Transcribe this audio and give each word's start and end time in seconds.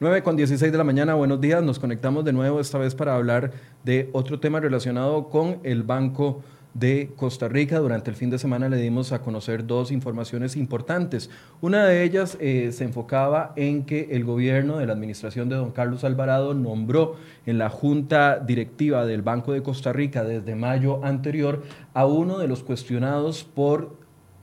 9 0.00 0.22
con 0.22 0.36
16 0.36 0.70
de 0.70 0.78
la 0.78 0.84
mañana, 0.84 1.14
buenos 1.14 1.40
días. 1.40 1.60
Nos 1.60 1.80
conectamos 1.80 2.24
de 2.24 2.32
nuevo 2.32 2.60
esta 2.60 2.78
vez 2.78 2.94
para 2.94 3.16
hablar 3.16 3.50
de 3.82 4.08
otro 4.12 4.38
tema 4.38 4.60
relacionado 4.60 5.28
con 5.28 5.58
el 5.64 5.82
Banco 5.82 6.44
de 6.72 7.10
Costa 7.16 7.48
Rica. 7.48 7.80
Durante 7.80 8.08
el 8.08 8.14
fin 8.14 8.30
de 8.30 8.38
semana 8.38 8.68
le 8.68 8.76
dimos 8.76 9.10
a 9.10 9.22
conocer 9.22 9.66
dos 9.66 9.90
informaciones 9.90 10.54
importantes. 10.54 11.30
Una 11.60 11.84
de 11.84 12.04
ellas 12.04 12.38
eh, 12.40 12.70
se 12.70 12.84
enfocaba 12.84 13.52
en 13.56 13.86
que 13.86 14.10
el 14.12 14.24
gobierno 14.24 14.78
de 14.78 14.86
la 14.86 14.92
administración 14.92 15.48
de 15.48 15.56
don 15.56 15.72
Carlos 15.72 16.04
Alvarado 16.04 16.54
nombró 16.54 17.16
en 17.44 17.58
la 17.58 17.68
junta 17.68 18.38
directiva 18.38 19.04
del 19.04 19.22
Banco 19.22 19.52
de 19.52 19.64
Costa 19.64 19.92
Rica 19.92 20.22
desde 20.22 20.54
mayo 20.54 21.04
anterior 21.04 21.64
a 21.92 22.06
uno 22.06 22.38
de 22.38 22.46
los 22.46 22.62
cuestionados 22.62 23.42
por 23.42 23.96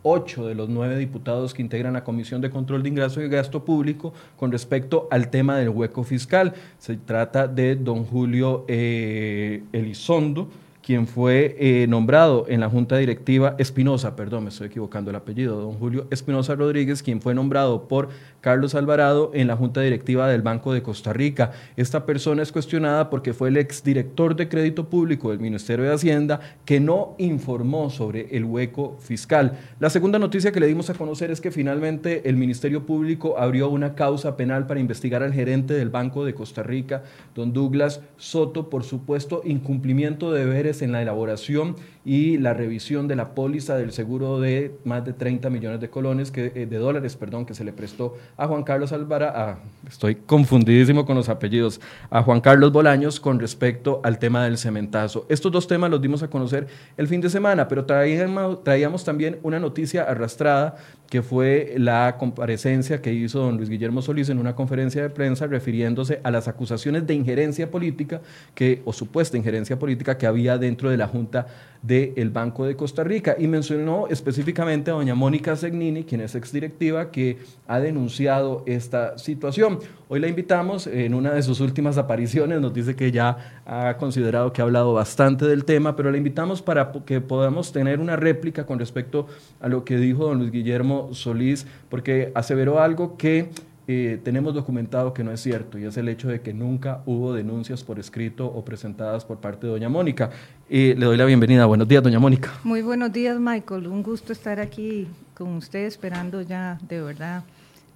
ocho 0.07 0.45
de 0.45 0.53
los 0.53 0.69
nueve 0.69 0.97
diputados 0.97 1.53
que 1.53 1.63
integran 1.63 1.93
la 1.93 2.03
Comisión 2.03 2.39
de 2.39 2.51
Control 2.51 2.83
de 2.83 2.89
Ingreso 2.89 3.21
y 3.21 3.27
Gasto 3.27 3.65
Público 3.65 4.13
con 4.37 4.51
respecto 4.51 5.07
al 5.09 5.29
tema 5.29 5.57
del 5.57 5.69
hueco 5.69 6.03
fiscal. 6.03 6.53
Se 6.77 6.95
trata 6.95 7.47
de 7.47 7.75
don 7.75 8.05
Julio 8.05 8.65
eh, 8.67 9.63
Elizondo, 9.73 10.47
quien 10.85 11.07
fue 11.07 11.55
eh, 11.57 11.87
nombrado 11.87 12.45
en 12.47 12.59
la 12.59 12.69
Junta 12.69 12.97
Directiva 12.97 13.55
Espinosa, 13.57 14.15
perdón, 14.15 14.43
me 14.43 14.49
estoy 14.49 14.67
equivocando 14.67 15.09
el 15.09 15.15
apellido, 15.15 15.59
don 15.59 15.73
Julio 15.73 16.05
Espinosa 16.11 16.53
Rodríguez, 16.53 17.01
quien 17.01 17.21
fue 17.21 17.33
nombrado 17.33 17.87
por 17.87 18.09
Carlos 18.39 18.75
Alvarado 18.75 19.31
en 19.33 19.47
la 19.47 19.55
Junta 19.55 19.81
Directiva 19.81 20.27
del 20.27 20.43
Banco 20.43 20.73
de 20.73 20.83
Costa 20.83 21.11
Rica. 21.11 21.53
Esta 21.75 22.05
persona 22.05 22.43
es 22.43 22.51
cuestionada 22.51 23.09
porque 23.09 23.33
fue 23.33 23.49
el 23.49 23.57
exdirector 23.57 24.35
de 24.35 24.47
Crédito 24.47 24.87
Público 24.87 25.31
del 25.31 25.39
Ministerio 25.39 25.85
de 25.85 25.93
Hacienda 25.95 26.39
que 26.65 26.79
no 26.79 27.15
informó 27.17 27.89
sobre 27.89 28.37
el 28.37 28.45
hueco 28.45 28.95
fiscal. 28.99 29.57
La 29.79 29.89
segunda 29.89 30.19
noticia 30.19 30.51
que 30.51 30.59
le 30.59 30.67
dimos 30.67 30.91
a 30.91 30.93
conocer 30.93 31.31
es 31.31 31.41
que 31.41 31.49
finalmente 31.49 32.29
el 32.29 32.37
Ministerio 32.37 32.85
Público 32.85 33.39
abrió 33.39 33.69
una 33.69 33.95
causa 33.95 34.37
penal 34.37 34.67
para 34.67 34.79
investigar 34.79 35.23
al 35.23 35.33
gerente 35.33 35.73
del 35.73 35.89
Banco 35.89 36.25
de 36.25 36.35
Costa 36.35 36.61
Rica, 36.61 37.01
don 37.33 37.53
Douglas 37.53 38.01
Soto, 38.17 38.69
por 38.69 38.83
supuesto 38.83 39.41
incumplimiento 39.43 40.31
de 40.31 40.45
deberes 40.45 40.74
en 40.81 40.91
la 40.91 41.01
elaboración 41.01 41.75
y 42.05 42.37
la 42.37 42.53
revisión 42.53 43.07
de 43.07 43.15
la 43.15 43.33
póliza 43.33 43.75
del 43.75 43.91
seguro 43.91 44.39
de 44.39 44.75
más 44.83 45.03
de 45.03 45.13
30 45.13 45.49
millones 45.49 45.79
de 45.79 45.89
colones 45.89 46.31
que, 46.31 46.51
eh, 46.55 46.67
de 46.67 46.77
dólares, 46.77 47.15
perdón, 47.15 47.45
que 47.45 47.55
se 47.55 47.63
le 47.63 47.73
prestó 47.73 48.15
a 48.37 48.47
Juan 48.47 48.63
Carlos 48.63 48.91
Alvara, 48.91 49.57
estoy 49.87 50.15
confundidísimo 50.15 51.05
con 51.05 51.15
los 51.15 51.29
apellidos, 51.29 51.81
a 52.09 52.21
Juan 52.21 52.41
Carlos 52.41 52.71
Bolaños 52.71 53.19
con 53.19 53.39
respecto 53.39 54.01
al 54.03 54.19
tema 54.19 54.43
del 54.43 54.57
cementazo. 54.57 55.25
Estos 55.29 55.51
dos 55.51 55.67
temas 55.67 55.89
los 55.89 56.01
dimos 56.01 56.21
a 56.21 56.29
conocer 56.29 56.67
el 56.97 57.07
fin 57.07 57.21
de 57.21 57.29
semana, 57.29 57.67
pero 57.67 57.85
traíamos, 57.85 58.63
traíamos 58.63 59.03
también 59.03 59.39
una 59.41 59.59
noticia 59.59 60.03
arrastrada 60.03 60.75
que 61.09 61.21
fue 61.21 61.75
la 61.77 62.15
comparecencia 62.17 63.01
que 63.01 63.13
hizo 63.13 63.39
don 63.39 63.57
Luis 63.57 63.69
Guillermo 63.69 64.01
Solís 64.01 64.29
en 64.29 64.39
una 64.39 64.55
conferencia 64.55 65.01
de 65.01 65.09
prensa 65.09 65.47
refiriéndose 65.47 66.19
a 66.23 66.31
las 66.31 66.47
acusaciones 66.47 67.05
de 67.05 67.13
injerencia 67.13 67.69
política 67.69 68.21
que, 68.53 68.81
o 68.85 68.93
supuesta 68.93 69.37
injerencia 69.37 69.77
política 69.77 70.17
que 70.17 70.27
había 70.27 70.57
dentro 70.57 70.89
de 70.89 70.97
la 70.97 71.07
Junta 71.07 71.47
del 71.81 72.31
Banco 72.31 72.65
de 72.65 72.75
Costa 72.75 73.03
Rica 73.03 73.35
y 73.37 73.47
mencionó 73.47 74.07
específicamente 74.09 74.89
a 74.89 74.95
doña 74.95 75.13
Mónica 75.13 75.55
Segnini, 75.55 76.03
quien 76.03 76.21
es 76.21 76.33
exdirectiva, 76.33 77.11
que 77.11 77.37
ha 77.67 77.79
denunciado 77.79 78.63
esta 78.65 79.19
situación. 79.19 79.79
Hoy 80.07 80.19
la 80.19 80.27
invitamos 80.27 80.87
en 80.87 81.13
una 81.13 81.33
de 81.33 81.43
sus 81.43 81.59
últimas 81.59 81.97
apariciones, 81.99 82.59
nos 82.59 82.73
dice 82.73 82.95
que 82.95 83.11
ya 83.11 83.61
ha 83.65 83.97
considerado 83.97 84.51
que 84.51 84.61
ha 84.61 84.65
hablado 84.65 84.93
bastante 84.93 85.45
del 85.45 85.63
tema, 85.63 85.95
pero 85.95 86.11
la 86.11 86.17
invitamos 86.17 86.63
para 86.63 86.91
que 87.05 87.21
podamos 87.21 87.71
tener 87.71 87.99
una 87.99 88.15
réplica 88.15 88.65
con 88.65 88.79
respecto 88.79 89.27
a 89.59 89.67
lo 89.67 89.83
que 89.83 89.97
dijo 89.97 90.25
don 90.25 90.39
Luis 90.39 90.51
Guillermo 90.51 90.94
Solís, 91.11 91.65
porque 91.89 92.31
aseveró 92.35 92.79
algo 92.79 93.17
que 93.17 93.49
eh, 93.87 94.19
tenemos 94.23 94.55
documentado 94.55 95.13
que 95.13 95.23
no 95.23 95.31
es 95.31 95.41
cierto 95.41 95.77
y 95.77 95.85
es 95.85 95.95
el 95.97 96.09
hecho 96.09 96.27
de 96.27 96.41
que 96.41 96.53
nunca 96.53 97.03
hubo 97.05 97.33
denuncias 97.33 97.83
por 97.83 97.99
escrito 97.99 98.47
o 98.47 98.65
presentadas 98.65 99.25
por 99.25 99.37
parte 99.37 99.67
de 99.67 99.73
doña 99.73 99.89
Mónica. 99.89 100.31
le 100.69 100.95
doy 100.95 101.17
la 101.17 101.25
bienvenida. 101.25 101.65
Buenos 101.65 101.87
días, 101.87 102.01
doña 102.01 102.19
Mónica. 102.19 102.51
Muy 102.63 102.81
buenos 102.81 103.13
días, 103.13 103.39
Michael. 103.39 103.87
Un 103.87 104.01
gusto 104.01 104.33
estar 104.33 104.59
aquí 104.59 105.07
con 105.35 105.49
usted 105.57 105.85
esperando 105.85 106.41
ya, 106.41 106.79
de 106.87 107.01
verdad. 107.01 107.43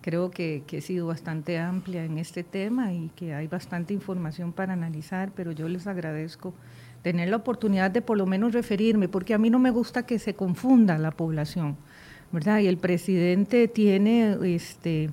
Creo 0.01 0.29
que, 0.29 0.63
que 0.67 0.77
he 0.77 0.81
sido 0.81 1.07
bastante 1.07 1.57
amplia 1.57 2.05
en 2.05 2.19
este 2.19 2.43
tema 2.43 2.93
y 2.93 3.09
que 3.15 3.33
hay 3.33 3.47
bastante 3.47 3.93
información 3.93 4.53
para 4.53 4.73
analizar, 4.73 5.31
pero 5.35 5.51
yo 5.51 5.67
les 5.67 5.87
agradezco 5.87 6.53
tener 7.01 7.29
la 7.29 7.37
oportunidad 7.37 7.91
de 7.91 8.01
por 8.01 8.17
lo 8.17 8.25
menos 8.25 8.53
referirme, 8.53 9.07
porque 9.07 9.33
a 9.33 9.37
mí 9.37 9.49
no 9.49 9.59
me 9.59 9.71
gusta 9.71 10.05
que 10.05 10.19
se 10.19 10.33
confunda 10.35 10.97
la 10.97 11.11
población, 11.11 11.77
Y 12.31 12.67
el 12.67 12.77
presidente 12.77 13.67
tiene 13.67 14.37
este 14.43 15.09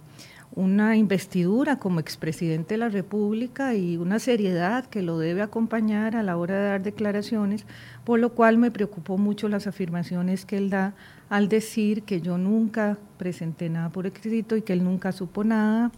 una 0.56 0.96
investidura 0.96 1.78
como 1.78 2.00
expresidente 2.00 2.74
de 2.74 2.78
la 2.78 2.88
República 2.88 3.74
y 3.74 3.98
una 3.98 4.18
seriedad 4.18 4.86
que 4.86 5.02
lo 5.02 5.18
debe 5.18 5.42
acompañar 5.42 6.16
a 6.16 6.22
la 6.22 6.38
hora 6.38 6.56
de 6.56 6.64
dar 6.64 6.82
declaraciones, 6.82 7.66
por 8.04 8.18
lo 8.20 8.32
cual 8.32 8.56
me 8.56 8.70
preocupó 8.70 9.18
mucho 9.18 9.50
las 9.50 9.66
afirmaciones 9.66 10.46
que 10.46 10.56
él 10.56 10.70
da 10.70 10.94
al 11.28 11.50
decir 11.50 12.04
que 12.04 12.22
yo 12.22 12.38
nunca 12.38 12.96
presenté 13.18 13.68
nada 13.68 13.90
por 13.90 14.06
escrito 14.06 14.56
y 14.56 14.62
que 14.62 14.72
él 14.72 14.82
nunca 14.82 15.12
supo 15.12 15.44
nada. 15.44 15.92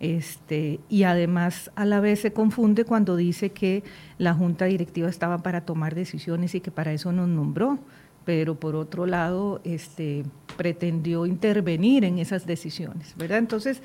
Este, 0.00 0.80
y 0.88 1.04
además 1.04 1.70
a 1.76 1.84
la 1.84 2.00
vez 2.00 2.20
se 2.20 2.32
confunde 2.32 2.84
cuando 2.84 3.16
dice 3.16 3.50
que 3.50 3.84
la 4.18 4.34
junta 4.34 4.64
directiva 4.64 5.08
estaba 5.08 5.38
para 5.38 5.60
tomar 5.60 5.94
decisiones 5.94 6.54
y 6.54 6.60
que 6.60 6.70
para 6.72 6.92
eso 6.92 7.12
nos 7.12 7.28
nombró, 7.28 7.78
pero 8.24 8.58
por 8.58 8.76
otro 8.76 9.06
lado 9.06 9.60
este, 9.62 10.24
pretendió 10.60 11.24
intervenir 11.24 12.04
en 12.04 12.18
esas 12.18 12.44
decisiones, 12.44 13.14
¿verdad? 13.16 13.38
Entonces, 13.38 13.80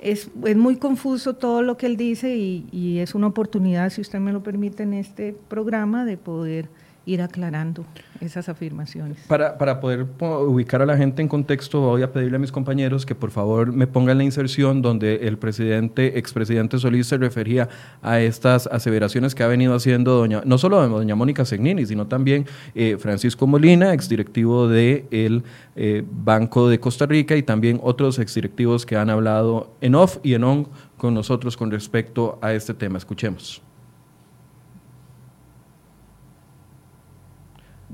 es, 0.00 0.28
es, 0.44 0.56
muy 0.56 0.74
confuso 0.74 1.36
todo 1.36 1.62
lo 1.62 1.76
que 1.76 1.86
él 1.86 1.96
dice 1.96 2.36
y, 2.36 2.66
y, 2.72 2.98
es 2.98 3.14
una 3.14 3.28
oportunidad, 3.28 3.90
si 3.90 4.00
usted 4.00 4.18
me 4.18 4.32
lo 4.32 4.42
permite, 4.42 4.82
en 4.82 4.94
este 4.94 5.36
programa 5.46 6.04
de 6.04 6.16
poder 6.16 6.68
ir 7.06 7.22
aclarando 7.22 7.84
esas 8.20 8.48
afirmaciones. 8.48 9.18
Para, 9.28 9.56
para, 9.56 9.80
poder 9.80 10.06
ubicar 10.20 10.82
a 10.82 10.86
la 10.86 10.96
gente 10.96 11.22
en 11.22 11.28
contexto, 11.28 11.80
voy 11.80 12.02
a 12.02 12.12
pedirle 12.12 12.36
a 12.36 12.38
mis 12.40 12.50
compañeros 12.50 13.06
que 13.06 13.14
por 13.14 13.30
favor 13.30 13.72
me 13.72 13.86
pongan 13.86 14.18
la 14.18 14.24
inserción 14.24 14.82
donde 14.82 15.28
el 15.28 15.38
presidente, 15.38 16.18
expresidente 16.18 16.78
Solís 16.78 17.06
se 17.06 17.16
refería 17.16 17.68
a 18.02 18.20
estas 18.20 18.66
aseveraciones 18.66 19.34
que 19.34 19.44
ha 19.44 19.46
venido 19.46 19.74
haciendo 19.74 20.16
doña, 20.16 20.42
no 20.44 20.58
solo 20.58 20.86
doña 20.88 21.14
Mónica 21.14 21.44
Segnini, 21.44 21.86
sino 21.86 22.08
también 22.08 22.44
eh, 22.74 22.96
Francisco 22.98 23.46
Molina, 23.46 23.94
exdirectivo 23.94 24.68
del 24.68 25.06
de 25.08 25.42
eh, 25.76 26.04
Banco 26.10 26.68
de 26.68 26.80
Costa 26.80 27.06
Rica 27.06 27.36
y 27.36 27.42
también 27.44 27.78
otros 27.82 28.18
exdirectivos 28.18 28.84
que 28.84 28.96
han 28.96 29.10
hablado 29.10 29.76
en 29.80 29.94
off 29.94 30.18
y 30.24 30.34
en 30.34 30.42
on 30.42 30.68
con 30.96 31.14
nosotros 31.14 31.56
con 31.56 31.70
respecto 31.70 32.38
a 32.42 32.52
este 32.52 32.74
tema. 32.74 32.98
Escuchemos. 32.98 33.65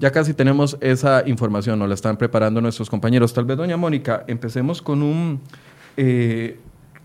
Ya 0.02 0.10
casi 0.10 0.34
tenemos 0.34 0.76
esa 0.80 1.22
información, 1.28 1.78
nos 1.78 1.86
la 1.86 1.94
están 1.94 2.16
preparando 2.16 2.60
nuestros 2.60 2.90
compañeros. 2.90 3.32
Tal 3.32 3.44
vez, 3.44 3.56
doña 3.56 3.76
Mónica, 3.76 4.24
empecemos 4.26 4.82
con 4.82 5.00
un 5.00 5.40
eh, 5.96 6.58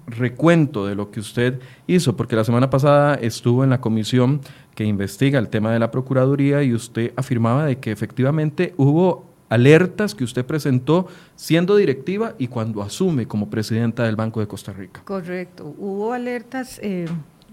recuento 0.07 0.87
de 0.87 0.95
lo 0.95 1.11
que 1.11 1.19
usted 1.19 1.59
hizo, 1.85 2.17
porque 2.17 2.35
la 2.35 2.43
semana 2.43 2.71
pasada 2.71 3.13
estuvo 3.13 3.63
en 3.63 3.69
la 3.69 3.79
comisión 3.81 4.41
que 4.73 4.83
investiga 4.83 5.37
el 5.37 5.49
tema 5.49 5.71
de 5.71 5.77
la 5.77 5.91
Procuraduría 5.91 6.63
y 6.63 6.73
usted 6.73 7.13
afirmaba 7.15 7.65
de 7.65 7.77
que 7.77 7.91
efectivamente 7.91 8.73
hubo 8.77 9.27
alertas 9.47 10.15
que 10.15 10.23
usted 10.23 10.43
presentó 10.43 11.05
siendo 11.35 11.75
directiva 11.75 12.33
y 12.39 12.47
cuando 12.47 12.81
asume 12.81 13.27
como 13.27 13.51
presidenta 13.51 14.05
del 14.05 14.15
Banco 14.15 14.39
de 14.39 14.47
Costa 14.47 14.73
Rica. 14.73 15.03
Correcto, 15.05 15.71
hubo 15.77 16.13
alertas 16.13 16.79
eh, 16.81 17.05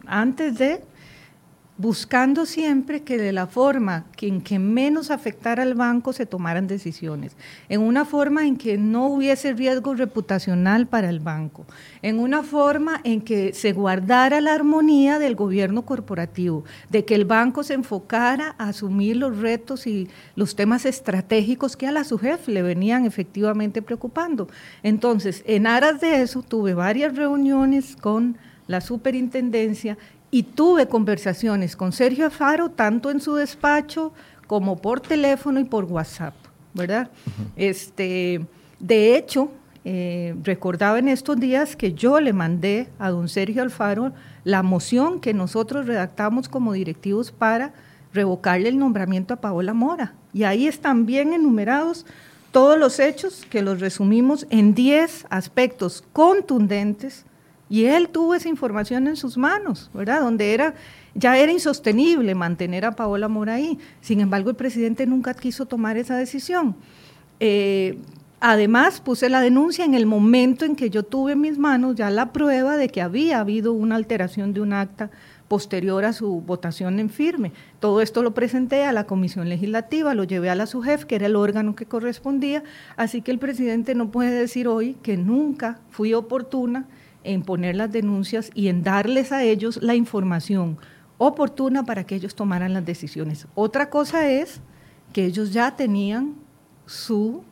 antes 0.07 0.59
de 0.59 0.81
buscando 1.77 2.47
siempre 2.47 3.03
que 3.03 3.19
de 3.19 3.33
la 3.33 3.49
forma 3.49 4.05
en 4.21 4.41
que 4.41 4.59
menos 4.59 5.11
afectara 5.11 5.65
al 5.65 5.75
banco 5.75 6.13
se 6.13 6.25
tomaran 6.25 6.67
decisiones, 6.67 7.37
en 7.69 7.81
una 7.81 8.05
forma 8.05 8.47
en 8.47 8.57
que 8.57 8.79
no 8.79 9.09
hubiese 9.09 9.53
riesgo 9.53 9.95
reputacional 9.95 10.87
para 10.87 11.11
el 11.11 11.19
banco, 11.19 11.67
en 12.01 12.21
una 12.21 12.43
forma 12.43 13.01
en 13.03 13.21
que 13.21 13.53
se 13.53 13.73
guardara 13.73 14.41
la 14.41 14.55
armonía 14.55 15.19
del 15.19 15.35
gobierno 15.35 15.83
corporativo, 15.83 16.65
de 16.91 17.05
que 17.05 17.17
el 17.17 17.25
banco 17.25 17.65
se 17.65 17.75
enfocara 17.75 18.55
a 18.57 18.69
asumir 18.69 19.17
los 19.17 19.39
retos 19.39 19.87
y 19.87 20.09
los 20.37 20.55
temas 20.55 20.87
estratégicos 20.87 21.77
que 21.77 21.89
a 21.89 21.93
la 21.93 22.05
su 22.05 22.19
jefe 22.19 22.53
le 22.53 22.63
venían 22.63 23.05
efectivamente 23.05 23.83
preocupando. 23.83 24.49
Entonces, 24.83 25.43
en 25.47 25.67
aras 25.67 26.01
de 26.01 26.23
eso, 26.23 26.43
tuve 26.43 26.75
varias 26.75 27.17
reuniones 27.17 27.97
con 27.97 28.39
la 28.67 28.81
superintendencia 28.81 29.99
y 30.35 30.43
tuve 30.43 30.89
conversaciones 30.89 31.77
con 31.77 31.93
Sergio 31.93 32.27
Afaro, 32.27 32.69
tanto 32.69 33.13
en 33.13 33.21
su 33.21 33.37
despacho 33.37 34.13
como 34.49 34.77
por 34.79 35.01
teléfono 35.01 35.61
y 35.61 35.65
por 35.65 35.85
WhatsApp, 35.85 36.35
¿verdad? 36.73 37.09
este, 37.55 38.45
de 38.81 39.17
hecho, 39.17 39.53
eh, 39.85 40.35
recordaba 40.43 40.99
en 40.99 41.07
estos 41.07 41.39
días 41.39 41.77
que 41.77 41.93
yo 41.93 42.19
le 42.19 42.33
mandé 42.33 42.89
a 42.99 43.11
don 43.11 43.29
Sergio 43.29 43.63
Alfaro 43.63 44.13
la 44.43 44.65
moción 44.65 45.21
que 45.21 45.33
nosotros 45.33 45.87
redactamos 45.87 46.49
como 46.49 46.73
directivos 46.73 47.31
para 47.31 47.73
revocarle 48.13 48.69
el 48.71 48.77
nombramiento 48.77 49.35
a 49.35 49.41
Paola 49.41 49.73
Mora. 49.73 50.15
Y 50.33 50.43
ahí 50.43 50.67
están 50.67 51.07
bien 51.07 51.33
enumerados 51.33 52.07
todos 52.51 52.77
los 52.77 52.99
hechos 52.99 53.47
que 53.49 53.63
los 53.63 53.79
resumimos 53.79 54.49
en 54.51 54.75
10 54.75 55.27
aspectos 55.31 56.03
contundentes 56.13 57.25
Y 57.69 57.87
él 57.87 58.09
tuvo 58.11 58.35
esa 58.35 58.49
información 58.49 59.09
en 59.09 59.17
sus 59.17 59.39
manos, 59.39 59.91
¿verdad? 59.95 60.21
Donde 60.21 60.53
era, 60.53 60.75
ya 61.15 61.39
era 61.39 61.51
insostenible 61.51 62.35
mantener 62.35 62.85
a 62.85 62.93
Paola 62.93 63.29
Mora 63.29 63.55
ahí. 63.55 63.79
Sin 64.01 64.21
embargo, 64.21 64.51
el 64.51 64.57
presidente 64.57 65.07
nunca 65.07 65.35
quiso 65.35 65.67
tomar 65.67 65.97
esa 65.97 66.17
decisión. 66.17 66.77
Eh, 67.41 67.99
además, 68.41 69.01
puse 69.01 69.31
la 69.31 69.41
denuncia 69.41 69.85
en 69.85 69.95
el 69.95 70.05
momento 70.05 70.65
en 70.65 70.77
que 70.77 70.91
yo 70.91 71.05
tuve 71.05 71.33
en 71.33 71.41
mis 71.41 71.59
manos 71.59 71.97
ya 71.97 72.11
la 72.11 72.33
prueba 72.33 72.77
de 72.77 72.89
que 72.89 73.01
había 73.01 73.41
habido 73.41 73.73
una 73.73 73.97
alteración 73.97 74.53
de 74.53 74.61
un 74.61 74.75
acta 74.75 75.11
posterior 75.49 76.05
a 76.05 76.13
su 76.13 76.41
votación 76.41 76.99
en 76.99 77.11
firme. 77.11 77.53
Todo 77.81 78.01
esto 78.01 78.23
lo 78.23 78.35
presenté 78.35 78.85
a 78.85 78.93
la 78.93 79.05
Comisión 79.05 79.49
Legislativa, 79.49 80.15
lo 80.15 80.25
llevé 80.25 80.51
a 80.51 80.55
la 80.55 80.67
SUJEF, 80.67 81.05
que 81.05 81.17
era 81.17 81.27
el 81.27 81.37
órgano 81.37 81.75
que 81.75 81.87
correspondía, 81.87 82.63
así 82.97 83.23
que 83.23 83.31
el 83.31 83.39
presidente 83.39 83.95
no 83.95 84.11
puede 84.11 84.33
decir 84.33 84.69
hoy 84.69 84.97
que 85.03 85.17
nunca 85.17 85.81
fui 85.91 86.15
oportuna 86.15 86.87
en 87.25 87.43
poner 87.43 87.75
las 87.77 87.91
denuncias 87.91 88.51
y 88.55 88.69
en 88.69 88.83
darles 88.83 89.33
a 89.33 89.43
ellos 89.43 89.83
la 89.83 89.95
información 89.95 90.79
oportuna 91.19 91.85
para 91.85 92.05
que 92.05 92.15
ellos 92.15 92.35
tomaran 92.35 92.73
las 92.73 92.85
decisiones. 92.85 93.47
Otra 93.55 93.91
cosa 93.91 94.29
es 94.31 94.61
que 95.13 95.25
ellos 95.25 95.53
ya 95.53 95.77
tenían 95.77 96.35
su, 96.87 97.43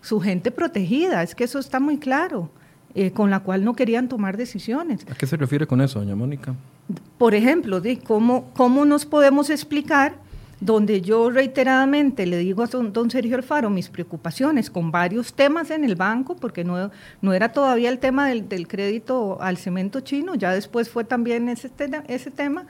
su 0.00 0.20
gente 0.20 0.50
protegida, 0.50 1.22
es 1.22 1.34
que 1.34 1.44
eso 1.44 1.58
está 1.58 1.80
muy 1.80 1.98
claro, 1.98 2.50
eh, 2.94 3.10
con 3.10 3.30
la 3.30 3.40
cual 3.40 3.64
no 3.64 3.74
querían 3.74 4.08
tomar 4.08 4.36
decisiones. 4.36 5.06
¿A 5.10 5.14
qué 5.14 5.26
se 5.26 5.36
refiere 5.36 5.66
con 5.66 5.80
eso, 5.80 5.98
doña 5.98 6.16
Mónica? 6.16 6.54
por 7.18 7.34
ejemplo, 7.34 7.80
de 7.80 7.98
cómo, 7.98 8.50
cómo 8.54 8.84
nos 8.84 9.06
podemos 9.06 9.50
explicar 9.50 10.14
donde 10.60 11.00
yo 11.00 11.30
reiteradamente 11.30 12.26
le 12.26 12.36
digo 12.38 12.62
a 12.62 12.66
don, 12.66 13.10
Sergio 13.10 13.36
Alfaro 13.36 13.70
mis 13.70 13.88
preocupaciones 13.88 14.70
con 14.70 14.90
varios 14.90 15.32
temas 15.32 15.70
en 15.70 15.84
el 15.84 15.96
banco, 15.96 16.36
porque 16.36 16.64
no, 16.64 16.90
no 17.22 17.32
era 17.32 17.52
todavía 17.52 17.88
el 17.88 17.98
tema 17.98 18.28
del, 18.28 18.68
crédito 18.68 19.40
al 19.40 19.56
cemento 19.56 20.00
chino, 20.00 20.34
ya 20.34 20.52
después 20.52 20.90
fue 20.90 21.04
también 21.04 21.48
ese, 21.48 21.70
ese 22.08 22.30
tema. 22.30 22.66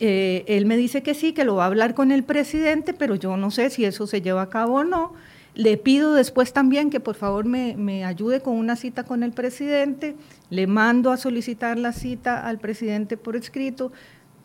Eh, 0.00 0.44
él 0.48 0.66
me 0.66 0.76
dice 0.76 1.04
que 1.04 1.14
sí, 1.14 1.32
que 1.32 1.44
lo 1.44 1.54
va 1.54 1.64
a 1.64 1.66
hablar 1.68 1.94
con 1.94 2.10
el 2.10 2.24
presidente, 2.24 2.92
pero 2.92 3.14
yo 3.14 3.36
no 3.36 3.52
sé 3.52 3.70
si 3.70 3.84
eso 3.84 4.08
se 4.08 4.20
lleva 4.20 4.42
a 4.42 4.48
cabo 4.48 4.80
o 4.80 4.84
no. 4.84 5.12
Le 5.54 5.76
pido 5.76 6.14
después 6.14 6.54
también 6.54 6.88
que 6.88 6.98
por 6.98 7.14
favor 7.14 7.44
me, 7.44 8.04
ayude 8.04 8.40
con 8.40 8.56
una 8.56 8.74
cita 8.74 9.04
con 9.04 9.22
el 9.22 9.32
presidente. 9.32 10.16
Le 10.48 10.66
mando 10.66 11.12
a 11.12 11.18
solicitar 11.18 11.78
la 11.78 11.92
cita 11.92 12.46
al 12.46 12.58
presidente 12.58 13.18
por 13.18 13.36
escrito. 13.36 13.92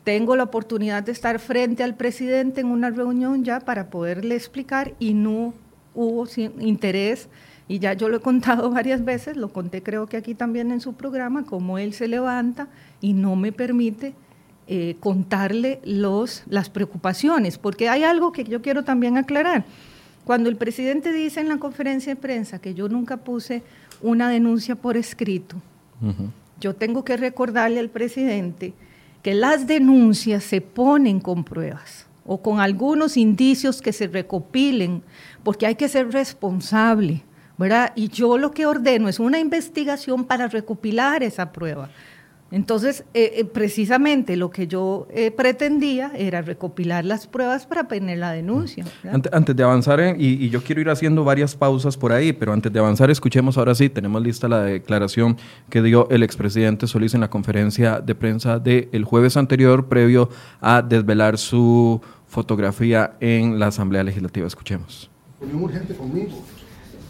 Tengo 0.08 0.38
la 0.38 0.44
oportunidad 0.44 1.04
de 1.04 1.12
estar 1.12 1.38
frente 1.38 1.84
al 1.84 1.96
presidente 1.96 2.62
en 2.62 2.68
una 2.68 2.92
reunión 2.92 3.44
ya 3.44 3.60
para 3.60 3.90
poderle 3.90 4.36
explicar 4.36 4.94
y 5.00 5.14
no 5.14 5.54
hubo 5.94 6.26
interés. 6.62 7.28
Y 7.68 7.80
ya 7.80 7.92
yo 7.92 8.08
lo 8.08 8.16
he 8.16 8.20
contado 8.22 8.70
varias 8.72 9.04
veces, 9.04 9.36
lo 9.36 9.50
conté 9.50 9.84
creo 9.84 10.08
que 10.08 10.16
aquí 10.16 10.34
también 10.34 10.72
en 10.72 10.80
su 10.80 10.94
programa, 10.94 11.44
cómo 11.46 11.78
él 11.78 11.92
se 11.92 12.08
levanta 12.08 12.70
y 13.02 13.12
no 13.12 13.36
me 13.36 13.52
permite 13.52 14.14
eh, 14.68 14.96
contarle 15.02 15.82
los, 15.84 16.44
las 16.48 16.70
preocupaciones, 16.70 17.58
porque 17.58 17.90
hay 17.90 18.06
algo 18.06 18.32
que 18.32 18.46
yo 18.46 18.62
quiero 18.62 18.86
también 18.86 19.18
aclarar. 19.18 19.66
Cuando 20.24 20.48
el 20.48 20.56
presidente 20.56 21.12
dice 21.12 21.42
en 21.42 21.50
la 21.50 21.58
conferencia 21.58 22.16
de 22.16 22.22
prensa 22.22 22.60
que 22.60 22.74
yo 22.74 22.88
nunca 22.88 23.18
puse 23.18 23.62
una 24.02 24.30
denuncia 24.30 24.76
por 24.76 24.96
escrito, 24.96 25.58
yo 26.62 26.76
tengo 26.76 27.04
que 27.04 27.18
recordarle 27.18 27.82
al 27.82 27.90
presidente 27.90 28.74
que 29.28 29.34
las 29.34 29.68
denuncias 29.68 30.42
se 30.42 30.62
ponen 30.62 31.20
con 31.20 31.44
pruebas 31.44 32.08
o 32.26 32.42
con 32.42 32.62
algunos 32.62 33.18
indicios 33.18 33.82
que 33.82 33.92
se 33.92 34.08
recopilen, 34.08 35.04
porque 35.44 35.66
hay 35.66 35.76
que 35.76 35.90
ser 35.90 36.14
responsable, 36.14 37.26
¿verdad? 37.58 37.92
Y 37.94 38.08
yo 38.08 38.38
lo 38.38 38.52
que 38.52 38.66
ordeno 38.66 39.10
es 39.10 39.20
una 39.20 39.40
investigación 39.40 40.24
para 40.24 40.48
recopilar 40.48 41.24
esa 41.24 41.52
prueba. 41.52 41.90
Entonces, 42.50 43.04
eh, 43.14 43.34
eh, 43.36 43.46
precisamente 43.46 44.38
lo 44.38 44.52
que 44.52 44.68
yo 44.68 45.08
eh, 45.12 45.32
pretendía 45.32 46.12
era 46.16 46.42
recopilar 46.42 47.04
las 47.04 47.28
pruebas 47.28 47.66
para 47.66 47.88
tener 47.88 48.20
la 48.20 48.32
denuncia. 48.32 48.86
Antes, 49.32 49.56
de 49.56 49.64
avanzar, 49.64 50.16
y, 50.18 50.50
yo 50.50 50.64
quiero 50.64 50.80
ir 50.80 50.90
haciendo 50.90 51.24
varias 51.24 51.56
pausas 51.56 51.98
por 51.98 52.14
ahí, 52.14 52.32
pero 52.32 52.54
antes 52.54 52.72
de 52.72 52.80
avanzar, 52.80 53.10
escuchemos 53.10 53.58
ahora 53.58 53.76
sí, 53.76 53.90
tenemos 53.90 54.22
lista 54.22 54.48
la 54.48 54.62
declaración 54.62 55.38
que 55.70 55.82
dio 55.82 56.10
el 56.10 56.24
expresidente 56.24 56.88
Solís 56.88 57.14
en 57.14 57.22
la 57.22 57.30
conferencia 57.30 58.00
de 58.00 58.16
prensa 58.16 58.60
del 58.60 59.04
jueves 59.04 59.36
anterior, 59.36 59.88
previo 59.88 60.30
a 60.62 60.82
desvelar 60.82 61.38
su 61.38 62.00
fotografía 62.28 63.16
en 63.20 63.60
la 63.60 63.68
Asamblea 63.68 64.04
Legislativa. 64.04 64.48
Escuchemos. 64.48 65.10
Reunión 65.42 65.64
urgente 65.64 65.96
conmigo. 65.96 66.44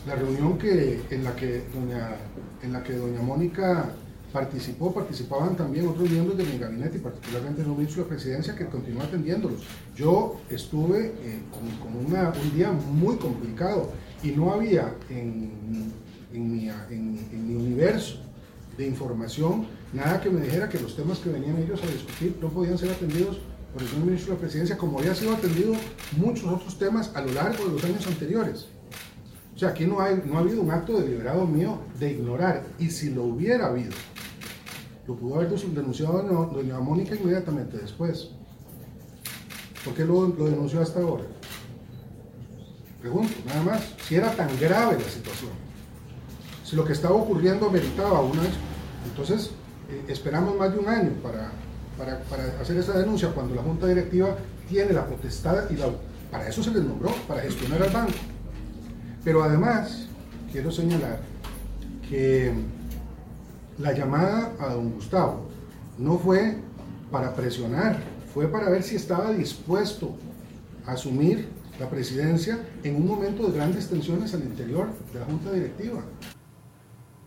La 0.08 0.16
reunión 0.16 0.58
que, 0.58 1.02
en, 1.12 1.24
la 1.24 1.36
que 1.36 1.64
doña, 1.74 2.16
en 2.64 2.74
la 2.74 2.82
que 2.82 2.94
doña 2.94 3.22
Mónica 3.22 3.92
participó, 4.38 4.94
participaban 4.94 5.56
también 5.56 5.88
otros 5.88 6.08
miembros 6.08 6.38
de 6.38 6.44
mi 6.44 6.60
gabinete 6.60 6.98
y 6.98 7.02
particularmente 7.02 7.64
el 7.64 7.70
ministro 7.70 8.04
de 8.04 8.10
Presidencia 8.10 8.54
que 8.56 8.68
continuó 8.68 9.02
atendiéndolos. 9.02 9.62
Yo 9.96 10.40
estuve 10.52 11.08
eh, 11.08 11.42
con, 11.52 11.96
un 11.96 12.56
día 12.56 12.72
muy 12.72 13.16
complicado 13.16 13.92
y 14.22 14.30
no 14.32 14.54
había 14.54 14.94
en, 15.10 15.52
mi, 16.32 16.72
universo 17.56 18.20
de 18.78 18.86
información 18.86 19.66
nada 19.92 20.22
que 20.22 20.30
me 20.30 20.42
dijera 20.42 20.70
que 20.70 20.80
los 20.80 20.96
temas 20.96 21.18
que 21.18 21.30
venían 21.30 21.58
ellos 21.58 21.82
a 21.82 21.88
discutir 21.88 22.38
no 22.40 22.50
podían 22.50 22.78
ser 22.78 22.92
atendidos 22.92 23.40
por 23.74 23.82
el 23.82 23.88
señor 23.88 24.06
ministro 24.06 24.36
de 24.36 24.40
Presidencia 24.40 24.78
como 24.78 25.00
había 25.00 25.16
sido 25.16 25.34
atendido 25.34 25.74
muchos 26.16 26.46
otros 26.46 26.78
temas 26.78 27.10
a 27.16 27.22
lo 27.22 27.34
largo 27.34 27.66
de 27.66 27.72
los 27.72 27.84
años 27.84 28.06
anteriores. 28.06 28.68
O 29.56 29.60
sea, 29.60 29.70
aquí 29.70 29.88
no, 29.88 30.00
hay, 30.00 30.22
no 30.24 30.38
ha 30.38 30.42
habido 30.42 30.62
un 30.62 30.70
acto 30.70 31.02
deliberado 31.02 31.48
mío 31.48 31.80
de 32.00 32.12
ignorar. 32.12 32.64
Y 32.78 32.92
si 32.92 33.10
lo 33.10 33.24
hubiera 33.24 33.66
habido, 33.66 33.90
lo 35.08 35.16
pudo 35.16 35.36
haber 35.36 35.50
denunciado 35.50 36.22
doña 36.54 36.80
Mónica 36.80 37.16
inmediatamente 37.16 37.78
después. 37.78 38.30
¿Por 39.84 39.94
qué 39.94 40.04
lo, 40.04 40.28
denunció 40.28 40.82
hasta 40.82 41.00
ahora? 41.00 41.24
Pregunto, 43.02 43.34
nada 43.46 43.64
más, 43.64 43.96
si 44.06 44.16
era 44.16 44.32
tan 44.36 44.50
grave 44.60 44.98
la 45.00 45.10
situación, 45.10 45.52
si 46.66 46.76
lo 46.76 46.84
que 46.84 46.92
estaba 46.92 47.16
ocurriendo 47.16 47.70
meritaba 47.70 48.20
una, 48.20 48.42
entonces 49.06 49.52
eh, 49.90 50.04
esperamos 50.10 50.58
más 50.58 50.74
de 50.74 50.80
un 50.80 50.90
año 50.90 51.12
para, 51.24 51.52
para, 51.98 52.60
hacer 52.60 52.76
esa 52.76 52.98
denuncia 52.98 53.30
cuando 53.30 53.56
la 53.56 53.62
Junta 53.62 53.88
Directiva 53.88 54.36
tiene 54.68 54.92
la 54.92 55.06
potestad 55.06 55.70
y 55.70 55.78
la, 55.78 55.88
para 56.30 56.50
eso 56.50 56.62
se 56.62 56.72
les 56.72 56.84
nombró, 56.84 57.14
para 57.28 57.42
gestionar 57.42 57.82
al 57.82 57.92
banco. 57.92 58.18
Pero 59.24 59.42
además, 59.42 60.08
quiero 60.52 60.70
señalar 60.70 61.22
que 62.10 62.52
la 63.80 63.94
llamada 63.94 64.54
a 64.60 64.74
don 64.74 64.92
Gustavo 64.92 65.46
no 65.98 66.18
fue 66.18 66.58
para 67.12 67.36
presionar, 67.36 67.98
fue 68.34 68.48
para 68.48 68.70
ver 68.70 68.84
si 68.84 68.96
estaba 68.96 69.32
dispuesto 69.32 70.16
a 70.86 70.94
asumir 70.94 71.48
la 71.80 71.90
presidencia 71.90 72.60
en 72.84 72.96
un 72.96 73.08
momento 73.08 73.48
de 73.48 73.58
grandes 73.58 73.88
tensiones 73.88 74.34
al 74.34 74.42
interior 74.42 74.88
de 75.14 75.20
la 75.20 75.26
Junta 75.26 75.52
Directiva. 75.52 76.04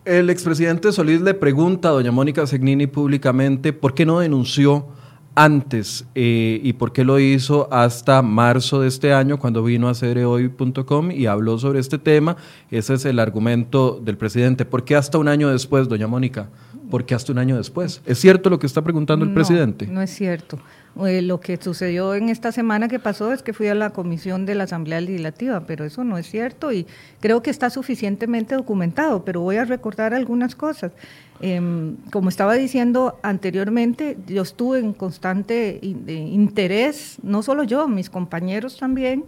El 0.03 0.29
expresidente 0.29 0.91
Solís 0.91 1.21
le 1.21 1.33
pregunta 1.33 1.89
a 1.89 1.91
doña 1.91 2.11
Mónica 2.11 2.45
Segnini 2.47 2.87
públicamente 2.87 3.71
por 3.71 3.93
qué 3.93 4.05
no 4.05 4.19
denunció 4.19 4.87
antes 5.35 6.05
eh, 6.15 6.59
y 6.63 6.73
por 6.73 6.91
qué 6.91 7.03
lo 7.03 7.19
hizo 7.19 7.71
hasta 7.71 8.21
marzo 8.21 8.81
de 8.81 8.87
este 8.87 9.13
año 9.13 9.39
cuando 9.39 9.63
vino 9.63 9.87
a 9.87 9.93
cereoy.com 9.93 11.11
y 11.11 11.25
habló 11.25 11.57
sobre 11.57 11.79
este 11.79 11.97
tema. 11.97 12.37
Ese 12.69 12.95
es 12.95 13.05
el 13.05 13.19
argumento 13.19 14.01
del 14.03 14.17
presidente. 14.17 14.65
¿Por 14.65 14.83
qué 14.83 14.95
hasta 14.95 15.17
un 15.17 15.27
año 15.27 15.49
después, 15.49 15.87
doña 15.87 16.07
Mónica? 16.07 16.49
¿Por 16.89 17.05
qué 17.05 17.15
hasta 17.15 17.31
un 17.31 17.37
año 17.37 17.55
después? 17.55 18.01
¿Es 18.05 18.19
cierto 18.19 18.49
lo 18.49 18.59
que 18.59 18.67
está 18.67 18.81
preguntando 18.81 19.25
el 19.25 19.33
presidente? 19.33 19.87
No 19.87 20.01
es 20.01 20.09
cierto. 20.09 20.59
Eh, 20.99 21.21
lo 21.21 21.39
que 21.39 21.57
sucedió 21.57 22.15
en 22.15 22.27
esta 22.27 22.51
semana 22.51 22.89
que 22.89 22.99
pasó 22.99 23.31
es 23.31 23.41
que 23.43 23.53
fui 23.53 23.67
a 23.67 23.75
la 23.75 23.91
comisión 23.91 24.45
de 24.45 24.55
la 24.55 24.65
Asamblea 24.65 24.99
Legislativa, 24.99 25.61
pero 25.65 25.85
eso 25.85 26.03
no 26.03 26.17
es 26.17 26.29
cierto 26.29 26.73
y 26.73 26.85
creo 27.21 27.41
que 27.41 27.49
está 27.49 27.69
suficientemente 27.69 28.55
documentado, 28.55 29.23
pero 29.23 29.39
voy 29.39 29.55
a 29.55 29.63
recordar 29.63 30.13
algunas 30.13 30.55
cosas. 30.55 30.91
Em, 31.39 31.95
como 32.11 32.27
estaba 32.27 32.55
diciendo 32.55 33.19
anteriormente, 33.23 34.17
yo 34.27 34.41
estuve 34.41 34.79
en 34.79 34.93
constante 34.93 35.79
interés, 35.81 37.17
no 37.23 37.41
solo 37.41 37.63
yo, 37.63 37.87
mis 37.87 38.09
compañeros 38.09 38.77
también, 38.77 39.23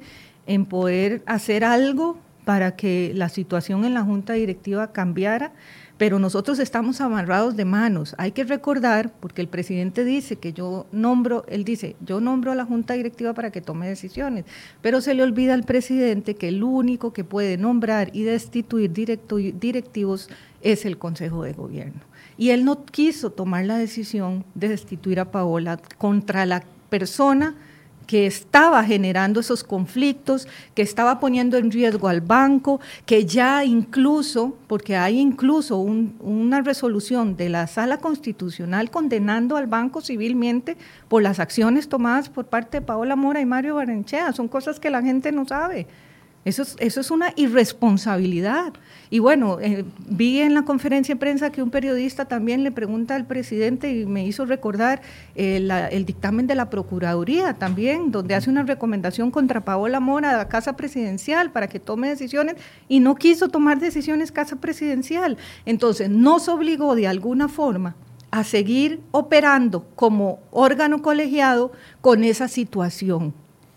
en 0.46 0.66
poder 0.66 1.24
hacer 1.26 1.64
algo 1.64 2.18
para 2.44 2.76
que 2.76 3.14
la 3.16 3.30
situación 3.30 3.86
en 3.86 3.94
la 3.94 4.04
Junta 4.04 4.34
Directiva 4.34 4.92
cambiara 4.92 5.54
pero 5.98 6.20
nosotros 6.20 6.60
estamos 6.60 7.02
amarrados 7.02 7.56
de 7.56 7.66
manos. 7.66 8.16
Hay 8.18 8.32
que 8.32 8.44
recordar, 8.44 9.12
porque 9.20 9.42
el 9.42 9.48
presidente 9.48 10.04
dice 10.04 10.38
que 10.38 10.54
yo 10.54 10.88
nombro, 10.92 11.46
él 11.48 11.64
dice, 11.64 11.96
yo 12.06 12.20
nombro 12.20 12.52
a 12.52 12.56
la 12.56 12.66
Junta 12.66 12.96
Directiva 12.96 13.34
para 13.34 13.52
que 13.52 13.62
tome 13.62 13.88
decisiones, 13.88 14.46
pero 14.82 15.02
se 15.02 15.14
le 15.14 15.24
olvida 15.24 15.54
al 15.54 15.64
presidente 15.64 16.36
que 16.36 16.48
el 16.48 16.64
único 16.64 17.14
que 17.14 17.24
puede 17.24 17.58
nombrar 17.58 18.10
y 18.14 18.24
destituir 18.24 18.92
directivos 18.92 20.30
es 20.62 20.86
el 20.86 20.98
Consejo 20.98 21.44
de 21.44 21.54
Gobierno. 21.54 22.02
Y 22.38 22.50
él 22.50 22.66
no 22.66 22.86
quiso 22.86 23.32
tomar 23.32 23.66
la 23.66 23.78
decisión 23.78 24.44
de 24.56 24.70
destituir 24.70 25.20
a 25.20 25.32
Paola 25.32 25.80
contra 25.98 26.46
la 26.46 26.64
persona 26.90 27.56
que 28.14 28.28
estaba 28.28 28.84
generando 28.84 29.40
esos 29.40 29.64
conflictos, 29.64 30.48
que 30.76 30.84
estaba 30.84 31.20
poniendo 31.20 31.58
en 31.58 31.72
riesgo 31.72 32.08
al 32.08 32.22
banco, 32.22 32.80
que 33.08 33.26
ya 33.26 33.66
incluso, 33.66 34.56
porque 34.68 34.96
hay 34.96 35.20
incluso 35.20 35.80
una 35.80 36.62
resolución 36.62 37.36
de 37.36 37.50
la 37.50 37.66
Sala 37.66 37.98
Constitucional 37.98 38.92
condenando 38.92 39.58
al 39.58 39.66
banco 39.66 40.00
civilmente 40.00 40.78
por 41.08 41.24
las 41.24 41.40
acciones 41.40 41.90
tomadas 41.90 42.30
por 42.30 42.46
parte 42.46 42.82
de 42.82 42.86
Paola 42.86 43.16
Mora 43.16 43.42
y 43.42 43.48
Mario 43.48 43.74
Barenchea. 43.74 44.32
Son 44.32 44.48
cosas 44.48 44.80
que 44.80 44.92
la 44.92 45.02
gente 45.02 45.32
no 45.32 45.48
sabe. 45.48 45.88
Eso 46.46 46.64
es, 46.64 46.76
eso 46.80 47.00
es 47.02 47.10
una 47.10 47.34
irresponsabilidad. 47.36 48.74
Y 49.10 49.20
bueno, 49.20 49.60
eh, 49.62 49.86
vi 50.10 50.40
en 50.40 50.54
la 50.54 50.64
conferencia 50.64 51.16
de 51.16 51.20
prensa 51.20 51.52
que 51.52 51.64
un 51.64 51.70
periodista 51.70 52.26
también 52.26 52.64
le 52.64 52.72
pregunta 52.72 53.16
al 53.16 53.26
presidente 53.26 53.94
y 53.94 54.06
me 54.06 54.26
hizo 54.26 54.46
recordar 54.46 55.02
eh, 55.36 55.70
el 55.92 56.06
dictamen 56.06 56.48
de 56.48 56.56
la 56.56 56.70
Procuraduría 56.70 57.54
también, 57.54 58.12
donde 58.12 58.36
hace 58.36 58.50
una 58.50 58.64
recomendación 58.64 59.32
contra 59.32 59.62
Paola 59.62 60.00
Mora 60.00 60.32
a 60.32 60.38
la 60.38 60.50
Casa 60.50 60.76
Presidencial 60.76 61.52
para 61.52 61.70
que 61.70 61.80
tome 61.80 62.10
decisiones 62.10 62.56
y 62.90 63.00
no 63.00 63.16
quiso 63.16 63.50
tomar 63.50 63.80
decisiones 63.80 64.32
Casa 64.32 64.58
Presidencial. 64.58 65.38
Entonces, 65.66 66.10
nos 66.10 66.50
obligó 66.50 66.96
de 66.96 67.08
alguna 67.08 67.48
forma 67.48 67.96
a 68.32 68.44
seguir 68.44 69.00
operando 69.12 69.86
como 69.96 70.40
órgano 70.50 71.04
colegiado 71.04 71.72
con 72.02 72.24
esa 72.24 72.48
situación. 72.48 73.36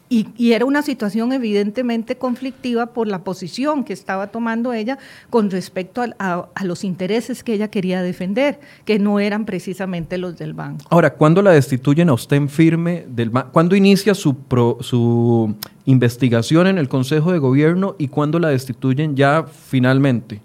Y, 0.08 0.52
era 0.52 0.64
una 0.64 0.82
situación 0.82 1.32
evidentemente 1.32 2.16
conflictiva 2.16 2.86
por 2.86 3.08
la 3.08 3.24
posición 3.24 3.82
que 3.82 3.92
estaba 3.92 4.28
tomando 4.28 4.72
ella 4.72 4.98
con 5.30 5.50
respecto 5.50 6.04
a, 6.20 6.48
los 6.62 6.84
intereses 6.84 7.42
que 7.42 7.54
ella 7.54 7.68
quería 7.68 8.02
defender, 8.02 8.60
que 8.84 9.00
no 9.00 9.18
eran 9.18 9.44
precisamente 9.44 10.16
los 10.16 10.38
del 10.38 10.54
banco. 10.54 10.84
Ahora, 10.90 11.14
¿cuándo 11.14 11.42
la 11.42 11.50
destituyen 11.50 12.08
a 12.08 12.12
usted 12.12 12.36
en 12.36 12.48
firme 12.48 13.04
del 13.08 13.30
banco? 13.30 13.50
¿Cuándo 13.52 13.74
inicia 13.74 14.14
su, 14.14 14.36
su 14.80 15.56
investigación 15.86 16.68
en 16.68 16.78
el 16.78 16.88
Consejo 16.88 17.32
de 17.32 17.38
Gobierno 17.38 17.96
y 17.98 18.06
cuándo 18.06 18.38
la 18.38 18.48
destituyen 18.48 19.16
ya 19.16 19.44
finalmente? 19.44 20.40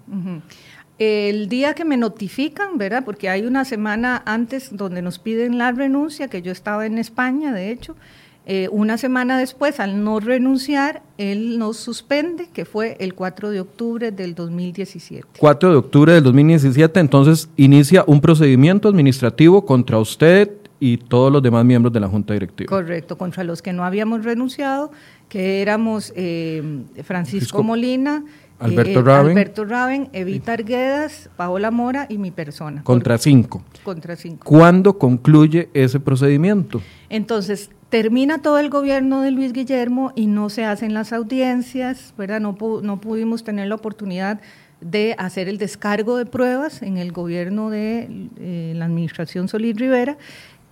El 0.98 1.48
día 1.48 1.74
que 1.74 1.84
me 1.84 1.96
notifican, 1.96 2.78
¿verdad? 2.78 3.04
Porque 3.04 3.28
hay 3.28 3.46
una 3.46 3.64
semana 3.64 4.22
antes 4.26 4.76
donde 4.76 5.02
nos 5.02 5.18
piden 5.18 5.58
la 5.58 5.72
renuncia, 5.72 6.28
que 6.28 6.42
yo 6.42 6.52
estaba 6.52 6.86
en 6.86 6.98
España, 6.98 7.52
de 7.52 7.70
hecho, 7.70 7.96
eh, 8.44 8.68
una 8.72 8.98
semana 8.98 9.38
después, 9.38 9.78
al 9.78 10.02
no 10.02 10.18
renunciar, 10.18 11.02
él 11.16 11.58
nos 11.58 11.76
suspende, 11.76 12.48
que 12.52 12.64
fue 12.64 12.96
el 12.98 13.14
4 13.14 13.50
de 13.50 13.60
octubre 13.60 14.10
del 14.10 14.34
2017. 14.34 15.28
4 15.38 15.70
de 15.70 15.76
octubre 15.76 16.12
del 16.12 16.24
2017, 16.24 16.98
entonces 16.98 17.48
inicia 17.56 18.02
un 18.06 18.20
procedimiento 18.20 18.88
administrativo 18.88 19.64
contra 19.64 19.98
usted 19.98 20.50
y 20.80 20.96
todos 20.96 21.32
los 21.32 21.40
demás 21.40 21.64
miembros 21.64 21.92
de 21.92 22.00
la 22.00 22.08
Junta 22.08 22.34
Directiva. 22.34 22.68
Correcto, 22.68 23.16
contra 23.16 23.44
los 23.44 23.62
que 23.62 23.72
no 23.72 23.84
habíamos 23.84 24.24
renunciado, 24.24 24.90
que 25.28 25.62
éramos 25.62 26.12
eh, 26.16 26.82
Francisco, 27.04 27.62
Molina, 27.62 28.24
Alberto, 28.58 28.98
eh, 28.98 29.02
Raven, 29.02 29.30
Alberto 29.30 29.64
Raven, 29.64 30.08
Evita 30.12 30.54
Arguedas, 30.54 31.30
Paola 31.36 31.70
Mora 31.70 32.06
y 32.08 32.18
mi 32.18 32.32
persona. 32.32 32.82
Contra 32.82 33.18
cinco. 33.18 33.62
Contra 33.84 34.16
cinco. 34.16 34.44
¿Cuándo 34.44 34.98
concluye 34.98 35.68
ese 35.74 36.00
procedimiento? 36.00 36.82
Entonces, 37.08 37.70
termina 37.92 38.38
todo 38.38 38.58
el 38.58 38.70
gobierno 38.70 39.20
de 39.20 39.32
Luis 39.32 39.52
Guillermo 39.52 40.12
y 40.16 40.26
no 40.26 40.48
se 40.48 40.64
hacen 40.64 40.94
las 40.94 41.12
audiencias, 41.12 42.14
¿verdad? 42.16 42.40
No, 42.40 42.56
pudimos 42.56 43.44
tener 43.44 43.68
la 43.68 43.74
oportunidad 43.74 44.40
de 44.80 45.14
hacer 45.18 45.46
el 45.46 45.58
descargo 45.58 46.16
de 46.16 46.24
pruebas 46.24 46.80
en 46.80 46.96
el 46.96 47.12
gobierno 47.12 47.68
de 47.68 48.30
eh, 48.38 48.72
la 48.76 48.86
administración 48.86 49.46
Solís 49.46 49.76
Rivera. 49.76 50.16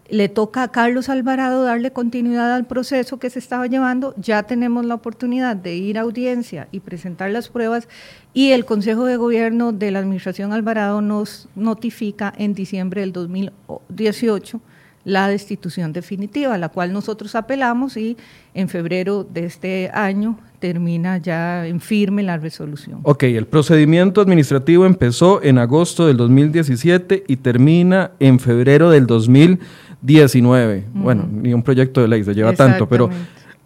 Le 0.08 0.30
toca 0.30 0.62
a 0.62 0.72
Carlos 0.72 1.10
Alvarado 1.10 1.62
darle 1.62 1.92
continuidad 1.92 2.54
al 2.54 2.66
proceso 2.66 3.18
que 3.18 3.28
se 3.28 3.38
estaba 3.38 3.66
llevando. 3.66 4.14
Ya 4.16 4.44
tenemos 4.44 4.86
la 4.86 4.94
oportunidad 4.94 5.56
de 5.56 5.76
ir 5.76 5.98
a 5.98 6.00
audiencia 6.00 6.68
y 6.72 6.80
presentar 6.80 7.30
las 7.32 7.50
pruebas 7.50 7.86
y 8.32 8.52
el 8.52 8.64
Consejo 8.64 9.04
de 9.04 9.18
Gobierno 9.18 9.72
de 9.72 9.90
la 9.90 9.98
Administración 9.98 10.54
Alvarado 10.54 11.02
nos 11.02 11.50
notifica 11.54 12.32
en 12.38 12.54
diciembre 12.54 13.02
del 13.02 13.12
2018 13.12 14.62
la 15.10 15.28
destitución 15.28 15.92
definitiva, 15.92 16.54
a 16.54 16.58
la 16.58 16.68
cual 16.68 16.92
nosotros 16.92 17.34
apelamos 17.34 17.96
y 17.96 18.16
en 18.54 18.68
febrero 18.68 19.24
de 19.24 19.44
este 19.44 19.90
año 19.92 20.38
termina 20.60 21.18
ya 21.18 21.66
en 21.66 21.80
firme 21.80 22.22
la 22.22 22.36
resolución. 22.36 23.00
Ok, 23.02 23.24
el 23.24 23.46
procedimiento 23.46 24.20
administrativo 24.20 24.86
empezó 24.86 25.42
en 25.42 25.58
agosto 25.58 26.06
del 26.06 26.16
2017 26.16 27.24
y 27.26 27.36
termina 27.36 28.12
en 28.20 28.38
febrero 28.38 28.90
del 28.90 29.06
2019. 29.06 30.84
Bueno, 30.94 31.28
ni 31.30 31.52
un 31.52 31.62
proyecto 31.62 32.00
de 32.00 32.08
ley 32.08 32.22
se 32.22 32.34
lleva 32.34 32.52
tanto, 32.52 32.88
pero 32.88 33.10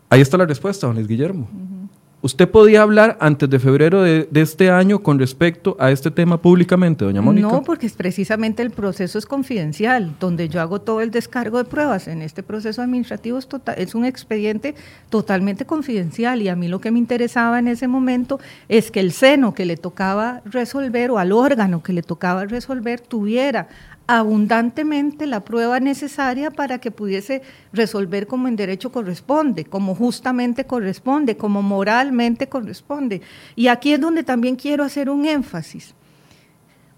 ahí 0.08 0.20
está 0.20 0.38
la 0.38 0.46
respuesta, 0.46 0.86
don 0.86 0.96
Luis 0.96 1.08
Guillermo. 1.08 1.48
¿Usted 2.24 2.48
podía 2.48 2.80
hablar 2.80 3.18
antes 3.20 3.50
de 3.50 3.58
febrero 3.58 4.00
de, 4.00 4.26
este 4.32 4.70
año 4.70 5.02
con 5.02 5.18
respecto 5.18 5.76
a 5.78 5.90
este 5.90 6.10
tema 6.10 6.40
públicamente, 6.40 7.04
doña 7.04 7.20
Mónica? 7.20 7.48
No, 7.48 7.62
porque 7.62 7.86
es 7.86 7.92
precisamente 7.92 8.62
el 8.62 8.70
proceso 8.70 9.18
es 9.18 9.26
confidencial, 9.26 10.14
donde 10.18 10.48
yo 10.48 10.62
hago 10.62 10.80
todo 10.80 11.02
el 11.02 11.10
descargo 11.10 11.58
de 11.58 11.64
pruebas. 11.64 12.08
En 12.08 12.22
este 12.22 12.42
proceso 12.42 12.80
administrativo 12.80 13.36
es, 13.36 13.46
tota-, 13.46 13.74
es 13.74 13.94
un 13.94 14.06
expediente 14.06 14.74
totalmente 15.10 15.66
confidencial 15.66 16.40
y 16.40 16.48
a 16.48 16.56
mí 16.56 16.66
lo 16.66 16.80
que 16.80 16.90
me 16.90 16.98
interesaba 16.98 17.58
en 17.58 17.68
ese 17.68 17.88
momento 17.88 18.40
es 18.70 18.90
que 18.90 19.00
el 19.00 19.12
seno 19.12 19.52
que 19.52 19.66
le 19.66 19.76
tocaba 19.76 20.40
resolver 20.46 21.10
o 21.10 21.18
al 21.18 21.30
órgano 21.30 21.82
que 21.82 21.92
le 21.92 22.00
tocaba 22.00 22.46
resolver 22.46 23.00
tuviera 23.00 23.68
abundantemente 24.06 25.26
la 25.26 25.40
prueba 25.40 25.80
necesaria 25.80 26.50
para 26.50 26.78
que 26.78 26.90
pudiese 26.90 27.42
resolver 27.72 28.26
como 28.26 28.48
en 28.48 28.56
derecho 28.56 28.92
corresponde, 28.92 29.64
como 29.64 29.94
justamente 29.94 30.64
corresponde, 30.64 31.36
como 31.36 31.62
moralmente 31.62 32.48
corresponde. 32.48 33.22
Y 33.56 33.68
aquí 33.68 33.92
es 33.92 34.00
donde 34.00 34.22
también 34.22 34.56
quiero 34.56 34.84
hacer 34.84 35.08
un 35.08 35.24
énfasis. 35.24 35.94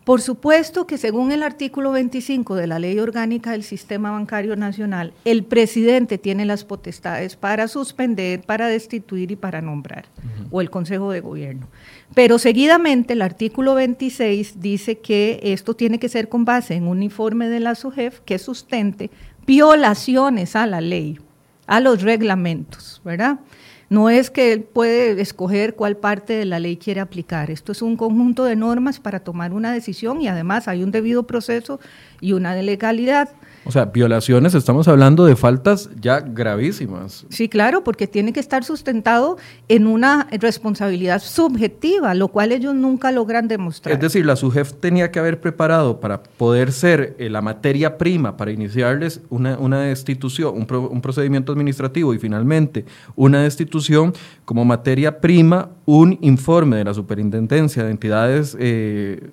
Por 0.07 0.21
supuesto 0.21 0.87
que 0.87 0.99
según 0.99 1.33
el 1.33 1.43
artículo 1.43 1.91
25 1.91 2.55
de 2.55 2.69
la 2.69 2.79
Ley 2.79 2.97
Orgánica 3.01 3.51
del 3.51 3.65
Sistema 3.65 4.13
Bancario 4.13 4.55
Nacional, 4.55 5.13
el 5.25 5.43
presidente 5.43 6.17
tiene 6.17 6.45
las 6.45 6.63
potestades 6.63 7.35
para 7.35 7.67
suspender, 7.67 8.43
para 8.43 8.69
destituir 8.69 9.33
y 9.33 9.37
para 9.37 9.61
nombrar, 9.61 10.05
o 10.53 10.61
el 10.61 10.71
Consejo 10.71 11.11
de 11.11 11.19
Gobierno. 11.19 11.67
Pero 12.15 12.39
seguidamente 12.39 13.13
el 13.13 13.23
artículo 13.23 13.75
26 13.75 14.61
dice 14.61 14.99
que 14.99 15.41
esto 15.43 15.75
tiene 15.75 15.99
que 15.99 16.09
ser 16.09 16.29
con 16.29 16.45
base 16.45 16.75
en 16.75 16.87
un 16.87 17.03
informe 17.03 17.49
de 17.49 17.61
la 17.61 17.75
SUGEF 17.75 18.21
que 18.21 18.39
sustente 18.39 19.11
violaciones 19.47 20.57
a 20.57 20.67
la 20.67 20.81
ley, 20.81 21.19
a 21.67 21.81
los 21.81 22.03
reglamentos, 22.03 23.01
¿verdad? 23.05 23.41
No 23.89 24.11
es 24.11 24.31
que 24.31 24.53
él 24.53 24.63
puede 24.65 25.21
escoger 25.21 25.77
cuál 25.77 25.97
parte 25.97 26.33
de 26.33 26.45
la 26.45 26.59
ley 26.59 26.77
quiere 26.77 27.01
aplicar. 27.01 27.53
Esto 27.53 27.71
es 27.71 27.83
un 27.83 27.97
conjunto 27.97 28.45
de 28.45 28.57
normas 28.57 28.99
para 28.99 29.21
tomar 29.21 29.53
una 29.53 29.73
decisión 29.73 30.21
y 30.21 30.27
además 30.27 30.67
hay 30.67 30.83
un 30.83 30.91
debido 30.91 31.25
proceso 31.25 31.79
y 32.21 32.33
una 32.33 32.55
legalidad. 32.57 33.29
O 33.67 33.73
sea, 33.73 33.87
violaciones, 33.87 34.55
estamos 34.55 34.87
hablando 34.87 35.25
de 35.25 35.35
faltas 35.35 35.91
ya 36.01 36.21
gravísimas. 36.21 37.27
Sí, 37.31 37.49
claro, 37.49 37.83
porque 37.83 38.07
tiene 38.07 38.33
que 38.33 38.39
estar 38.39 38.63
sustentado 38.63 39.39
en 39.69 39.89
una 39.89 40.29
responsabilidad 40.31 41.21
subjetiva, 41.21 42.15
lo 42.15 42.29
cual 42.29 42.53
ellos 42.53 42.77
nunca 42.77 43.11
logran 43.11 43.49
demostrar. 43.49 43.93
Es 43.93 44.01
decir, 44.01 44.25
la 44.25 44.37
SUGEF 44.37 44.75
tenía 44.75 45.11
que 45.11 45.19
haber 45.19 45.41
preparado 45.41 45.99
para 45.99 46.23
poder 46.23 46.71
ser 46.71 47.17
eh, 47.19 47.29
la 47.29 47.43
materia 47.43 47.99
prima 47.99 48.37
para 48.37 48.53
iniciarles 48.53 49.21
una, 49.31 49.59
una 49.59 49.81
destitución, 49.81 50.55
un, 50.57 51.01
procedimiento 51.01 51.51
administrativo 51.51 52.15
y 52.15 52.21
finalmente 52.21 52.85
una 53.17 53.43
destitución 53.43 54.15
como 54.45 54.65
materia 54.65 55.21
prima, 55.21 55.71
un 55.87 56.19
informe 56.21 56.77
de 56.77 56.85
la 56.85 56.95
Superintendencia 56.95 57.83
de 57.83 57.91
Entidades, 57.91 58.57
eh, 58.61 59.31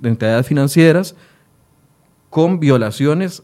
de 0.00 0.08
entidades 0.08 0.46
Financieras 0.46 1.14
con 2.30 2.58
violaciones 2.58 3.42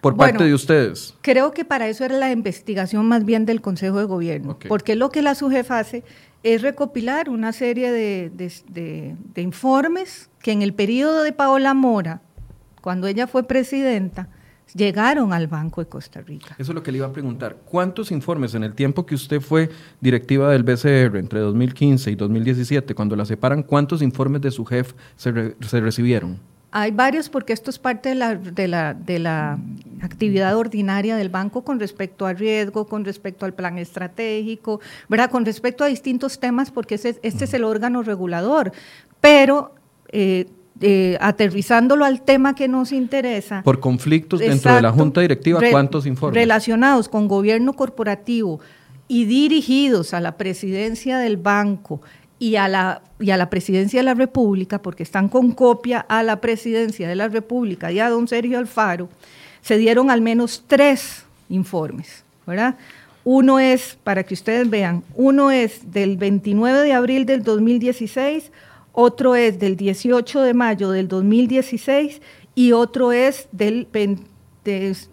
por 0.00 0.16
parte 0.16 0.44
de 0.44 0.54
ustedes? 0.54 1.14
Creo 1.22 1.52
que 1.52 1.64
para 1.64 1.88
eso 1.88 2.04
era 2.04 2.16
la 2.16 2.30
investigación 2.30 3.06
más 3.06 3.24
bien 3.24 3.46
del 3.46 3.60
Consejo 3.60 3.98
de 3.98 4.04
Gobierno, 4.04 4.58
porque 4.68 4.96
lo 4.96 5.10
que 5.10 5.22
la 5.22 5.34
SUGEF 5.34 5.70
hace 5.70 6.04
es 6.42 6.62
recopilar 6.62 7.28
una 7.28 7.52
serie 7.52 7.92
de, 7.92 9.16
informes 9.36 10.30
que 10.42 10.52
en 10.52 10.62
el 10.62 10.72
periodo 10.72 11.22
de 11.22 11.32
Paola 11.32 11.74
Mora, 11.74 12.22
cuando 12.80 13.06
ella 13.06 13.26
fue 13.26 13.42
presidenta, 13.42 14.28
llegaron 14.74 15.32
al 15.32 15.48
Banco 15.48 15.82
de 15.82 15.88
Costa 15.88 16.20
Rica. 16.22 16.54
Eso 16.56 16.72
es 16.72 16.74
lo 16.74 16.82
que 16.82 16.92
le 16.92 16.98
iba 16.98 17.06
a 17.06 17.12
preguntar. 17.12 17.56
¿Cuántos 17.64 18.10
informes 18.12 18.54
en 18.54 18.62
el 18.62 18.74
tiempo 18.74 19.04
que 19.04 19.16
usted 19.16 19.40
fue 19.40 19.68
directiva 20.00 20.50
del 20.50 20.62
BCR 20.62 21.16
entre 21.16 21.40
2015 21.40 22.10
y 22.10 22.14
2017, 22.14 22.94
cuando 22.94 23.16
la 23.16 23.24
separan, 23.24 23.62
cuántos 23.62 24.00
informes 24.00 24.40
de 24.40 24.50
su 24.50 24.64
jefe 24.64 24.94
se 25.16 25.80
recibieron? 25.80 26.38
Hay 26.72 26.92
varios 26.92 27.28
porque 27.28 27.52
esto 27.52 27.70
es 27.70 27.78
parte 27.78 28.10
de 28.10 28.14
la, 28.14 28.34
de 28.36 28.68
la, 28.68 28.94
de 28.94 29.18
la 29.18 29.58
actividad 30.02 30.56
ordinaria 30.56 31.16
del 31.16 31.28
banco 31.28 31.62
con 31.62 31.80
respecto 31.80 32.26
al 32.26 32.36
riesgo, 32.38 32.86
con 32.86 33.04
respecto 33.04 33.44
al 33.44 33.54
plan 33.54 33.78
estratégico, 33.78 34.80
¿verdad? 35.08 35.30
con 35.30 35.44
respecto 35.44 35.82
a 35.82 35.88
distintos 35.88 36.38
temas 36.38 36.70
porque 36.70 36.94
este 36.94 37.18
es 37.22 37.54
el 37.54 37.64
órgano 37.64 38.02
regulador. 38.02 38.72
Pero 39.20 39.74
eh, 40.12 40.46
eh, 40.82 41.18
aterrizándolo 41.20 42.06
al 42.06 42.22
tema 42.22 42.54
que 42.54 42.66
nos 42.66 42.92
interesa. 42.92 43.62
Por 43.62 43.80
conflictos 43.80 44.40
dentro 44.40 44.74
de 44.74 44.80
la 44.80 44.92
Junta 44.92 45.20
Directiva, 45.20 45.60
¿cuántos 45.70 46.06
informes? 46.06 46.40
Relacionados 46.40 47.08
con 47.08 47.28
gobierno 47.28 47.74
corporativo 47.74 48.60
y 49.06 49.26
dirigidos 49.26 50.14
a 50.14 50.20
la 50.20 50.38
presidencia 50.38 51.18
del 51.18 51.36
banco 51.36 52.00
y 52.40 52.56
a, 52.56 52.68
la, 52.68 53.02
y 53.20 53.30
a 53.30 53.36
la 53.36 53.50
presidencia 53.50 54.00
de 54.00 54.04
la 54.04 54.14
República, 54.14 54.80
porque 54.80 55.02
están 55.02 55.28
con 55.28 55.52
copia 55.52 56.00
a 56.00 56.22
la 56.22 56.40
presidencia 56.40 57.06
de 57.06 57.14
la 57.14 57.28
República 57.28 57.92
y 57.92 58.00
a 58.00 58.08
don 58.08 58.26
Sergio 58.26 58.58
Alfaro, 58.58 59.10
se 59.60 59.76
dieron 59.76 60.10
al 60.10 60.22
menos 60.22 60.64
tres 60.66 61.24
informes, 61.50 62.24
¿verdad? 62.46 62.76
Uno 63.24 63.60
es, 63.60 63.98
para 64.02 64.22
que 64.24 64.32
ustedes 64.32 64.70
vean, 64.70 65.04
uno 65.14 65.50
es 65.50 65.92
del 65.92 66.16
29 66.16 66.80
de 66.80 66.94
abril 66.94 67.26
del 67.26 67.42
2016, 67.42 68.50
otro 68.92 69.36
es 69.36 69.58
del 69.58 69.76
18 69.76 70.40
de 70.40 70.54
mayo 70.54 70.90
del 70.90 71.08
2016 71.08 72.22
y 72.54 72.72
otro 72.72 73.12
es 73.12 73.48
del, 73.52 73.86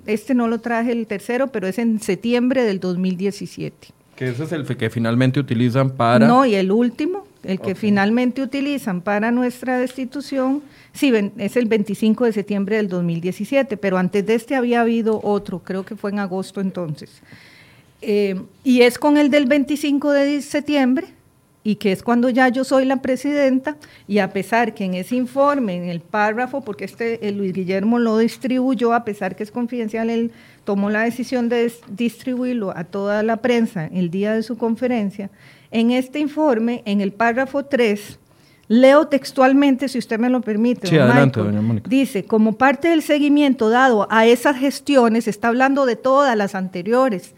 este 0.05 0.33
no 0.33 0.47
lo 0.47 0.59
traje 0.61 0.93
el 0.93 1.07
tercero, 1.07 1.47
pero 1.47 1.67
es 1.67 1.77
en 1.77 1.99
septiembre 1.99 2.63
del 2.63 2.79
2017. 2.79 3.96
Que 4.17 4.29
ese 4.29 4.45
es 4.45 4.51
el 4.51 4.65
que 4.65 4.89
finalmente 4.89 5.39
utilizan 5.39 5.91
para... 5.91 6.27
No, 6.27 6.43
y 6.43 6.55
el 6.55 6.71
último, 6.71 7.27
el 7.43 7.61
que 7.61 7.75
finalmente 7.75 8.41
utilizan 8.41 9.01
para 9.01 9.29
nuestra 9.29 9.77
destitución, 9.77 10.63
sí, 10.91 11.13
es 11.37 11.55
el 11.55 11.67
25 11.67 12.25
de 12.25 12.33
septiembre 12.33 12.77
del 12.77 12.89
2017, 12.89 13.77
pero 13.77 13.99
antes 13.99 14.25
de 14.25 14.33
este 14.33 14.55
había 14.55 14.81
habido 14.81 15.21
otro, 15.23 15.59
creo 15.59 15.85
que 15.85 15.95
fue 15.95 16.09
en 16.09 16.17
agosto 16.17 16.61
entonces. 16.61 17.21
Eh, 18.01 18.41
y 18.63 18.81
es 18.81 18.97
con 18.97 19.17
el 19.17 19.29
del 19.29 19.45
25 19.45 20.11
de 20.11 20.41
septiembre, 20.41 21.07
y 21.67 21.75
que 21.75 21.91
es 21.91 22.01
cuando 22.01 22.29
ya 22.29 22.47
yo 22.47 22.63
soy 22.63 22.85
la 22.85 23.01
presidenta, 23.01 23.75
y 24.07 24.19
a 24.19 24.31
pesar 24.31 24.73
que 24.73 24.85
en 24.85 24.93
ese 24.93 25.17
informe, 25.17 25.75
en 25.75 25.89
el 25.89 25.99
párrafo, 25.99 26.61
porque 26.61 26.85
este 26.85 27.19
Luis 27.33 27.51
Guillermo 27.51 27.99
lo 27.99 28.17
distribuyó, 28.19 28.93
a 28.93 29.03
pesar 29.03 29.35
que 29.35 29.43
es 29.43 29.51
confidencial, 29.51 30.09
él 30.09 30.31
tomó 30.63 30.89
la 30.89 31.01
decisión 31.01 31.49
de 31.49 31.69
distribuirlo 31.89 32.71
a 32.73 32.85
toda 32.85 33.21
la 33.21 33.35
prensa 33.35 33.87
el 33.87 34.09
día 34.09 34.33
de 34.33 34.43
su 34.43 34.57
conferencia, 34.57 35.29
en 35.69 35.91
este 35.91 36.19
informe, 36.19 36.83
en 36.85 37.01
el 37.01 37.11
párrafo 37.11 37.65
3, 37.65 38.17
leo 38.69 39.07
textualmente, 39.07 39.89
si 39.89 39.97
usted 39.97 40.19
me 40.19 40.29
lo 40.29 40.39
permite. 40.39 40.87
Sí, 40.87 40.97
adelante, 40.97 41.41
doña 41.41 41.59
Mónica. 41.59 41.89
Dice, 41.89 42.23
como 42.23 42.53
parte 42.53 42.87
del 42.87 43.01
seguimiento 43.01 43.69
dado 43.69 44.07
a 44.09 44.25
esas 44.25 44.55
gestiones, 44.57 45.27
está 45.27 45.49
hablando 45.49 45.85
de 45.85 45.97
todas 45.97 46.37
las 46.37 46.55
anteriores, 46.55 47.35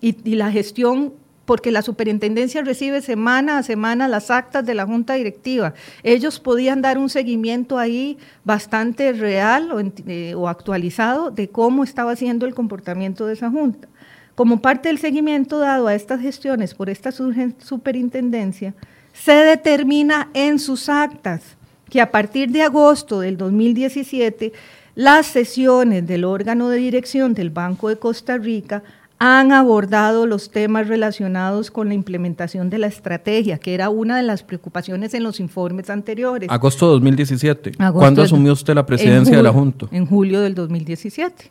y, 0.00 0.16
y 0.28 0.34
la 0.34 0.50
gestión 0.50 1.12
porque 1.48 1.72
la 1.72 1.80
superintendencia 1.80 2.60
recibe 2.60 3.00
semana 3.00 3.56
a 3.56 3.62
semana 3.62 4.06
las 4.06 4.30
actas 4.30 4.66
de 4.66 4.74
la 4.74 4.84
junta 4.84 5.14
directiva. 5.14 5.72
Ellos 6.02 6.40
podían 6.40 6.82
dar 6.82 6.98
un 6.98 7.08
seguimiento 7.08 7.78
ahí 7.78 8.18
bastante 8.44 9.14
real 9.14 9.72
o, 9.72 9.80
eh, 9.80 10.34
actualizado 10.46 11.30
de 11.30 11.48
cómo 11.48 11.84
estaba 11.84 12.16
siendo 12.16 12.44
el 12.44 12.54
comportamiento 12.54 13.26
de 13.26 13.32
esa 13.32 13.50
junta. 13.50 13.88
Como 14.34 14.60
parte 14.60 14.90
del 14.90 14.98
seguimiento 14.98 15.58
dado 15.58 15.86
a 15.86 15.94
estas 15.94 16.20
gestiones 16.20 16.74
por 16.74 16.90
esta 16.90 17.12
superintendencia, 17.12 18.74
se 19.14 19.32
determina 19.32 20.28
en 20.34 20.58
sus 20.58 20.90
actas 20.90 21.56
que 21.88 22.02
a 22.02 22.10
partir 22.10 22.50
de 22.50 22.60
agosto 22.60 23.20
del 23.20 23.38
2017 23.38 24.52
las 24.94 25.26
sesiones 25.26 26.06
del 26.06 26.26
órgano 26.26 26.68
de 26.68 26.76
dirección 26.76 27.32
del 27.32 27.48
Banco 27.48 27.88
de 27.88 27.98
Costa 27.98 28.36
Rica 28.36 28.82
han 29.18 29.52
abordado 29.52 30.26
los 30.26 30.50
temas 30.50 30.86
relacionados 30.86 31.70
con 31.70 31.88
la 31.88 31.94
implementación 31.94 32.70
de 32.70 32.78
la 32.78 32.86
estrategia, 32.86 33.58
que 33.58 33.74
era 33.74 33.90
una 33.90 34.16
de 34.16 34.22
las 34.22 34.42
preocupaciones 34.44 35.12
en 35.14 35.24
los 35.24 35.40
informes 35.40 35.90
anteriores. 35.90 36.48
Agosto 36.50 36.86
de 36.86 36.92
2017. 36.92 37.72
¿Cuándo 37.92 38.22
asumió 38.22 38.52
usted 38.52 38.74
la 38.74 38.86
presidencia 38.86 39.36
de 39.36 39.42
la 39.42 39.52
Junta? 39.52 39.86
En 39.90 40.06
julio 40.06 40.40
del 40.40 40.54
2017. 40.54 41.50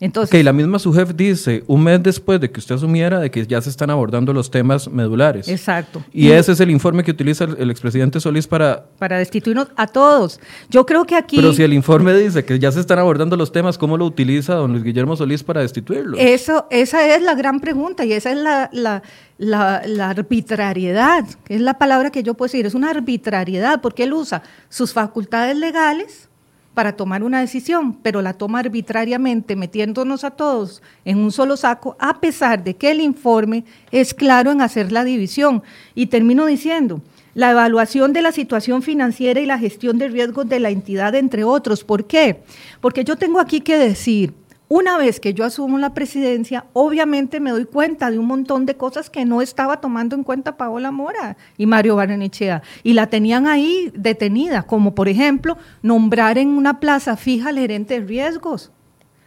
Entonces, 0.00 0.34
ok, 0.38 0.44
la 0.44 0.52
misma 0.52 0.78
su 0.78 0.92
jefe 0.92 1.12
dice, 1.12 1.62
un 1.66 1.84
mes 1.84 2.02
después 2.02 2.40
de 2.40 2.50
que 2.50 2.58
usted 2.58 2.74
asumiera, 2.74 3.20
de 3.20 3.30
que 3.30 3.46
ya 3.46 3.60
se 3.60 3.70
están 3.70 3.90
abordando 3.90 4.32
los 4.32 4.50
temas 4.50 4.88
medulares. 4.88 5.48
Exacto. 5.48 6.02
Y, 6.12 6.30
ese 6.30 6.52
es 6.52 6.60
el 6.60 6.70
informe 6.70 7.04
que 7.04 7.12
utiliza 7.12 7.44
el, 7.44 7.70
expresidente 7.70 8.18
Solís 8.18 8.46
para... 8.46 8.86
Para 8.98 9.18
destituirnos 9.18 9.68
a 9.76 9.86
todos. 9.86 10.40
Yo 10.68 10.84
creo 10.84 11.04
que 11.04 11.14
aquí... 11.14 11.36
Pero 11.36 11.52
si 11.52 11.62
el 11.62 11.72
informe 11.72 12.12
dice 12.14 12.44
que 12.44 12.58
ya 12.58 12.72
se 12.72 12.80
están 12.80 12.98
abordando 12.98 13.36
los 13.36 13.52
temas, 13.52 13.78
¿cómo 13.78 13.96
lo 13.96 14.04
utiliza 14.04 14.54
don 14.54 14.72
Luis 14.72 14.82
Guillermo 14.82 15.16
Solís 15.16 15.44
para 15.44 15.60
destituirlos? 15.60 16.18
Eso, 16.18 16.66
esa 16.70 17.14
es 17.14 17.22
la 17.22 17.34
gran 17.34 17.60
pregunta 17.60 18.04
y 18.04 18.12
esa 18.12 18.32
es 18.32 18.38
la, 18.38 18.70
la, 18.72 19.02
la, 19.38 19.82
la 19.86 20.10
arbitrariedad, 20.10 21.24
que 21.44 21.54
es 21.54 21.60
la 21.60 21.78
palabra 21.78 22.10
que 22.10 22.24
yo 22.24 22.34
puedo 22.34 22.48
decir, 22.48 22.66
es 22.66 22.74
una 22.74 22.90
arbitrariedad, 22.90 23.80
porque 23.80 24.04
él 24.04 24.12
usa 24.12 24.42
sus 24.68 24.92
facultades 24.92 25.56
legales 25.56 26.28
para 26.74 26.96
tomar 26.96 27.22
una 27.22 27.40
decisión, 27.40 27.94
pero 27.94 28.20
la 28.20 28.34
toma 28.34 28.58
arbitrariamente 28.58 29.56
metiéndonos 29.56 30.24
a 30.24 30.32
todos 30.32 30.82
en 31.04 31.18
un 31.18 31.32
solo 31.32 31.56
saco, 31.56 31.96
a 31.98 32.20
pesar 32.20 32.64
de 32.64 32.74
que 32.74 32.90
el 32.90 33.00
informe 33.00 33.64
es 33.90 34.12
claro 34.12 34.50
en 34.50 34.60
hacer 34.60 34.92
la 34.92 35.04
división. 35.04 35.62
Y 35.94 36.06
termino 36.06 36.46
diciendo, 36.46 37.00
la 37.34 37.50
evaluación 37.50 38.12
de 38.12 38.22
la 38.22 38.32
situación 38.32 38.82
financiera 38.82 39.40
y 39.40 39.46
la 39.46 39.58
gestión 39.58 39.98
de 39.98 40.08
riesgos 40.08 40.48
de 40.48 40.60
la 40.60 40.70
entidad, 40.70 41.14
entre 41.14 41.44
otros. 41.44 41.84
¿Por 41.84 42.06
qué? 42.06 42.42
Porque 42.80 43.04
yo 43.04 43.16
tengo 43.16 43.40
aquí 43.40 43.60
que 43.60 43.76
decir, 43.76 44.34
una 44.68 44.96
vez 44.96 45.20
que 45.20 45.34
yo 45.34 45.44
asumo 45.44 45.78
la 45.78 45.92
presidencia, 45.92 46.64
obviamente 46.72 47.38
me 47.38 47.50
doy 47.50 47.66
cuenta 47.66 48.10
de 48.10 48.18
un 48.18 48.26
montón 48.26 48.64
de 48.66 48.76
cosas 48.76 49.10
que 49.10 49.24
no 49.24 49.42
estaba 49.42 49.80
tomando 49.80 50.16
en 50.16 50.24
cuenta 50.24 50.56
Paola 50.56 50.90
Mora 50.90 51.36
y 51.58 51.66
Mario 51.66 51.96
Barrenechea, 51.96 52.62
y 52.82 52.94
la 52.94 53.08
tenían 53.08 53.46
ahí 53.46 53.92
detenida, 53.94 54.62
como 54.62 54.94
por 54.94 55.08
ejemplo 55.08 55.58
nombrar 55.82 56.38
en 56.38 56.48
una 56.48 56.80
plaza 56.80 57.16
fija 57.16 57.50
al 57.50 57.58
gerente 57.58 58.00
de 58.00 58.06
riesgos. 58.06 58.72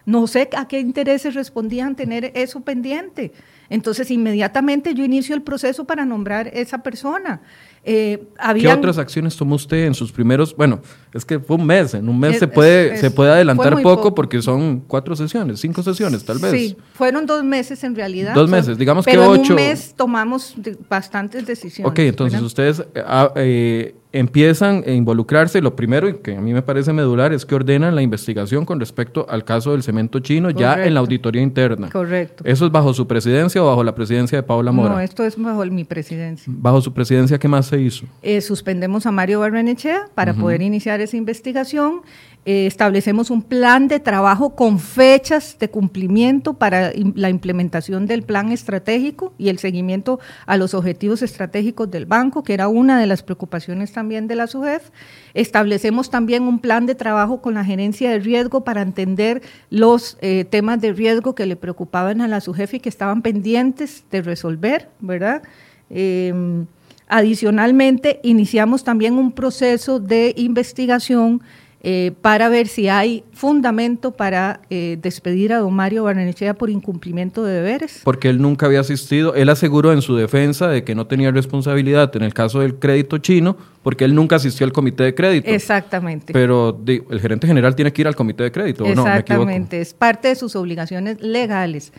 No 0.05 0.25
sé 0.25 0.49
a 0.55 0.69
qué 0.69 0.79
intereses 0.79 1.33
respondían 1.33 1.95
tener 1.97 2.31
eso 2.33 2.61
pendiente. 2.61 3.33
Entonces, 3.69 4.09
inmediatamente 4.09 4.93
yo 4.93 5.03
inicio 5.03 5.35
el 5.35 5.41
proceso 5.41 5.83
para 5.83 6.05
nombrar 6.05 6.47
esa 6.53 6.77
persona. 6.77 7.41
Eh, 7.89 8.21
¿Qué 8.59 8.67
otras 8.67 8.97
acciones 8.97 9.37
tomó 9.37 9.55
usted 9.55 9.85
en 9.85 9.93
sus 9.93 10.11
primeros? 10.11 10.53
Bueno, 10.53 10.81
es 11.13 11.23
que 11.23 11.39
fue 11.39 11.55
un 11.55 11.65
mes, 11.65 11.93
en 11.93 12.09
un 12.09 12.19
mes 12.19 12.37
se 12.37 12.45
puede 12.45 12.97
se 12.97 13.09
puede 13.11 13.31
adelantar 13.31 13.81
poco, 13.81 14.13
porque 14.13 14.41
son 14.41 14.83
cuatro 14.85 15.15
sesiones, 15.15 15.61
cinco 15.61 15.81
sesiones 15.81 16.25
tal 16.25 16.37
vez. 16.39 16.51
Sí, 16.51 16.75
fueron 16.93 17.25
dos 17.25 17.45
meses 17.45 17.81
en 17.85 17.95
realidad. 17.95 18.35
Dos 18.35 18.49
meses, 18.49 18.77
digamos 18.77 19.05
que 19.05 19.17
ocho. 19.17 19.41
En 19.41 19.51
un 19.51 19.55
mes 19.55 19.93
tomamos 19.95 20.53
bastantes 20.89 21.47
decisiones. 21.47 21.89
Ok, 21.89 21.99
entonces 21.99 22.41
ustedes 22.41 22.81
eh, 22.93 23.01
ah, 23.05 23.31
eh, 23.37 23.95
empiezan 24.19 24.83
a 24.85 24.91
involucrarse. 24.91 25.61
Lo 25.61 25.75
primero, 25.75 26.09
y 26.09 26.15
que 26.15 26.35
a 26.35 26.41
mí 26.41 26.53
me 26.53 26.61
parece 26.61 26.93
medular, 26.93 27.33
es 27.33 27.45
que 27.45 27.55
ordenan 27.55 27.95
la 27.95 28.01
investigación 28.01 28.65
con 28.65 28.79
respecto 28.79 29.25
al 29.29 29.43
caso 29.43 29.71
del 29.71 29.83
cemento 29.83 30.19
chino 30.19 30.49
ya 30.49 30.85
en 30.85 30.93
la 30.93 30.99
auditoría 30.99 31.41
interna. 31.41 31.89
Correcto. 31.89 32.43
¿Eso 32.45 32.65
es 32.65 32.71
bajo 32.71 32.93
su 32.93 33.07
presidencia 33.07 33.63
o 33.63 33.67
bajo 33.67 33.83
la 33.83 33.95
presidencia 33.95 34.37
de 34.37 34.43
Paula 34.43 34.71
Mora? 34.71 34.95
No, 34.95 34.99
esto 34.99 35.23
es 35.23 35.41
bajo 35.41 35.65
mi 35.65 35.83
presidencia. 35.83 36.51
¿Bajo 36.55 36.81
su 36.81 36.93
presidencia 36.93 37.37
qué 37.37 37.47
más 37.47 37.67
se 37.67 37.79
hizo? 37.79 38.05
Eh, 38.21 38.41
suspendemos 38.41 39.05
a 39.05 39.11
Mario 39.11 39.39
Barrenechea 39.39 40.07
para 40.15 40.33
poder 40.33 40.61
iniciar 40.61 41.01
esa 41.01 41.17
investigación. 41.17 42.01
Eh, 42.49 42.65
establecemos 42.65 43.29
un 43.29 43.41
plan 43.41 43.89
de 43.89 43.99
trabajo 43.99 44.55
con 44.55 44.79
fechas 44.79 45.57
de 45.59 45.69
cumplimiento 45.69 46.53
para 46.53 46.93
la 47.13 47.29
implementación 47.29 48.05
del 48.05 48.23
plan 48.23 48.53
estratégico 48.53 49.33
y 49.37 49.49
el 49.49 49.59
seguimiento 49.59 50.21
a 50.45 50.55
los 50.55 50.73
objetivos 50.73 51.21
estratégicos 51.21 51.91
del 51.91 52.05
banco, 52.05 52.45
que 52.45 52.53
era 52.53 52.69
una 52.69 53.01
de 53.01 53.05
las 53.05 53.21
preocupaciones 53.21 53.91
también 53.91 54.29
de 54.29 54.35
la 54.35 54.47
SUGEF. 54.47 54.91
Establecemos 55.33 56.09
también 56.09 56.43
un 56.43 56.59
plan 56.59 56.85
de 56.85 56.95
trabajo 56.95 57.41
con 57.41 57.55
la 57.55 57.65
gerencia 57.65 58.11
de 58.11 58.19
riesgo 58.19 58.63
para 58.63 58.81
entender 58.81 59.41
los 59.69 60.17
eh, 60.21 60.45
temas 60.49 60.79
de 60.79 60.93
riesgo 60.93 61.35
que 61.35 61.47
le 61.47 61.57
preocupaban 61.57 62.21
a 62.21 62.29
la 62.29 62.39
SUGEF 62.39 62.75
y 62.75 62.79
que 62.79 62.87
estaban 62.87 63.23
pendientes 63.23 64.05
de 64.09 64.21
resolver, 64.21 64.87
¿verdad? 65.01 65.43
Em, 65.89 66.65
adicionalmente, 67.09 68.21
iniciamos 68.23 68.85
también 68.85 69.15
un 69.15 69.33
proceso 69.33 69.99
de 69.99 70.33
investigación 70.37 71.41
eh, 71.83 72.11
para 72.21 72.49
ver 72.49 72.67
si 72.67 72.89
hay 72.89 73.23
fundamento 73.33 74.11
para 74.11 74.61
eh, 74.71 74.97
despedir 74.99 75.53
a 75.53 75.59
don 75.59 75.73
Mario 75.73 76.05
Barnechea 76.05 76.55
por 76.55 76.71
incumplimiento 76.71 77.43
de 77.43 77.53
deberes. 77.53 78.01
Porque 78.03 78.29
él 78.29 78.41
nunca 78.41 78.65
había 78.65 78.79
asistido, 78.79 79.35
él 79.35 79.47
aseguró 79.49 79.93
en 79.93 80.01
su 80.01 80.15
defensa 80.15 80.67
de 80.67 80.83
que 80.83 80.95
no 80.95 81.05
tenía 81.05 81.29
responsabilidad 81.29 82.15
en 82.15 82.23
el 82.23 82.33
caso 82.33 82.61
del 82.61 82.79
crédito 82.79 83.19
chino, 83.19 83.57
porque 83.83 84.05
él 84.05 84.15
nunca 84.15 84.37
asistió 84.37 84.65
al 84.65 84.73
comité 84.73 85.03
de 85.03 85.13
crédito. 85.13 85.51
Exactamente. 85.51 86.33
Pero 86.33 86.81
el 86.87 87.19
gerente 87.21 87.45
general 87.45 87.75
tiene 87.75 87.93
que 87.93 88.01
ir 88.01 88.07
al 88.07 88.15
comité 88.15 88.43
de 88.43 88.51
crédito, 88.51 88.83
Exactamente, 88.85 89.79
es 89.79 89.93
parte 89.93 90.29
de 90.29 90.35
sus 90.35 90.55
obligaciones 90.55 91.21
legales. 91.21 91.93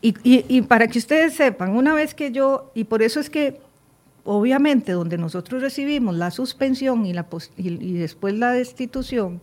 Y, 0.00 0.14
y 0.24 0.62
para 0.62 0.86
que 0.86 0.98
ustedes 0.98 1.34
sepan, 1.34 1.76
una 1.76 1.92
vez 1.92 2.14
que 2.14 2.30
yo, 2.30 2.70
y 2.74 2.84
por 2.84 3.02
eso 3.02 3.20
es 3.20 3.28
que 3.28 3.60
obviamente 4.30 4.92
donde 4.92 5.16
nosotros 5.16 5.62
recibimos 5.62 6.14
la 6.14 6.30
suspensión 6.30 7.06
y, 7.06 7.14
después 7.94 8.34
la 8.34 8.52
destitución, 8.52 9.40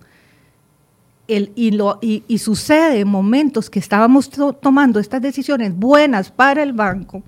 y, 1.28 2.38
sucede 2.38 3.00
en 3.00 3.08
momentos 3.08 3.72
que 3.72 3.80
estábamos 3.80 4.30
tomando 4.30 5.00
estas 5.00 5.24
decisiones 5.24 5.76
buenas 5.76 6.30
para 6.30 6.62
el 6.62 6.74
banco, 6.74 7.24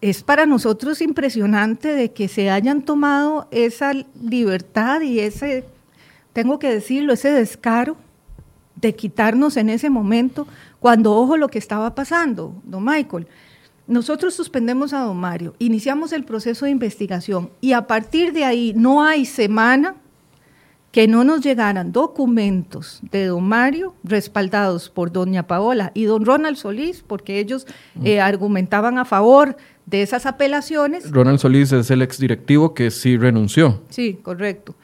es 0.00 0.24
para 0.24 0.44
nosotros 0.44 1.00
impresionante 1.00 1.94
de 1.94 2.12
que 2.12 2.26
se 2.26 2.50
hayan 2.50 2.82
tomado 2.82 3.46
esa 3.52 3.92
libertad 4.20 5.02
y 5.02 5.20
ese 5.20 5.64
tengo 6.32 6.58
que 6.58 6.68
decirlo, 6.68 7.12
ese 7.12 7.30
descaro 7.30 7.96
de 8.74 8.94
quitarnos 8.94 9.56
en 9.56 9.70
ese 9.70 9.88
momento, 9.88 10.46
cuando 10.80 11.14
ojo 11.14 11.36
lo 11.36 11.48
que 11.48 11.58
estaba 11.58 11.94
pasando, 11.94 12.54
don 12.64 12.84
Michael. 12.84 13.26
Nosotros 13.88 14.34
suspendemos 14.34 14.92
a 14.92 15.00
don 15.00 15.16
Mario, 15.16 15.54
iniciamos 15.58 16.12
el 16.12 16.24
proceso 16.24 16.64
de 16.64 16.72
investigación 16.72 17.50
y 17.60 17.72
a 17.72 17.86
partir 17.86 18.32
de 18.32 18.44
ahí 18.44 18.72
no 18.76 19.04
hay 19.04 19.24
semana 19.24 19.94
que 20.90 21.06
no 21.06 21.24
nos 21.24 21.42
llegaran 21.42 21.92
documentos 21.92 23.00
de 23.12 23.26
don 23.26 23.44
Mario 23.46 23.94
respaldados 24.02 24.88
por 24.88 25.12
doña 25.12 25.46
Paola 25.46 25.92
y 25.94 26.04
don 26.04 26.24
Ronald 26.24 26.56
Solís, 26.56 27.04
porque 27.06 27.38
ellos 27.38 27.66
eh, 28.02 28.20
argumentaban 28.20 28.98
a 28.98 29.04
favor 29.04 29.56
de 29.84 30.02
esas 30.02 30.26
apelaciones. 30.26 31.10
Ronald 31.10 31.38
Solís 31.38 31.70
es 31.72 31.90
el 31.90 32.02
exdirectivo 32.02 32.74
que 32.74 32.90
sí 32.90 33.16
renunció. 33.18 33.82
Sí, 33.90 34.18
correcto. 34.22 34.74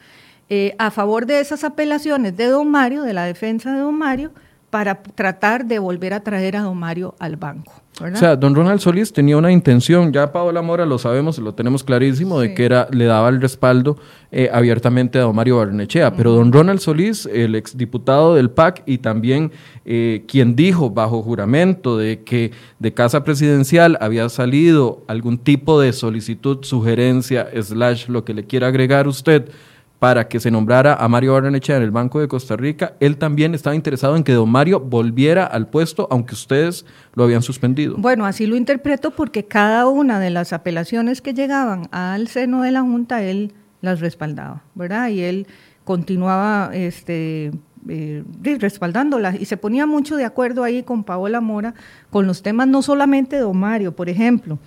Eh, 0.49 0.75
a 0.77 0.91
favor 0.91 1.25
de 1.25 1.39
esas 1.39 1.63
apelaciones 1.63 2.37
de 2.37 2.45
don 2.45 2.69
Mario, 2.69 3.01
de 3.01 3.13
la 3.13 3.25
defensa 3.25 3.73
de 3.73 3.79
don 3.79 3.97
Mario, 3.97 4.31
para 4.73 5.03
tratar 5.03 5.65
de 5.67 5.77
volver 5.77 6.15
a 6.15 6.21
traer 6.21 6.55
a 6.55 6.63
don 6.63 6.75
Mario 6.75 7.13
al 7.19 7.35
banco. 7.35 7.73
O 8.01 8.15
sea, 8.15 8.35
don 8.35 8.55
Ronald 8.55 8.79
Solís 8.79 9.13
tenía 9.13 9.37
una 9.37 9.51
intención, 9.51 10.11
ya 10.11 10.31
Paola 10.31 10.63
Mora 10.63 10.83
lo 10.83 10.97
sabemos, 10.97 11.37
lo 11.37 11.53
tenemos 11.53 11.83
clarísimo, 11.83 12.39
de 12.39 12.55
que 12.55 12.65
era, 12.65 12.87
le 12.89 13.05
daba 13.05 13.29
el 13.29 13.39
respaldo 13.39 13.97
eh, 14.31 14.49
abiertamente 14.51 15.19
a 15.19 15.21
don 15.21 15.35
Mario 15.35 15.57
Barnechea, 15.57 16.15
pero 16.15 16.31
don 16.31 16.51
Ronald 16.51 16.79
Solís, 16.79 17.27
el 17.27 17.53
exdiputado 17.53 18.33
del 18.33 18.49
PAC 18.49 18.81
y 18.87 18.97
también 18.97 19.51
eh, 19.85 20.23
quien 20.27 20.55
dijo 20.55 20.89
bajo 20.89 21.21
juramento 21.21 21.95
de 21.95 22.23
que 22.23 22.49
de 22.79 22.93
Casa 22.95 23.23
Presidencial 23.23 23.99
había 24.01 24.27
salido 24.29 25.03
algún 25.07 25.37
tipo 25.37 25.79
de 25.79 25.93
solicitud, 25.93 26.63
sugerencia, 26.63 27.47
slash, 27.61 28.07
lo 28.07 28.25
que 28.25 28.33
le 28.33 28.45
quiera 28.45 28.69
agregar 28.69 29.07
usted, 29.07 29.51
para 30.03 30.27
que 30.27 30.41
se 30.41 30.51
nombrara 30.51 30.95
a 30.95 31.07
Mario 31.07 31.31
Barrenechea 31.31 31.77
en 31.77 31.83
el 31.83 31.91
Banco 31.91 32.19
de 32.19 32.27
Costa 32.27 32.57
Rica, 32.57 32.95
él 32.99 33.15
también 33.15 33.55
estaba 33.55 33.73
interesado 33.73 34.17
en 34.17 34.25
que 34.25 34.33
don 34.33 34.49
Mario 34.49 34.81
volviera 34.81 35.45
al 35.45 35.69
puesto, 35.69 36.09
aunque 36.11 36.33
ustedes 36.33 36.85
lo 37.13 37.23
habían 37.23 37.41
suspendido. 37.41 37.95
Bueno, 37.97 38.25
así 38.25 38.45
lo 38.45 38.57
interpreto 38.57 39.11
porque 39.11 39.45
cada 39.45 39.87
una 39.87 40.19
de 40.19 40.29
las 40.29 40.51
apelaciones 40.51 41.21
que 41.21 41.33
llegaban 41.33 41.87
al 41.91 42.27
seno 42.27 42.63
de 42.63 42.71
la 42.71 42.81
Junta, 42.81 43.23
él 43.23 43.53
las 43.79 44.01
respaldaba, 44.01 44.63
¿verdad? 44.75 45.07
Y 45.07 45.21
él 45.21 45.47
continuaba 45.85 46.71
este, 46.73 47.53
eh, 47.87 48.25
respaldándolas 48.59 49.39
y 49.39 49.45
se 49.45 49.55
ponía 49.55 49.85
mucho 49.85 50.17
de 50.17 50.25
acuerdo 50.25 50.65
ahí 50.65 50.83
con 50.83 51.05
Paola 51.05 51.39
Mora 51.39 51.75
con 52.09 52.27
los 52.27 52.43
temas 52.43 52.67
no 52.67 52.81
solamente 52.81 53.37
de 53.37 53.43
don 53.43 53.57
Mario, 53.57 53.95
por 53.95 54.09
ejemplo. 54.09 54.59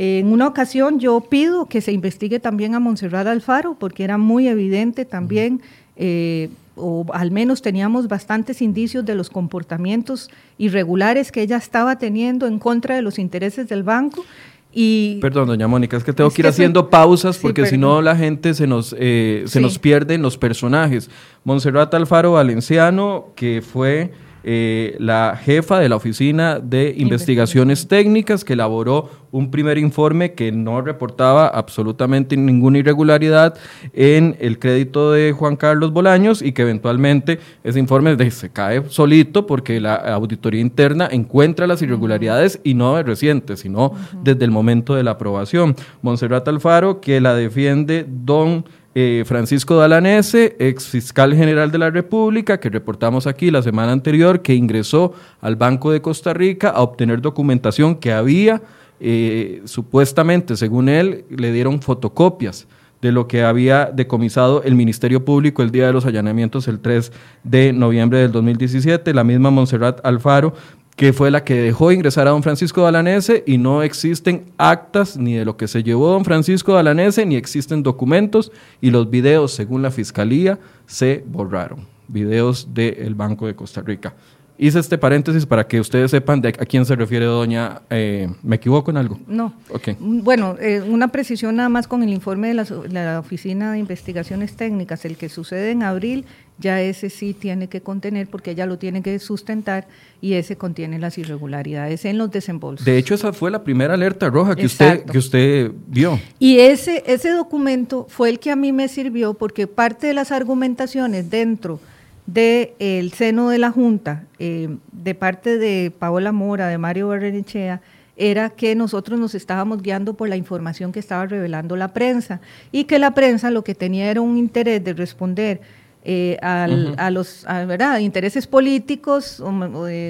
En 0.00 0.28
una 0.32 0.46
ocasión 0.46 1.00
yo 1.00 1.20
pido 1.20 1.66
que 1.66 1.80
se 1.80 1.90
investigue 1.90 2.38
también 2.38 2.76
a 2.76 2.78
Montserrat 2.78 3.26
Alfaro, 3.26 3.74
porque 3.76 4.04
era 4.04 4.16
muy 4.16 4.46
evidente 4.46 5.04
también, 5.04 5.60
eh, 5.96 6.50
o 6.76 7.04
al 7.12 7.32
menos 7.32 7.62
teníamos 7.62 8.06
bastantes 8.06 8.62
indicios 8.62 9.04
de 9.04 9.16
los 9.16 9.28
comportamientos 9.28 10.30
irregulares 10.56 11.32
que 11.32 11.42
ella 11.42 11.56
estaba 11.56 11.98
teniendo 11.98 12.46
en 12.46 12.60
contra 12.60 12.94
de 12.94 13.02
los 13.02 13.18
intereses 13.18 13.68
del 13.68 13.82
banco. 13.82 14.24
Y 14.72 15.18
perdón, 15.20 15.48
doña 15.48 15.66
Mónica, 15.66 15.96
es 15.96 16.04
que 16.04 16.12
tengo 16.12 16.30
que 16.30 16.42
ir 16.42 16.46
haciendo 16.46 16.90
pausas 16.90 17.36
porque 17.36 17.66
si 17.66 17.76
no 17.76 18.00
la 18.00 18.14
gente 18.14 18.54
se 18.54 18.68
nos, 18.68 18.94
eh, 18.96 19.42
se 19.48 19.60
nos 19.60 19.80
pierde 19.80 20.14
en 20.14 20.22
los 20.22 20.38
personajes. 20.38 21.10
Montserrat 21.42 21.92
Alfaro 21.94 22.34
Valenciano, 22.34 23.30
que 23.34 23.62
fue 23.62 24.12
eh, 24.44 24.96
la 24.98 25.38
jefa 25.42 25.78
de 25.78 25.88
la 25.88 25.96
Oficina 25.96 26.60
de 26.60 26.94
Investigaciones 26.96 27.88
Técnicas, 27.88 28.44
que 28.44 28.52
elaboró 28.52 29.10
un 29.30 29.50
primer 29.50 29.78
informe 29.78 30.32
que 30.32 30.52
no 30.52 30.80
reportaba 30.80 31.48
absolutamente 31.48 32.36
ninguna 32.36 32.78
irregularidad 32.78 33.58
en 33.92 34.36
el 34.40 34.58
crédito 34.58 35.12
de 35.12 35.32
Juan 35.32 35.56
Carlos 35.56 35.92
Bolaños 35.92 36.40
y 36.40 36.52
que 36.52 36.62
eventualmente 36.62 37.38
ese 37.62 37.78
informe 37.78 38.30
se 38.30 38.50
cae 38.50 38.82
solito 38.88 39.46
porque 39.46 39.80
la 39.80 39.94
auditoría 39.94 40.60
interna 40.60 41.08
encuentra 41.10 41.66
las 41.66 41.82
irregularidades 41.82 42.60
y 42.64 42.74
no 42.74 42.96
de 42.96 43.02
reciente, 43.02 43.56
sino 43.56 43.92
desde 44.22 44.44
el 44.44 44.50
momento 44.50 44.94
de 44.94 45.02
la 45.02 45.12
aprobación. 45.12 45.76
Monserrat 46.02 46.46
Alfaro, 46.48 47.00
que 47.00 47.20
la 47.20 47.34
defiende 47.34 48.06
don 48.08 48.64
eh, 49.00 49.24
Francisco 49.24 49.76
Dalanese, 49.76 50.56
ex 50.58 50.88
fiscal 50.88 51.32
general 51.32 51.70
de 51.70 51.78
la 51.78 51.88
República, 51.88 52.58
que 52.58 52.68
reportamos 52.68 53.28
aquí 53.28 53.52
la 53.52 53.62
semana 53.62 53.92
anterior, 53.92 54.42
que 54.42 54.56
ingresó 54.56 55.12
al 55.40 55.54
Banco 55.54 55.92
de 55.92 56.02
Costa 56.02 56.34
Rica 56.34 56.70
a 56.70 56.80
obtener 56.80 57.20
documentación 57.20 57.94
que 57.94 58.10
había, 58.10 58.60
eh, 58.98 59.62
supuestamente, 59.66 60.56
según 60.56 60.88
él, 60.88 61.26
le 61.30 61.52
dieron 61.52 61.80
fotocopias 61.80 62.66
de 63.00 63.12
lo 63.12 63.28
que 63.28 63.44
había 63.44 63.86
decomisado 63.86 64.64
el 64.64 64.74
Ministerio 64.74 65.24
Público 65.24 65.62
el 65.62 65.70
día 65.70 65.86
de 65.86 65.92
los 65.92 66.04
allanamientos 66.04 66.66
el 66.66 66.80
3 66.80 67.12
de 67.44 67.72
noviembre 67.72 68.18
del 68.18 68.32
2017. 68.32 69.14
La 69.14 69.22
misma 69.22 69.50
Montserrat 69.50 70.04
Alfaro 70.04 70.54
que 70.98 71.12
fue 71.12 71.30
la 71.30 71.44
que 71.44 71.54
dejó 71.54 71.92
ingresar 71.92 72.26
a 72.26 72.32
don 72.32 72.42
Francisco 72.42 72.82
Dalanese 72.82 73.44
y 73.46 73.56
no 73.56 73.84
existen 73.84 74.46
actas 74.58 75.16
ni 75.16 75.34
de 75.34 75.44
lo 75.44 75.56
que 75.56 75.68
se 75.68 75.84
llevó 75.84 76.08
don 76.08 76.24
Francisco 76.24 76.74
Dalanese, 76.74 77.24
ni 77.24 77.36
existen 77.36 77.84
documentos 77.84 78.50
y 78.80 78.90
los 78.90 79.08
videos, 79.08 79.52
según 79.52 79.80
la 79.80 79.92
Fiscalía, 79.92 80.58
se 80.86 81.22
borraron. 81.24 81.86
Videos 82.08 82.74
del 82.74 83.14
Banco 83.14 83.46
de 83.46 83.54
Costa 83.54 83.80
Rica. 83.80 84.12
Hice 84.60 84.80
este 84.80 84.98
paréntesis 84.98 85.46
para 85.46 85.68
que 85.68 85.78
ustedes 85.78 86.10
sepan 86.10 86.40
de 86.40 86.48
a 86.48 86.66
quién 86.66 86.84
se 86.84 86.96
refiere 86.96 87.26
doña. 87.26 87.82
Eh, 87.90 88.28
¿Me 88.42 88.56
equivoco 88.56 88.90
en 88.90 88.96
algo? 88.96 89.20
No. 89.28 89.52
Bueno, 90.00 90.56
eh, 90.58 90.82
una 90.84 91.08
precisión 91.08 91.54
nada 91.54 91.68
más 91.68 91.86
con 91.86 92.02
el 92.02 92.08
informe 92.08 92.48
de 92.48 92.54
la, 92.54 92.66
la, 92.90 93.20
Oficina 93.20 93.70
de 93.70 93.78
Investigaciones 93.78 94.56
Técnicas, 94.56 95.04
el 95.04 95.16
que 95.16 95.28
sucede 95.28 95.70
en 95.70 95.84
abril, 95.84 96.24
ya 96.58 96.80
ese 96.80 97.08
sí 97.10 97.34
tiene 97.34 97.68
que 97.68 97.80
contener 97.80 98.26
porque 98.28 98.50
ella 98.50 98.66
lo 98.66 98.78
tiene 98.78 99.02
que 99.02 99.18
sustentar 99.18 99.86
y 100.20 100.34
ese 100.34 100.56
contiene 100.56 100.98
las 100.98 101.16
irregularidades 101.18 102.04
en 102.04 102.18
los 102.18 102.30
desembolsos. 102.30 102.84
De 102.84 102.98
hecho, 102.98 103.14
esa 103.14 103.32
fue 103.32 103.50
la 103.50 103.62
primera 103.62 103.94
alerta 103.94 104.28
roja 104.28 104.56
que 104.56 104.66
usted 104.66 105.04
que 105.04 105.18
usted 105.18 105.72
vio. 105.86 106.18
Y 106.38 106.58
ese 106.58 107.04
ese 107.06 107.30
documento 107.30 108.06
fue 108.08 108.30
el 108.30 108.38
que 108.38 108.50
a 108.50 108.56
mí 108.56 108.72
me 108.72 108.88
sirvió 108.88 109.34
porque 109.34 109.66
parte 109.66 110.08
de 110.08 110.14
las 110.14 110.32
argumentaciones 110.32 111.30
dentro 111.30 111.80
del 112.26 113.12
seno 113.12 113.48
de 113.48 113.58
la 113.58 113.70
Junta, 113.70 114.24
eh, 114.38 114.68
de 114.92 115.14
parte 115.14 115.56
de 115.56 115.90
Paola 115.98 116.30
Mora, 116.30 116.68
de 116.68 116.76
Mario 116.76 117.08
Barrenechea, 117.08 117.80
era 118.18 118.50
que 118.50 118.74
nosotros 118.74 119.18
nos 119.18 119.34
estábamos 119.34 119.80
guiando 119.80 120.12
por 120.14 120.28
la 120.28 120.36
información 120.36 120.92
que 120.92 120.98
estaba 120.98 121.24
revelando 121.24 121.76
la 121.76 121.88
prensa 121.94 122.40
y 122.72 122.84
que 122.84 122.98
la 122.98 123.14
prensa 123.14 123.50
lo 123.50 123.64
que 123.64 123.74
tenía 123.74 124.10
era 124.10 124.20
un 124.20 124.36
interés 124.36 124.84
de 124.84 124.92
responder 124.92 125.60
eh, 126.04 126.38
a 126.40 127.10
los 127.10 127.44
¿verdad? 127.44 127.98
intereses 127.98 128.46
políticos 128.46 129.42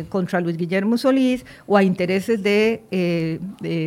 contra 0.09 0.40
Luis 0.40 0.57
Guillermo 0.57 0.98
Solís 0.98 1.44
o 1.66 1.77
a 1.77 1.83
intereses 1.83 2.42
de, 2.42 2.83
eh, 2.90 3.40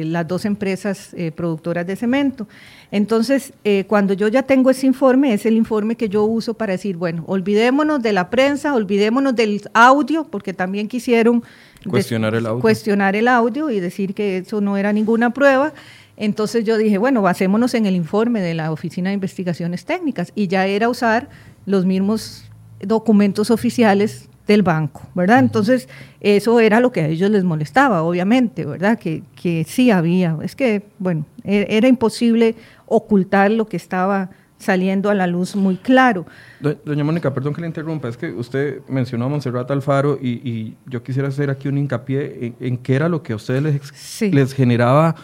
las 0.06 0.28
dos 0.28 0.46
empresas 0.46 1.16
productoras 1.36 1.86
de 1.88 1.96
cemento. 1.96 2.48
Entonces, 2.92 3.54
eh, 3.64 3.86
cuando 3.88 4.14
yo 4.14 4.28
ya 4.28 4.44
tengo 4.44 4.70
ese 4.70 4.86
informe, 4.86 5.34
es 5.34 5.46
el 5.46 5.56
informe 5.56 5.96
que 5.96 6.10
yo 6.10 6.26
uso 6.26 6.56
para 6.56 6.74
decir, 6.74 6.98
bueno, 6.98 7.24
olvidémonos 7.26 8.02
de 8.04 8.12
la 8.12 8.30
prensa, 8.30 8.74
olvidémonos 8.74 9.34
del 9.34 9.62
audio, 9.74 10.26
porque 10.26 10.54
también 10.54 10.90
quisieron 10.90 11.42
cuestionar 11.88 12.36
el 12.36 12.46
audio, 12.46 12.62
cuestionar 12.62 13.16
el 13.16 13.30
audio 13.30 13.70
y 13.70 13.80
decir 13.80 14.14
que 14.14 14.40
eso 14.40 14.60
no 14.60 14.76
era 14.76 14.92
ninguna 14.92 15.34
prueba. 15.34 15.74
Entonces 16.18 16.66
yo 16.66 16.78
dije, 16.78 16.98
bueno, 16.98 17.22
basémonos 17.22 17.74
en 17.74 17.86
el 17.86 17.96
informe 17.96 18.42
de 18.42 18.54
la 18.54 18.74
Oficina 18.74 19.10
de 19.10 19.14
Investigaciones 19.14 19.86
Técnicas 19.86 20.34
y 20.36 20.48
ya 20.48 20.68
era 20.68 20.90
usar 20.90 21.30
los 21.65 21.86
mismos 21.86 22.45
documentos 22.80 23.52
oficiales 23.52 24.30
del 24.47 24.63
banco, 24.63 25.04
¿verdad? 25.15 25.39
Entonces, 25.39 25.88
eso 26.19 26.60
era 26.60 26.80
lo 26.80 26.91
que 26.91 27.02
a 27.02 27.08
ellos 27.08 27.30
les 27.30 27.43
molestaba, 27.43 28.04
obviamente, 28.04 28.65
¿verdad? 28.65 28.97
Que, 28.97 29.24
que 29.36 29.63
sí 29.63 29.91
había. 29.91 30.38
Es 30.41 30.56
que, 30.56 30.84
bueno, 31.00 31.26
e, 31.43 31.67
era 31.69 31.88
imposible 31.88 32.56
ocultar 32.86 33.52
lo 33.52 33.65
que 33.65 33.78
estaba 33.78 34.30
saliendo 34.58 35.10
a 35.10 35.15
la 35.15 35.28
luz 35.28 35.56
muy 35.56 35.76
claro. 35.76 36.26
Doña 36.60 37.04
Mónica, 37.04 37.34
perdón 37.34 37.54
que 37.54 37.62
le 37.62 37.67
interrumpa, 37.67 38.08
es 38.08 38.17
que 38.17 38.32
usted 38.32 38.82
mencionó 38.88 39.26
a 39.26 39.30
Monserrat 39.30 39.69
Alfaro 39.71 40.17
y, 40.21 40.76
yo 40.86 41.02
quisiera 41.02 41.28
hacer 41.28 41.50
aquí 41.50 41.67
un 41.67 41.78
hincapié 41.78 42.54
en, 42.60 42.78
qué 42.78 42.95
era 42.95 43.10
lo 43.10 43.24
que 43.24 43.34
a 43.34 43.38
ustedes 43.38 43.63
les, 43.63 44.34
les 44.34 44.54
generaba 44.54 45.15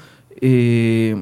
eh, 0.42 1.16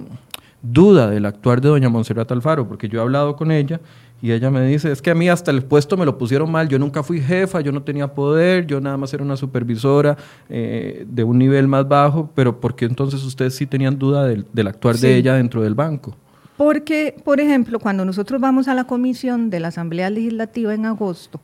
duda 0.62 1.10
del 1.10 1.25
actuar 1.25 1.62
de 1.62 1.69
doña 1.69 1.89
Monserrat 1.89 2.32
Alfaro, 2.32 2.67
porque 2.67 2.88
yo 2.88 2.99
he 2.99 3.01
hablado 3.01 3.36
con 3.36 3.51
ella 3.51 3.82
y 4.21 4.32
ella 4.32 4.49
me 4.49 4.65
dice, 4.65 4.91
es 4.91 5.01
que 5.01 5.12
a 5.12 5.15
mí 5.15 5.30
hasta 5.30 5.51
el 5.51 5.63
puesto 5.63 5.97
me 5.97 6.06
lo 6.06 6.17
pusieron 6.17 6.51
mal, 6.51 6.67
yo 6.67 6.80
nunca 6.80 7.04
fui 7.04 7.21
jefa, 7.21 7.62
yo 7.62 7.71
no 7.71 7.84
tenía 7.84 8.08
poder, 8.13 8.65
yo 8.65 8.80
nada 8.82 8.97
más 8.97 9.13
era 9.13 9.23
una 9.23 9.38
supervisora 9.38 10.17
eh, 10.49 11.06
de 11.08 11.23
un 11.23 11.38
nivel 11.38 11.67
más 11.67 11.88
bajo, 11.88 12.30
pero 12.34 12.60
¿por 12.60 12.75
qué 12.75 12.86
entonces 12.86 13.23
ustedes 13.23 13.56
sí 13.56 13.65
tenían 13.65 13.99
duda 13.99 14.25
del, 14.25 14.67
actuar 14.67 14.97
de 14.97 15.15
ella 15.15 15.36
dentro 15.36 15.62
del 15.62 15.75
banco? 15.75 16.15
Porque, 16.58 17.15
por 17.23 17.41
ejemplo, 17.41 17.80
cuando 17.80 18.06
nosotros 18.06 18.39
vamos 18.39 18.67
a 18.67 18.73
la 18.73 18.86
comisión 18.86 19.49
de 19.49 19.60
la 19.60 19.67
Asamblea 19.67 20.10
Legislativa 20.10 20.73
en 20.73 20.86
agosto, 20.86 21.41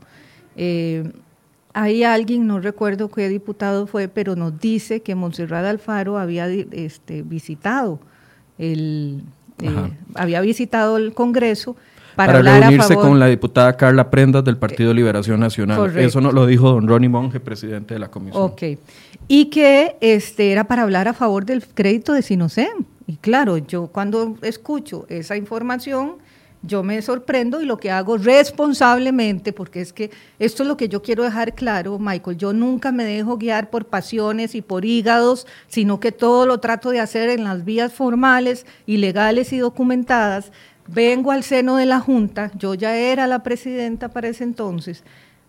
eh, 0.56 1.12
hay 1.74 2.04
alguien, 2.04 2.48
no 2.48 2.60
recuerdo 2.60 3.10
qué 3.10 3.30
diputado 3.30 3.88
fue, 3.88 4.08
pero 4.08 4.36
nos 4.36 4.60
dice 4.60 5.02
que 5.02 5.16
Monserrat 5.16 5.66
Alfaro 5.66 6.18
había 6.18 6.48
este, 6.48 7.22
visitado 7.22 8.00
el, 8.58 9.24
eh, 9.62 9.92
había 10.16 10.42
visitado 10.42 10.98
el 10.98 11.14
Congreso 11.14 11.76
para, 12.16 12.42
reunirse 12.42 12.96
con 12.96 13.20
la 13.20 13.28
diputada 13.28 13.76
Carla 13.78 14.10
Prendas 14.10 14.44
del 14.44 14.58
Partido 14.58 14.94
Liberación 14.94 15.40
Nacional. 15.40 15.98
Eso 15.98 16.22
nos 16.22 16.34
lo 16.34 16.46
dijo 16.46 16.72
don 16.72 16.88
Ronnie 16.88 17.10
Monge, 17.10 17.40
presidente 17.40 17.94
de 17.94 18.00
la 18.00 18.10
comisión. 18.10 18.44
Ok. 18.44 18.64
Y 19.28 19.46
que 19.46 19.98
este, 20.02 20.52
era 20.52 20.66
para 20.66 20.84
hablar 20.84 21.08
a 21.08 21.14
favor 21.14 21.46
del 21.46 21.66
crédito 21.66 22.14
de 22.14 22.22
Sinocem. 22.22 22.86
Y 23.08 23.18
claro, 23.18 23.58
yo 23.58 23.88
cuando 23.88 24.38
escucho 24.42 25.06
esa 25.10 25.36
información 25.36 26.18
yo 26.64 26.84
me 26.84 27.02
sorprendo 27.02 27.62
y 27.62 27.66
lo 27.66 27.78
que 27.78 27.90
hago 27.90 28.18
responsablemente, 28.18 29.52
porque 29.52 29.82
es 29.82 29.94
que 29.94 30.12
esto 30.38 30.64
es 30.64 30.70
lo 30.70 30.78
que 30.78 30.90
yo 30.90 31.02
quiero 31.02 31.24
dejar 31.24 31.56
claro, 31.56 31.98
Michael, 31.98 32.38
yo 32.38 32.54
nunca 32.54 32.92
me 32.92 33.04
dejo 33.04 33.38
guiar 33.38 33.70
por 33.70 33.86
pasiones 33.86 34.54
y 34.54 34.62
por 34.62 34.86
hígados, 34.86 35.48
sino 35.68 36.00
que 36.00 36.12
todo 36.12 36.46
lo 36.46 36.60
trato 36.60 36.92
de 36.92 37.00
hacer 37.00 37.30
en 37.30 37.44
las 37.44 37.66
vías 37.66 37.92
formales 37.92 38.66
y 38.86 38.98
legales 38.98 39.54
y 39.54 39.58
documentadas. 39.58 40.52
Vengo 40.88 41.32
al 41.32 41.44
seno 41.44 41.78
de 41.78 41.86
la 41.86 42.00
Junta, 42.00 42.52
yo 42.58 42.74
ya 42.74 42.96
era 42.96 43.28
la 43.28 43.44
presidenta 43.44 44.10
para 44.10 44.28
ese 44.28 44.44
entonces, 44.44 45.04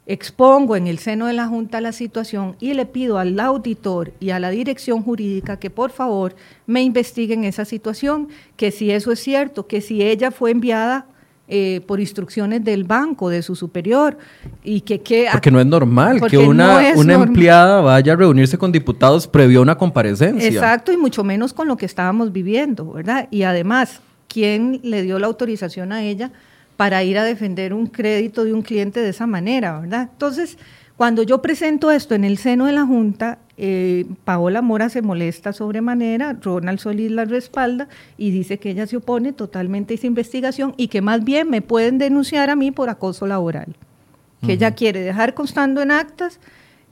expongo 0.07 0.77
en 0.77 0.87
el 0.87 0.99
seno 0.99 1.27
de 1.27 1.33
la 1.33 1.47
Junta 1.47 1.81
la 1.81 1.93
situación 1.93 2.57
y 2.61 2.75
le 2.75 2.87
pido 2.87 3.19
al 3.19 3.39
auditor 3.39 4.13
y 4.21 4.31
a 4.31 4.41
la 4.41 4.51
dirección 4.51 5.03
jurídica 5.03 5.59
que 5.59 5.71
por 5.71 5.91
favor 5.91 6.35
me 6.67 6.83
investiguen 6.83 7.45
esa 7.45 7.65
situación, 7.65 8.29
que 8.57 8.71
si 8.71 8.91
eso 8.91 9.13
es 9.13 9.21
cierto, 9.21 9.67
que 9.67 9.81
si 9.81 10.03
ella 10.03 10.31
fue 10.31 10.51
enviada 10.51 11.07
eh, 11.49 11.83
por 11.87 12.01
instrucciones 12.01 12.65
del 12.65 12.85
banco, 12.85 13.29
de 13.29 13.43
su 13.43 13.55
superior, 13.55 14.17
y 14.65 14.81
que... 14.81 15.01
que 15.01 15.27
porque 15.31 15.51
no 15.51 15.61
es 15.61 15.67
normal 15.67 16.21
que 16.29 16.39
una, 16.39 16.93
una 16.97 17.15
empleada 17.15 17.81
vaya 17.81 18.15
a 18.15 18.17
reunirse 18.17 18.57
con 18.57 18.73
diputados 18.73 19.27
previo 19.27 19.59
a 19.59 19.63
una 19.63 19.77
comparecencia. 19.77 20.49
Exacto, 20.49 20.93
y 20.93 20.97
mucho 20.97 21.25
menos 21.25 21.53
con 21.53 21.69
lo 21.69 21.77
que 21.77 21.85
estábamos 21.85 22.33
viviendo, 22.33 22.93
¿verdad? 22.93 23.29
Y 23.31 23.43
además, 23.43 24.01
¿quién 24.33 24.81
le 24.83 25.03
dio 25.03 25.19
la 25.19 25.27
autorización 25.27 25.93
a 25.93 26.03
ella? 26.03 26.31
para 26.77 27.05
ir 27.05 27.19
a 27.19 27.25
defender 27.25 27.75
un 27.75 27.87
crédito 27.87 28.45
de 28.45 28.53
un 28.53 28.63
cliente 28.63 29.01
de 29.01 29.11
esa 29.11 29.27
manera, 29.27 29.79
¿verdad? 29.79 30.09
Entonces, 30.13 30.59
cuando 30.97 31.23
yo 31.23 31.41
presento 31.43 31.91
esto 31.91 32.15
en 32.15 32.25
el 32.25 32.39
seno 32.39 32.67
de 32.67 32.73
la 32.73 32.85
Junta, 32.85 33.39
eh, 33.57 34.07
Paola 34.25 34.63
Mora 34.63 34.89
se 34.89 35.03
molesta 35.03 35.53
sobremanera, 35.53 36.37
Ronald 36.41 36.81
Solís 36.81 37.11
la 37.11 37.25
respalda 37.25 37.89
y 38.19 38.31
dice 38.31 38.59
que 38.59 38.71
ella 38.71 38.87
se 38.87 38.97
opone 38.97 39.33
totalmente 39.33 39.95
a 39.95 39.97
esa 39.97 40.07
investigación 40.07 40.75
y 40.77 40.89
que 40.89 41.03
más 41.03 41.25
bien 41.25 41.51
me 41.51 41.63
pueden 41.63 41.99
denunciar 41.99 42.51
a 42.51 42.57
mí 42.57 42.71
por 42.71 42.89
acoso 42.89 43.27
laboral. 43.27 43.77
Que 44.45 44.55
ella 44.55 44.73
quiere 44.73 45.03
dejar 45.03 45.35
constando 45.35 45.83
en 45.83 45.93
actas 45.93 46.41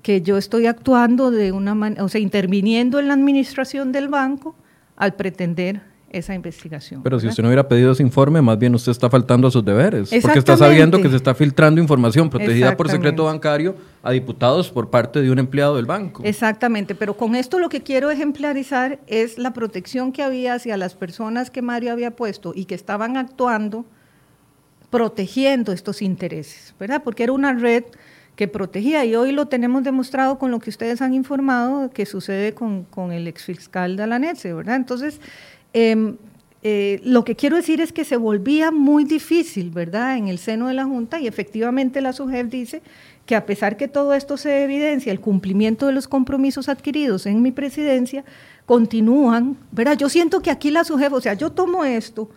que 0.03 0.23
yo 0.23 0.39
estoy 0.39 0.67
actuando 0.67 1.33
de 1.33 1.51
una 1.51 1.75
manera, 1.75 2.05
o 2.05 2.09
sea, 2.09 2.21
interviniendo 2.21 3.01
en 3.01 3.09
la 3.09 3.15
administración 3.15 3.91
del 3.91 4.07
banco 4.07 4.55
al 4.95 5.15
pretender 5.15 5.90
esa 6.11 6.35
investigación. 6.35 7.03
Pero 7.03 7.21
si 7.21 7.29
usted 7.29 7.43
no 7.43 7.49
hubiera 7.49 7.67
pedido 7.69 7.93
ese 7.93 8.03
informe, 8.03 8.43
más 8.43 8.59
bien 8.59 8.75
usted 8.75 8.91
está 8.93 9.09
faltando 9.09 9.49
a 9.49 9.51
sus 9.51 9.65
deberes, 9.65 10.11
porque 10.23 10.39
está 10.39 10.57
sabiendo 10.57 11.01
que 11.01 11.09
se 11.09 11.17
está 11.17 11.35
filtrando 11.35 11.81
información 11.81 12.29
protegida 12.29 12.77
por 12.77 12.91
secreto 12.91 13.25
bancario 13.25 13.77
a 14.03 14.11
diputados 14.11 14.71
por 14.71 14.91
parte 14.91 15.23
de 15.23 15.31
un 15.31 15.39
empleado 15.39 15.77
del 15.77 15.87
banco. 15.87 16.23
Exactamente, 16.25 16.95
pero 16.95 17.17
con 17.17 17.37
esto 17.37 17.59
lo 17.59 17.69
que 17.69 17.83
quiero 17.83 18.11
ejemplarizar 18.11 18.99
es 19.07 19.39
la 19.39 19.53
protección 19.53 20.13
que 20.13 20.23
había 20.23 20.55
hacia 20.55 20.77
las 20.77 20.95
personas 20.95 21.51
que 21.51 21.63
Mario 21.63 21.93
había 21.93 22.17
puesto 22.17 22.53
y 22.55 22.65
que 22.65 22.75
estaban 22.75 23.17
actuando 23.17 23.85
protegiendo 24.91 25.73
estos 25.73 26.03
intereses, 26.03 26.75
¿verdad? 26.79 27.03
Porque 27.05 27.23
era 27.23 27.33
una 27.33 27.53
red 27.53 27.85
que 28.41 28.49
protegía 28.49 29.05
y 29.05 29.15
hoy 29.15 29.33
lo 29.33 29.47
tenemos 29.47 29.85
demostrado 29.85 30.39
con 30.39 30.51
lo 30.51 30.61
que 30.61 30.71
ustedes 30.71 31.03
han 31.03 31.13
informado 31.13 31.91
que 31.91 32.07
sucede 32.07 32.55
con, 32.55 32.85
con 32.85 33.13
el 33.13 33.29
exfiscal 33.29 33.97
de 33.97 34.05
Alanetse, 34.05 34.55
¿verdad? 34.55 34.77
Entonces, 34.77 35.21
Em, 35.73 36.17
eh, 36.63 37.01
lo 37.05 37.25
que 37.25 37.37
quiero 37.37 37.57
decir 37.57 37.81
es 37.81 37.93
que 37.93 38.05
se 38.05 38.17
volvía 38.17 38.71
muy 38.71 39.05
difícil, 39.05 39.71
¿verdad?, 39.71 40.17
en 40.17 40.29
el 40.29 40.39
seno 40.39 40.69
de 40.69 40.75
la 40.75 40.85
Junta 40.85 41.19
y 41.21 41.27
efectivamente 41.27 42.01
la 42.01 42.13
SUGEF 42.13 42.49
dice 42.49 42.83
que 43.25 43.35
a 43.35 43.47
pesar 43.47 43.77
que 43.77 43.89
todo 43.89 44.13
esto 44.13 44.37
se 44.37 44.65
evidencia, 44.65 45.13
el 45.13 45.21
cumplimiento 45.21 45.87
de 45.87 45.93
los 45.93 46.09
compromisos 46.09 46.69
adquiridos 46.69 47.27
en 47.27 47.41
mi 47.41 47.53
presidencia, 47.53 48.25
continúan, 48.67 49.57
¿verdad? 49.73 49.97
Yo 49.97 50.09
siento 50.09 50.41
que 50.41 50.51
aquí 50.51 50.71
la 50.71 50.85
SUGEF, 50.85 51.13
o 51.13 51.21
sea, 51.21 51.35
yo 51.35 51.51
tomo 51.51 51.85
esto, 51.85 52.29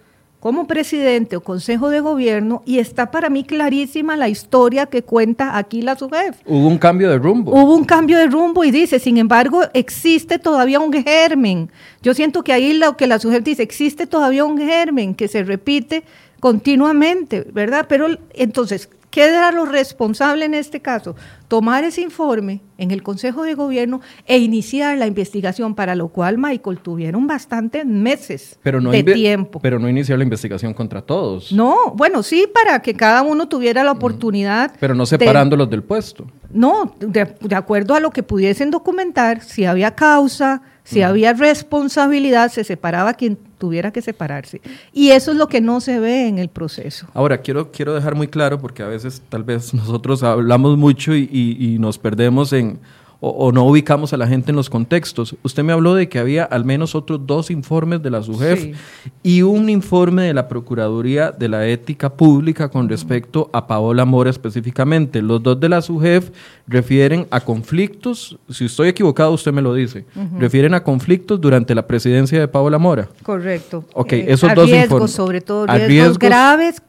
como 0.44 0.68
presidente 0.68 1.38
o 1.38 1.42
consejo 1.42 1.90
de 1.90 2.02
gobierno 2.02 2.64
y 2.66 2.80
está 2.80 3.12
para 3.12 3.30
mí 3.30 3.46
clarísima 3.46 4.18
la 4.18 4.28
historia 4.28 4.88
que 4.88 5.02
cuenta 5.02 5.58
aquí 5.58 5.82
la 5.82 5.96
SUGEF. 5.96 6.36
Hubo 6.46 6.68
un 6.68 6.78
cambio 6.78 7.10
de 7.10 7.18
rumbo. 7.18 7.54
Hubo 7.54 7.74
un 7.74 7.86
cambio 7.86 8.18
de 8.18 8.28
rumbo 8.28 8.66
y 8.66 8.72
dice, 8.72 9.00
sin 9.00 9.18
embargo, 9.18 9.62
existe 9.74 10.40
todavía 10.40 10.82
un 10.82 10.92
germen. 10.92 11.72
Yo 12.02 12.14
siento 12.14 12.44
que 12.44 12.52
ahí 12.52 12.74
lo 12.74 12.98
que 12.98 13.08
la 13.08 13.20
SUGEF 13.20 13.42
dice, 13.42 13.64
existe 13.64 14.06
todavía 14.06 14.44
un 14.44 14.58
germen 14.58 15.16
que 15.16 15.30
se 15.30 15.44
repite 15.44 16.04
continuamente, 16.42 17.48
¿verdad? 17.54 17.86
Pero 17.88 18.08
entonces, 18.34 18.90
¿Qué 19.14 19.26
era 19.26 19.52
lo 19.52 19.68
responsable 19.68 20.46
en 20.46 20.56
este 20.56 20.80
caso? 20.80 21.16
Tomar 21.54 21.84
ese 21.84 22.02
informe 22.02 22.62
en 22.80 22.90
el 22.90 23.04
Consejo 23.04 23.44
de 23.44 23.54
Gobierno 23.54 24.02
e 24.26 24.40
iniciar 24.40 24.98
la 24.98 25.06
investigación, 25.06 25.76
para 25.76 25.94
lo 25.94 26.08
cual, 26.08 26.40
Michael, 26.40 26.80
tuvieron 26.80 27.28
bastantes 27.28 27.86
meses 27.86 28.58
de 28.64 29.04
tiempo. 29.04 29.60
Pero 29.60 29.78
no 29.78 29.88
iniciar 29.88 30.18
la 30.18 30.24
investigación 30.24 30.74
contra 30.74 31.04
todos. 31.04 31.52
No, 31.52 31.94
bueno, 31.94 32.24
sí, 32.24 32.48
para 32.52 32.82
que 32.82 32.96
cada 32.96 33.22
uno 33.22 33.48
tuviera 33.48 33.84
la 33.84 33.92
oportunidad. 33.92 34.74
Pero 34.80 34.96
no 34.96 35.06
separándolos 35.06 35.70
del 35.70 35.84
puesto. 35.84 36.26
No, 36.50 36.96
de 37.00 37.56
acuerdo 37.56 37.94
a 37.94 38.00
lo 38.00 38.10
que 38.10 38.24
pudiesen 38.24 38.72
documentar, 38.72 39.44
si 39.44 39.66
había 39.66 39.92
causa, 39.92 40.64
si 40.84 41.02
había 41.02 41.34
responsabilidad, 41.34 42.52
se 42.52 42.64
separaba 42.64 43.14
quien 43.14 43.38
tuviera 43.58 43.92
que 43.92 44.02
separarse. 44.02 44.62
Y 44.92 45.12
eso 45.12 45.32
es 45.32 45.38
lo 45.38 45.48
que 45.48 45.62
no 45.62 45.80
se 45.80 46.00
ve 46.00 46.28
en 46.28 46.38
el 46.38 46.50
proceso. 46.50 47.08
Ahora, 47.14 47.38
quiero, 47.38 47.72
quiero 47.72 47.94
dejar 47.94 48.16
muy 48.16 48.28
claro, 48.28 48.60
porque 48.60 48.84
a 48.84 48.88
veces 48.88 49.22
tal 49.30 49.44
vez 49.44 49.74
nosotros 49.74 50.24
hablamos 50.24 50.78
mucho 50.78 51.16
y 51.16 51.43
nos 51.80 51.98
perdemos 51.98 52.54
en 52.54 52.80
o, 53.26 53.54
no 53.54 53.66
ubicamos 53.66 54.12
a 54.12 54.18
la 54.18 54.28
gente 54.28 54.52
en 54.52 54.58
los 54.58 54.70
contextos. 54.70 55.38
Usted 55.44 55.64
me 55.64 55.72
habló 55.72 55.96
de 55.96 56.10
que 56.10 56.20
había 56.20 56.44
al 56.44 56.66
menos 56.66 56.94
otros 56.94 57.26
dos 57.26 57.52
informes 57.52 58.04
de 58.04 58.10
la 58.10 58.22
SUGEF 58.22 58.76
y 59.24 59.44
un 59.44 59.70
informe 59.70 60.24
de 60.24 60.34
la 60.34 60.50
Procuraduría 60.50 61.32
de 61.32 61.48
la 61.48 61.66
Ética 61.66 62.10
Pública 62.12 62.68
con 62.68 62.90
respecto 62.90 63.50
a 63.54 63.66
Paola 63.66 64.04
Mora 64.04 64.30
específicamente. 64.30 65.22
Los 65.22 65.42
dos 65.42 65.58
de 65.58 65.70
la 65.70 65.82
SUGEF 65.82 66.32
refieren 66.68 67.26
a 67.32 67.40
conflictos, 67.40 68.38
si 68.50 68.66
estoy 68.66 68.90
equivocado 68.90 69.32
usted 69.32 69.54
me 69.54 69.62
lo 69.62 69.74
dice, 69.74 70.06
refieren 70.38 70.74
a 70.74 70.84
conflictos 70.84 71.40
durante 71.40 71.74
la 71.74 71.88
presidencia 71.88 72.38
de 72.42 72.50
Paola 72.50 72.78
Mora. 72.78 73.08
Correcto. 73.24 73.86
Ok, 73.94 74.14
eh, 74.14 74.26
esos 74.28 74.54
dos 74.54 74.70
informes. 74.70 75.12
sobre 75.12 75.40
todo 75.40 75.66
riesgos 75.68 76.20
graves 76.20 76.82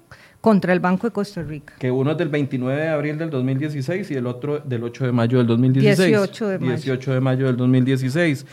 contra 0.44 0.74
el 0.74 0.80
Banco 0.80 1.06
de 1.06 1.10
Costa 1.10 1.42
Rica. 1.42 1.72
Que 1.78 1.90
uno 1.90 2.10
es 2.10 2.18
del 2.18 2.28
29 2.28 2.78
de 2.78 2.88
abril 2.90 3.16
del 3.16 3.30
2016 3.30 4.10
y 4.10 4.14
el 4.14 4.26
otro 4.26 4.58
del 4.58 4.84
8 4.84 5.06
de 5.06 5.12
mayo 5.12 5.38
del 5.38 5.46
2016. 5.46 6.06
18 6.06 6.48
de 6.48 6.58
mayo. 6.58 6.76
18 6.76 7.12
de 7.14 7.20
mayo 7.20 7.46
del 7.46 7.56
2016. 7.56 8.44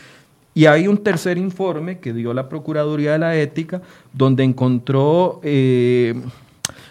Y 0.54 0.64
hay 0.64 0.88
un 0.88 0.96
tercer 0.96 1.36
informe 1.36 1.98
que 1.98 2.14
dio 2.14 2.32
la 2.32 2.48
Procuraduría 2.48 3.12
de 3.12 3.18
la 3.18 3.36
Ética, 3.36 3.82
donde 4.10 4.42
encontró 4.42 5.40
eh, 5.42 6.14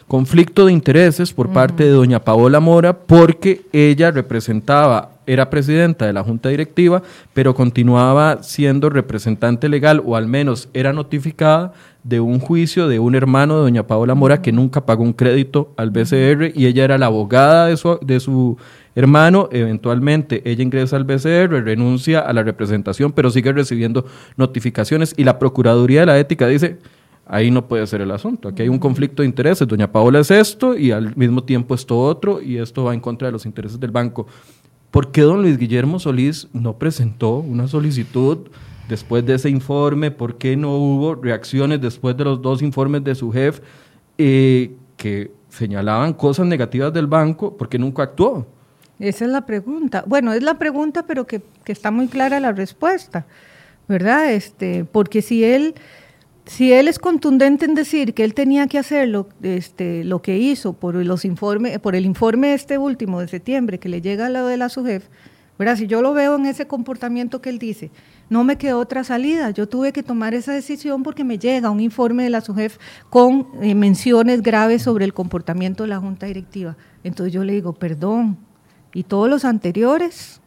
conflicto 0.07 0.67
de 0.67 0.73
intereses 0.73 1.33
por 1.33 1.51
parte 1.51 1.85
de 1.85 1.89
doña 1.89 2.19
Paola 2.19 2.59
Mora, 2.59 2.95
porque 2.95 3.63
ella 3.73 4.11
representaba, 4.11 5.13
era 5.25 5.49
presidenta 5.49 6.05
de 6.05 6.13
la 6.13 6.23
Junta 6.23 6.49
Directiva, 6.49 7.01
pero 7.33 7.55
continuaba 7.55 8.43
siendo 8.43 8.91
representante 8.91 9.67
legal, 9.67 9.99
o 10.05 10.15
al 10.15 10.27
menos 10.27 10.69
era 10.75 10.93
notificada 10.93 11.73
de 12.03 12.19
un 12.19 12.39
juicio 12.39 12.87
de 12.87 12.99
un 12.99 13.13
hermano 13.15 13.57
de 13.57 13.61
doña 13.61 13.87
Paola 13.87 14.15
Mora 14.15 14.41
que 14.41 14.51
nunca 14.51 14.85
pagó 14.85 15.03
un 15.03 15.13
crédito 15.13 15.73
al 15.77 15.91
BCR 15.91 16.51
y 16.55 16.65
ella 16.65 16.83
era 16.83 16.97
la 16.97 17.05
abogada 17.07 17.67
de 17.67 17.77
su, 17.77 17.99
de 18.01 18.19
su 18.19 18.57
hermano. 18.95 19.49
Eventualmente 19.51 20.41
ella 20.49 20.63
ingresa 20.63 20.95
al 20.95 21.03
BCR, 21.03 21.63
renuncia 21.63 22.19
a 22.19 22.33
la 22.33 22.43
representación, 22.43 23.11
pero 23.11 23.29
sigue 23.29 23.51
recibiendo 23.53 24.05
notificaciones 24.35 25.13
y 25.15 25.23
la 25.23 25.37
Procuraduría 25.37 26.01
de 26.01 26.05
la 26.07 26.19
Ética 26.19 26.47
dice, 26.47 26.79
ahí 27.27 27.51
no 27.51 27.67
puede 27.67 27.85
ser 27.85 28.01
el 28.01 28.11
asunto, 28.11 28.49
aquí 28.49 28.63
hay 28.63 28.69
un 28.69 28.79
conflicto 28.79 29.21
de 29.21 29.27
intereses, 29.27 29.67
doña 29.67 29.91
Paola 29.91 30.19
es 30.19 30.31
esto 30.31 30.75
y 30.77 30.91
al 30.91 31.15
mismo 31.15 31.43
tiempo 31.43 31.75
esto 31.75 31.99
otro 31.99 32.41
y 32.41 32.57
esto 32.57 32.83
va 32.83 32.93
en 32.93 32.99
contra 32.99 33.27
de 33.27 33.31
los 33.31 33.45
intereses 33.45 33.79
del 33.79 33.91
banco. 33.91 34.27
¿Por 34.89 35.11
qué 35.11 35.21
don 35.21 35.41
Luis 35.41 35.57
Guillermo 35.57 35.99
Solís 35.99 36.49
no 36.51 36.77
presentó 36.77 37.37
una 37.37 37.67
solicitud? 37.67 38.39
Después 38.87 39.25
de 39.25 39.35
ese 39.35 39.49
informe? 39.49 40.11
¿Por 40.11 40.37
qué 40.37 40.55
no 40.55 40.75
hubo 40.75 41.15
reacciones 41.15 41.81
después 41.81 42.15
de 42.17 42.23
los 42.23 42.41
dos 42.41 42.61
informes 42.61 43.03
de 43.03 43.15
su 43.15 43.31
jefe 43.31 43.61
eh, 44.17 44.75
que 44.97 45.31
señalaban 45.49 46.13
cosas 46.13 46.45
negativas 46.45 46.93
del 46.93 47.07
banco? 47.07 47.55
¿Por 47.57 47.69
qué 47.69 47.77
nunca 47.79 48.03
actuó? 48.03 48.45
Esa 48.99 49.25
es 49.25 49.31
la 49.31 49.45
pregunta. 49.45 50.03
Bueno, 50.05 50.31
es 50.33 50.43
la 50.43 50.59
pregunta, 50.59 51.05
pero 51.07 51.25
que, 51.25 51.41
está 51.65 51.89
muy 51.89 52.07
clara 52.07 52.39
la 52.39 52.51
respuesta, 52.51 53.25
¿verdad? 53.87 54.31
Este, 54.31 54.85
porque 54.85 55.23
si 55.23 55.43
él, 55.43 55.73
si 56.45 56.71
él 56.71 56.87
es 56.87 56.99
contundente 56.99 57.65
en 57.65 57.73
decir 57.73 58.13
que 58.13 58.23
él 58.23 58.35
tenía 58.35 58.67
que 58.67 58.77
hacer 58.77 59.07
lo, 59.07 59.27
este, 59.41 60.03
lo 60.03 60.21
que 60.21 60.37
hizo 60.37 60.73
por 60.73 60.93
los 60.95 61.25
informes, 61.25 61.79
por 61.79 61.95
el 61.95 62.05
informe 62.05 62.53
este 62.53 62.77
último 62.77 63.21
de 63.21 63.27
septiembre 63.27 63.79
que 63.79 63.89
le 63.89 64.01
llega 64.01 64.27
a 64.27 64.29
lo 64.29 64.45
de 64.45 64.57
la 64.57 64.69
SUGEF, 64.69 65.07
¿verdad? 65.61 65.77
Si 65.77 65.85
yo 65.85 66.01
lo 66.01 66.15
veo 66.15 66.37
en 66.37 66.47
ese 66.47 66.65
comportamiento 66.65 67.39
que 67.39 67.51
él 67.51 67.59
dice, 67.59 67.91
no 68.31 68.43
me 68.43 68.57
quedó 68.57 68.79
otra 68.79 69.03
salida. 69.03 69.51
Yo 69.51 69.69
tuve 69.69 69.93
que 69.93 70.01
tomar 70.01 70.33
esa 70.33 70.53
decisión 70.53 71.03
porque 71.03 71.23
me 71.23 71.37
llega 71.37 71.69
un 71.69 71.79
informe 71.79 72.23
de 72.23 72.31
la 72.31 72.41
SUGEF 72.41 72.79
con 73.11 73.47
eh, 73.61 73.75
menciones 73.75 74.41
graves 74.41 74.81
sobre 74.81 75.05
el 75.05 75.13
comportamiento 75.13 75.83
de 75.83 75.89
la 75.89 75.99
Junta 75.99 76.25
Directiva. 76.25 76.77
Entonces 77.03 77.31
yo 77.31 77.43
le 77.43 77.53
digo, 77.53 77.73
perdón, 77.73 78.39
¿y 78.91 79.03
todos 79.03 79.29
los 79.29 79.45
anteriores? 79.45 80.41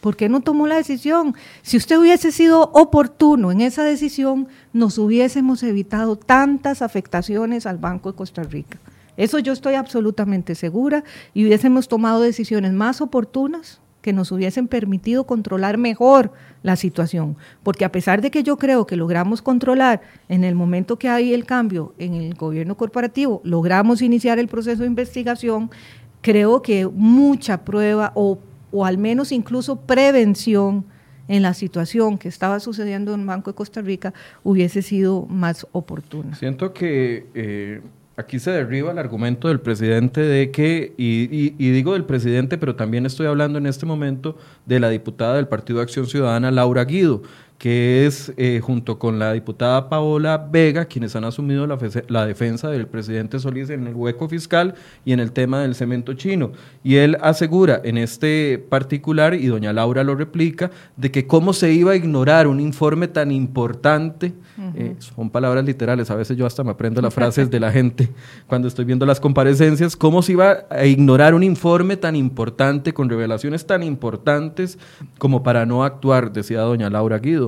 ¿Por 0.00 0.16
qué 0.16 0.28
no 0.28 0.40
tomó 0.40 0.66
la 0.66 0.74
decisión? 0.74 1.36
Si 1.62 1.76
usted 1.76 2.00
hubiese 2.00 2.32
sido 2.32 2.68
oportuno 2.72 3.52
en 3.52 3.60
esa 3.60 3.84
decisión, 3.84 4.48
nos 4.72 4.98
hubiésemos 4.98 5.62
evitado 5.62 6.16
tantas 6.16 6.82
afectaciones 6.82 7.66
al 7.66 7.78
Banco 7.78 8.10
de 8.10 8.16
Costa 8.16 8.42
Rica. 8.42 8.78
Eso 9.16 9.38
yo 9.38 9.52
estoy 9.52 9.74
absolutamente 9.74 10.56
segura 10.56 11.04
y 11.34 11.46
hubiésemos 11.46 11.86
tomado 11.86 12.20
decisiones 12.20 12.72
más 12.72 13.00
oportunas 13.00 13.80
que 14.06 14.12
nos 14.12 14.30
hubiesen 14.30 14.68
permitido 14.68 15.24
controlar 15.24 15.78
mejor 15.78 16.30
la 16.62 16.76
situación. 16.76 17.36
Porque 17.64 17.84
a 17.84 17.90
pesar 17.90 18.22
de 18.22 18.30
que 18.30 18.44
yo 18.44 18.56
creo 18.56 18.86
que 18.86 18.94
logramos 18.94 19.42
controlar 19.42 20.00
en 20.28 20.44
el 20.44 20.54
momento 20.54 20.96
que 20.96 21.08
hay 21.08 21.34
el 21.34 21.44
cambio 21.44 21.92
en 21.98 22.14
el 22.14 22.34
gobierno 22.34 22.76
corporativo, 22.76 23.40
logramos 23.42 24.02
iniciar 24.02 24.38
el 24.38 24.46
proceso 24.46 24.82
de 24.82 24.86
investigación, 24.86 25.72
creo 26.20 26.62
que 26.62 26.86
mucha 26.86 27.64
prueba 27.64 28.12
o, 28.14 28.38
o 28.70 28.84
al 28.84 28.96
menos 28.96 29.32
incluso 29.32 29.74
prevención 29.74 30.84
en 31.26 31.42
la 31.42 31.52
situación 31.52 32.16
que 32.16 32.28
estaba 32.28 32.60
sucediendo 32.60 33.12
en 33.12 33.22
el 33.22 33.26
Banco 33.26 33.50
de 33.50 33.56
Costa 33.56 33.80
Rica 33.80 34.14
hubiese 34.44 34.82
sido 34.82 35.26
más 35.26 35.66
oportuna. 35.72 36.36
Siento 36.36 36.72
que 36.72 37.26
eh, 37.34 37.80
aquí 38.16 38.38
se 38.38 38.50
derriba 38.50 38.92
el 38.92 38.98
argumento 38.98 39.48
del 39.48 39.60
presidente 39.60 40.22
de 40.22 40.50
que, 40.50 40.94
y, 40.96 41.50
digo 41.70 41.92
del 41.92 42.04
presidente, 42.04 42.56
pero 42.58 42.74
también 42.74 43.04
estoy 43.06 43.26
hablando 43.26 43.58
en 43.58 43.66
este 43.66 43.86
momento 43.86 44.36
de 44.64 44.80
la 44.80 44.88
diputada 44.88 45.36
del 45.36 45.48
Partido 45.48 45.78
de 45.78 45.84
Acción 45.84 46.06
Ciudadana, 46.06 46.50
Laura 46.50 46.84
Guido, 46.84 47.22
que 47.58 48.06
es 48.06 48.32
eh, 48.36 48.60
junto 48.62 48.98
con 48.98 49.18
la 49.18 49.32
diputada 49.32 49.88
Paola 49.88 50.36
Vega, 50.50 50.84
quienes 50.84 51.16
han 51.16 51.24
asumido 51.24 51.66
la, 51.66 52.26
defensa 52.26 52.68
del 52.68 52.86
presidente 52.86 53.38
Solís 53.38 53.70
en 53.70 53.86
el 53.86 53.94
hueco 53.94 54.28
fiscal 54.28 54.74
y 55.04 55.12
en 55.12 55.20
el 55.20 55.32
tema 55.32 55.62
del 55.62 55.74
cemento 55.74 56.12
chino. 56.12 56.52
Y 56.84 56.96
él 56.96 57.16
asegura 57.22 57.80
en 57.82 57.96
este 57.96 58.58
particular, 58.68 59.34
y 59.34 59.46
doña 59.46 59.72
Laura 59.72 60.04
lo 60.04 60.14
replica, 60.14 60.70
de 60.96 61.10
que 61.10 61.26
cómo 61.26 61.54
se 61.54 61.72
iba 61.72 61.92
a 61.92 61.96
ignorar 61.96 62.46
un 62.46 62.60
informe 62.60 63.08
tan 63.08 63.32
importante, 63.32 64.34
eh, 64.74 64.96
son 64.98 65.30
palabras 65.30 65.64
literales, 65.64 66.10
a 66.10 66.14
veces 66.14 66.36
yo 66.36 66.44
hasta 66.44 66.62
me 66.62 66.72
aprendo 66.72 67.00
las 67.00 67.14
frases 67.14 67.50
de 67.50 67.60
la 67.60 67.72
gente 67.72 68.10
cuando 68.46 68.68
estoy 68.68 68.84
viendo 68.84 69.06
las 69.06 69.18
comparecencias, 69.18 69.96
cómo 69.96 70.20
se 70.20 70.32
iba 70.32 70.66
a 70.68 70.84
ignorar 70.84 71.34
un 71.34 71.42
informe 71.42 71.96
tan 71.96 72.16
importante, 72.16 72.92
con 72.92 73.08
revelaciones 73.08 73.66
tan 73.66 73.82
importantes 73.82 74.78
como 75.18 75.42
para 75.42 75.64
no 75.64 75.84
actuar, 75.84 76.32
decía 76.32 76.60
doña 76.60 76.90
Laura 76.90 77.18
Guido. 77.18 77.45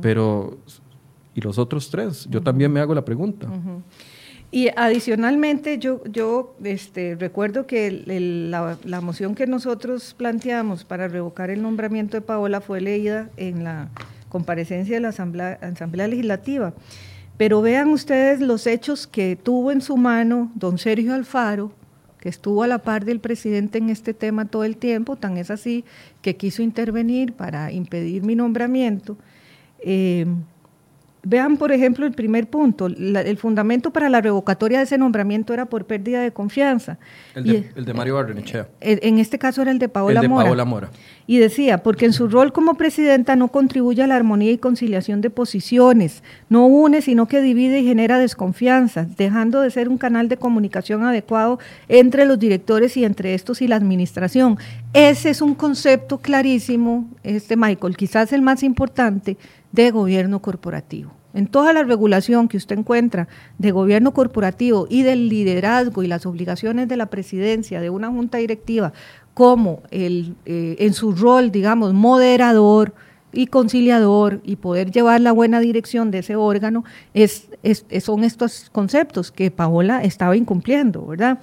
Pero, 0.00 0.58
¿y 1.34 1.40
los 1.40 1.58
otros 1.58 1.90
tres? 1.90 2.26
Yo 2.30 2.40
también 2.42 2.72
me 2.72 2.80
hago 2.80 2.94
la 2.94 3.04
pregunta. 3.04 3.48
Y 4.52 4.68
adicionalmente, 4.76 5.78
yo, 5.78 6.02
yo 6.04 6.56
este, 6.64 7.14
recuerdo 7.14 7.66
que 7.66 7.90
la, 7.90 9.00
moción 9.00 9.36
que 9.36 9.46
nosotros 9.46 10.14
planteamos 10.14 10.84
para 10.84 11.06
revocar 11.06 11.50
el 11.50 11.62
nombramiento 11.62 12.16
de 12.16 12.20
Paola 12.20 12.60
fue 12.60 12.80
leída 12.80 13.30
en 13.36 13.62
la 13.62 13.90
comparecencia 14.28 14.96
de 14.96 15.00
la 15.00 15.10
Asamblea, 15.10 15.58
Asamblea 15.62 16.08
Legislativa. 16.08 16.74
Pero 17.36 17.62
vean 17.62 17.88
ustedes 17.90 18.40
los 18.40 18.66
hechos 18.66 19.06
que 19.06 19.36
tuvo 19.36 19.70
en 19.70 19.80
su 19.80 19.96
mano 19.96 20.50
don 20.56 20.78
Sergio 20.78 21.14
Alfaro, 21.14 21.72
que 22.18 22.28
estuvo 22.28 22.64
a 22.64 22.66
la 22.66 22.78
par 22.78 23.04
del 23.04 23.20
presidente 23.20 23.78
en 23.78 23.88
este 23.88 24.14
tema 24.14 24.46
todo 24.46 24.64
el 24.64 24.76
tiempo, 24.76 25.14
tan 25.14 25.36
es 25.36 25.50
así 25.50 25.84
que 26.22 26.36
quiso 26.36 26.62
intervenir 26.62 27.34
para 27.34 27.70
impedir 27.70 28.24
mi 28.24 28.34
nombramiento 28.34 29.16
eh, 29.82 30.26
vean, 31.22 31.56
por 31.56 31.72
ejemplo, 31.72 32.06
el 32.06 32.12
primer 32.12 32.48
punto. 32.48 32.86
el 32.86 33.36
fundamento 33.36 33.90
para 33.90 34.08
la 34.08 34.20
revocatoria 34.20 34.78
de 34.78 34.84
ese 34.84 34.98
nombramiento 34.98 35.52
era 35.52 35.66
por 35.66 35.84
pérdida 35.84 36.20
de 36.22 36.32
confianza. 36.32 36.98
El 37.34 37.84
de, 37.84 37.94
Mario 37.94 38.14
Barrenechea. 38.16 38.68
En 38.80 39.18
este 39.18 39.38
caso 39.38 39.62
era 39.62 39.70
el 39.70 39.78
de 39.78 39.88
Paola 39.88 40.20
el 40.20 40.22
de 40.22 40.28
Mora. 40.28 40.44
Paola 40.46 40.64
Mora. 40.64 40.90
Y 41.26 41.38
decía, 41.38 41.84
porque 41.84 42.06
en 42.06 42.12
su 42.12 42.28
rol 42.28 42.52
como 42.52 42.74
presidenta 42.74 43.36
no 43.36 43.48
contribuye 43.48 44.02
a 44.02 44.06
la 44.08 44.16
armonía 44.16 44.50
y 44.50 44.58
conciliación 44.58 45.20
de 45.20 45.30
posiciones, 45.30 46.24
no 46.48 46.66
une, 46.66 47.02
sino 47.02 47.26
que 47.26 47.40
divide 47.40 47.80
y 47.80 47.84
genera 47.84 48.18
desconfianza, 48.18 49.06
dejando 49.16 49.60
de 49.60 49.70
ser 49.70 49.88
un 49.88 49.96
canal 49.96 50.28
de 50.28 50.38
comunicación 50.38 51.04
adecuado 51.04 51.60
entre 51.88 52.24
los 52.24 52.38
directores 52.38 52.96
y 52.96 53.04
entre 53.04 53.34
estos 53.34 53.62
y 53.62 53.68
la 53.68 53.76
administración. 53.76 54.58
Ese 54.92 55.30
es 55.30 55.40
un 55.40 55.54
concepto 55.54 56.18
clarísimo, 56.18 57.08
este 57.22 57.56
Michael, 57.56 57.96
quizás 57.96 58.32
el 58.32 58.42
más 58.42 58.64
importante 58.64 59.36
de 59.72 59.90
gobierno 59.90 60.40
corporativo. 60.40 61.12
En 61.32 61.46
toda 61.46 61.72
la 61.72 61.84
regulación 61.84 62.48
que 62.48 62.56
usted 62.56 62.78
encuentra 62.78 63.28
de 63.58 63.70
gobierno 63.70 64.12
corporativo 64.12 64.86
y 64.90 65.02
del 65.02 65.28
liderazgo 65.28 66.02
y 66.02 66.08
las 66.08 66.26
obligaciones 66.26 66.88
de 66.88 66.96
la 66.96 67.06
presidencia 67.06 67.80
de 67.80 67.88
una 67.88 68.08
junta 68.08 68.38
directiva, 68.38 68.92
como 69.34 69.82
el, 69.90 70.34
eh, 70.44 70.76
en 70.80 70.92
su 70.92 71.12
rol, 71.12 71.52
digamos, 71.52 71.94
moderador 71.94 72.94
y 73.32 73.46
conciliador 73.46 74.40
y 74.44 74.56
poder 74.56 74.90
llevar 74.90 75.20
la 75.20 75.30
buena 75.30 75.60
dirección 75.60 76.10
de 76.10 76.18
ese 76.18 76.34
órgano, 76.34 76.84
es, 77.14 77.48
son 78.00 78.24
estos 78.24 78.68
conceptos 78.72 79.30
que 79.30 79.52
Paola 79.52 80.02
estaba 80.02 80.36
incumpliendo, 80.36 81.06
¿verdad? 81.06 81.38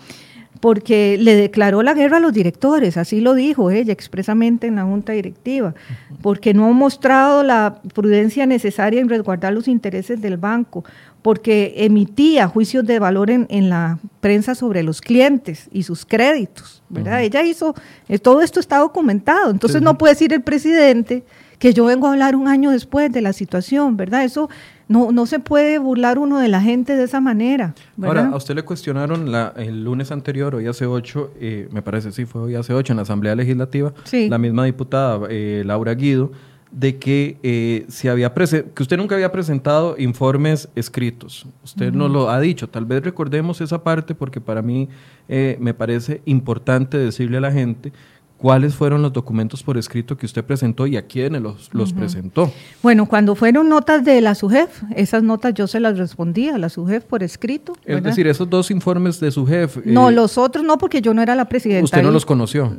Porque 0.59 1.17
le 1.19 1.35
declaró 1.35 1.83
la 1.83 1.93
guerra 1.93 2.17
a 2.17 2.19
los 2.19 2.33
directores, 2.33 2.97
así 2.97 3.21
lo 3.21 3.33
dijo 3.33 3.71
ella 3.71 3.93
expresamente 3.93 4.67
en 4.67 4.75
la 4.75 4.83
junta 4.83 5.13
directiva, 5.13 5.73
porque 6.21 6.53
no 6.53 6.65
ha 6.65 6.71
mostrado 6.71 7.43
la 7.43 7.81
prudencia 7.93 8.45
necesaria 8.45 9.01
en 9.01 9.09
resguardar 9.09 9.53
los 9.53 9.67
intereses 9.67 10.21
del 10.21 10.37
banco, 10.37 10.83
porque 11.21 11.73
emitía 11.77 12.47
juicios 12.47 12.85
de 12.85 12.99
valor 12.99 13.29
en, 13.29 13.69
la 13.69 13.99
prensa 14.21 14.55
sobre 14.55 14.83
los 14.83 15.01
clientes 15.01 15.67
y 15.71 15.83
sus 15.83 16.05
créditos, 16.05 16.81
¿verdad? 16.89 17.21
Ella 17.21 17.43
hizo, 17.43 17.75
eh, 18.07 18.19
todo 18.19 18.41
esto 18.41 18.59
está 18.59 18.77
documentado, 18.77 19.51
entonces 19.51 19.81
no 19.81 19.97
puede 19.97 20.13
decir 20.13 20.33
el 20.33 20.41
presidente 20.41 21.23
que 21.59 21.73
yo 21.73 21.85
vengo 21.85 22.07
a 22.07 22.11
hablar 22.11 22.35
un 22.35 22.47
año 22.47 22.71
después 22.71 23.11
de 23.11 23.21
la 23.21 23.33
situación, 23.33 23.97
¿verdad? 23.97 24.23
Eso 24.23 24.49
no, 24.87 25.11
no 25.11 25.25
se 25.25 25.39
puede 25.39 25.79
burlar 25.79 26.17
uno 26.17 26.39
de 26.39 26.47
la 26.47 26.61
gente 26.61 26.95
de 26.95 27.03
esa 27.03 27.19
manera. 27.19 27.73
Ahora, 28.01 28.27
a 28.27 28.35
usted 28.35 28.55
le 28.55 28.63
cuestionaron 28.63 29.31
la, 29.31 29.53
el 29.57 29.83
lunes 29.83 30.11
anterior, 30.11 30.55
hoy 30.55 30.67
hace 30.67 30.85
ocho, 30.85 31.31
eh, 31.39 31.67
me 31.71 31.81
parece, 31.81 32.11
sí, 32.11 32.25
fue 32.25 32.41
hoy 32.41 32.55
hace 32.55 32.73
ocho, 32.73 32.93
en 32.93 32.97
la 32.97 33.03
Asamblea 33.03 33.35
Legislativa, 33.35 33.93
la 34.11 34.37
misma 34.37 34.65
diputada, 34.65 35.27
eh, 35.29 35.63
Laura 35.65 35.93
Guido, 35.93 36.31
de 36.71 36.97
que, 36.97 37.37
eh, 37.43 37.85
se 37.87 38.09
había 38.09 38.33
que 38.33 38.83
usted 38.83 38.97
nunca 38.97 39.15
había 39.15 39.31
presentado 39.31 39.95
informes 39.97 40.69
escritos. 40.75 41.47
Usted 41.63 41.93
no 41.93 42.09
lo 42.09 42.29
ha 42.29 42.39
dicho. 42.41 42.67
Tal 42.67 42.85
vez 42.85 43.03
recordemos 43.03 43.61
esa 43.61 43.83
parte 43.83 44.13
porque 44.15 44.41
para 44.41 44.61
mí 44.61 44.89
me 45.27 45.73
parece 45.73 46.21
importante 46.25 46.97
decirle 46.97 47.37
a 47.37 47.41
la 47.41 47.51
gente 47.51 47.93
cuáles 48.37 48.75
fueron 48.75 49.01
los 49.01 49.11
documentos 49.13 49.63
por 49.63 49.77
escrito 49.77 50.15
que 50.15 50.25
usted 50.25 50.43
presentó 50.43 50.85
y 50.87 50.95
a 50.95 51.07
quiénes 51.07 51.41
los, 51.41 51.73
los 51.73 51.91
presentó. 51.91 52.51
Bueno, 52.83 53.07
cuando 53.07 53.35
fueron 53.35 53.67
notas 53.67 54.05
de 54.05 54.21
la 54.21 54.35
SUGEF, 54.35 54.83
esas 54.95 55.23
notas 55.23 55.53
yo 55.55 55.67
se 55.67 55.79
las 55.79 55.97
respondí 55.97 56.49
a 56.49 56.57
la 56.57 56.69
SUGEF 56.69 57.03
por 57.03 57.23
escrito. 57.23 57.73
Es 57.83 58.03
decir, 58.03 58.27
esos 58.27 58.49
dos 58.49 58.69
informes 58.69 59.19
de 59.19 59.31
SUGEF. 59.31 59.85
No, 59.85 60.09
eh, 60.09 60.13
los 60.13 60.37
otros 60.37 60.63
no, 60.63 60.77
porque 60.77 61.01
yo 61.01 61.13
no 61.13 61.21
era 61.21 61.35
la 61.35 61.45
presidenta. 61.45 61.85
¿Usted 61.85 62.03
no 62.03 62.11
los 62.11 62.25
conoció? 62.25 62.75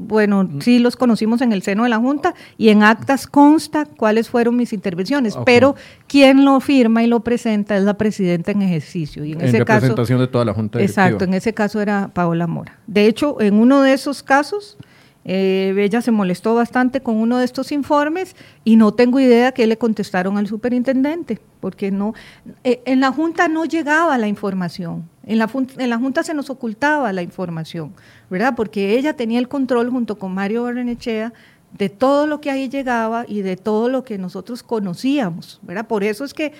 Bueno, 0.00 0.48
sí 0.60 0.80
los 0.80 0.96
conocimos 0.96 1.40
en 1.40 1.52
el 1.52 1.62
seno 1.62 1.84
de 1.84 1.88
la 1.88 1.98
Junta 1.98 2.34
y 2.58 2.70
en 2.70 2.82
actas 2.82 3.26
consta 3.26 3.86
cuáles 3.86 4.28
fueron 4.28 4.56
mis 4.56 4.72
intervenciones, 4.72 5.38
pero 5.44 5.76
quien 6.08 6.44
lo 6.44 6.60
firma 6.60 7.04
y 7.04 7.06
lo 7.06 7.20
presenta 7.20 7.76
es 7.76 7.84
la 7.84 7.94
presidenta 7.94 8.50
en 8.50 8.62
ejercicio. 8.62 9.24
Y 9.24 9.32
en, 9.32 9.40
en 9.40 9.52
representación 9.52 10.18
de 10.18 10.26
toda 10.26 10.44
la 10.44 10.52
Junta 10.52 10.78
Directiva. 10.78 11.06
Exacto, 11.06 11.24
en 11.24 11.34
ese 11.34 11.54
caso 11.54 11.80
era 11.80 12.10
Paola 12.12 12.46
Mora. 12.46 12.78
De 12.86 13.06
hecho, 13.06 13.40
en 13.40 13.54
uno 13.54 13.82
de 13.82 13.92
esos 13.92 14.22
casos 14.22 14.76
eh, 15.28 15.74
ella 15.76 16.00
se 16.02 16.12
molestó 16.12 16.54
bastante 16.54 17.00
con 17.00 17.16
uno 17.16 17.38
de 17.38 17.44
estos 17.44 17.72
informes 17.72 18.36
y 18.62 18.76
no 18.76 18.94
tengo 18.94 19.18
idea 19.18 19.50
qué 19.50 19.66
le 19.66 19.76
contestaron 19.76 20.38
al 20.38 20.46
superintendente, 20.46 21.40
porque 21.58 21.90
no, 21.90 22.14
eh, 22.62 22.80
en 22.84 23.00
la 23.00 23.10
Junta 23.10 23.48
no 23.48 23.64
llegaba 23.64 24.16
la 24.18 24.28
información, 24.28 25.08
en 25.24 25.38
la, 25.38 25.50
en 25.78 25.90
la 25.90 25.98
Junta 25.98 26.22
se 26.22 26.32
nos 26.32 26.48
ocultaba 26.48 27.12
la 27.12 27.22
información, 27.22 27.92
¿verdad? 28.30 28.54
Porque 28.54 28.96
ella 28.96 29.14
tenía 29.16 29.40
el 29.40 29.48
control 29.48 29.90
junto 29.90 30.16
con 30.16 30.32
Mario 30.32 30.62
Barrenechea 30.62 31.32
de 31.76 31.88
todo 31.88 32.28
lo 32.28 32.40
que 32.40 32.52
ahí 32.52 32.68
llegaba 32.68 33.24
y 33.26 33.42
de 33.42 33.56
todo 33.56 33.88
lo 33.88 34.04
que 34.04 34.18
nosotros 34.18 34.62
conocíamos, 34.62 35.58
¿verdad? 35.62 35.88
Por 35.88 36.04
eso 36.04 36.24
es 36.24 36.34
que 36.34 36.52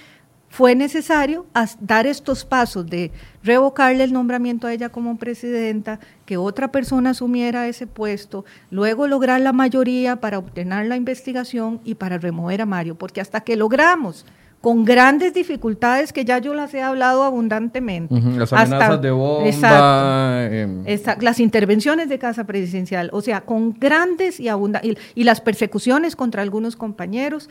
fue 0.49 0.75
necesario 0.75 1.47
dar 1.81 2.07
estos 2.07 2.45
pasos 2.45 2.87
de 2.87 3.11
revocarle 3.43 4.05
el 4.05 4.13
nombramiento 4.13 4.67
a 4.67 4.73
ella 4.73 4.89
como 4.89 5.17
presidenta, 5.19 6.01
que 6.25 6.37
otra 6.37 6.73
persona 6.73 7.11
asumiera 7.11 7.69
ese 7.69 7.87
puesto, 7.87 8.45
luego 8.71 9.07
lograr 9.07 9.41
la 9.41 9.53
mayoría 9.53 10.17
para 10.17 10.39
obtener 10.39 10.87
la 10.87 10.97
investigación 10.97 11.81
y 11.85 11.95
para 11.95 12.19
remover 12.19 12.63
a 12.63 12.67
Mario, 12.67 12.95
porque 12.95 13.21
hasta 13.21 13.41
que 13.41 13.57
logramos 13.57 14.25
con 14.61 14.85
grandes 14.85 15.33
dificultades 15.33 16.13
que 16.13 16.25
ya 16.25 16.39
yo 16.39 16.53
las 16.53 16.75
he 16.75 16.83
hablado 16.83 17.23
abundantemente. 17.23 18.13
Las 18.37 18.53
amenazas 18.53 19.01
de 19.01 19.11
bomba. 19.13 20.47
Em. 20.47 20.85
las 21.21 21.39
intervenciones 21.39 22.09
de 22.09 22.19
casa 22.19 22.45
presidencial, 22.45 23.11
o 23.13 23.21
sea, 23.21 23.43
con 23.43 23.75
grandes 23.79 24.41
y 24.41 24.49
abundantes, 24.49 24.97
y, 25.15 25.23
las 25.23 25.41
persecuciones 25.41 26.17
contra 26.17 26.43
algunos 26.43 26.75
compañeros, 26.75 27.49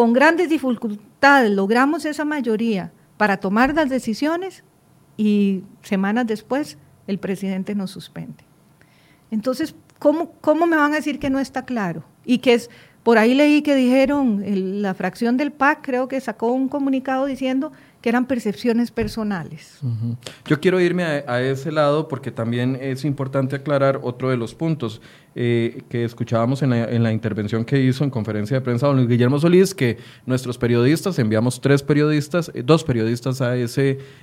con 0.00 0.14
grandes 0.14 0.48
dificultades 0.48 1.50
logramos 1.50 2.06
esa 2.06 2.24
mayoría 2.24 2.90
para 3.18 3.36
tomar 3.36 3.74
las 3.74 3.90
decisiones 3.90 4.64
y 5.18 5.62
semanas 5.82 6.26
después 6.26 6.78
el 7.06 7.18
presidente 7.18 7.74
nos 7.74 7.90
suspende. 7.90 8.42
Entonces, 9.30 9.74
¿cómo, 9.98 10.32
¿cómo 10.40 10.66
me 10.66 10.78
van 10.78 10.94
a 10.94 10.96
decir 10.96 11.18
que 11.18 11.28
no 11.28 11.38
está 11.38 11.66
claro? 11.66 12.02
Y 12.24 12.38
que 12.38 12.54
es 12.54 12.70
por 13.02 13.18
ahí 13.18 13.34
leí 13.34 13.60
que 13.60 13.74
dijeron, 13.74 14.42
la 14.80 14.94
fracción 14.94 15.36
del 15.36 15.52
PAC 15.52 15.82
creo 15.82 16.08
que 16.08 16.18
sacó 16.22 16.50
un 16.50 16.70
comunicado 16.70 17.26
diciendo 17.26 17.70
que 18.00 18.08
eran 18.08 18.26
percepciones 18.26 18.90
personales. 18.90 19.78
Yo 20.46 20.58
quiero 20.60 20.80
irme 20.80 21.04
a, 21.04 21.42
ese 21.42 21.70
lado 21.70 22.08
porque 22.08 22.30
también 22.30 22.78
es 22.80 23.04
importante 23.04 23.56
aclarar 23.56 24.00
otro 24.02 24.30
de 24.30 24.36
los 24.36 24.54
puntos 24.54 25.02
eh, 25.34 25.82
que 25.88 26.04
escuchábamos 26.04 26.62
en 26.62 27.02
la, 27.02 27.12
intervención 27.12 27.64
que 27.64 27.80
hizo 27.80 28.02
en 28.02 28.10
conferencia 28.10 28.56
de 28.56 28.60
prensa 28.62 28.86
don 28.86 28.96
Luis 28.96 29.08
Guillermo 29.08 29.38
Solís, 29.38 29.74
que 29.74 29.98
nuestros 30.24 30.56
periodistas, 30.56 31.18
enviamos 31.18 31.60
tres 31.60 31.82
periodistas, 31.82 32.50
eh, 32.54 32.62
dos 32.64 32.84
periodistas 32.84 33.40
a 33.42 33.54
esa 33.56 33.82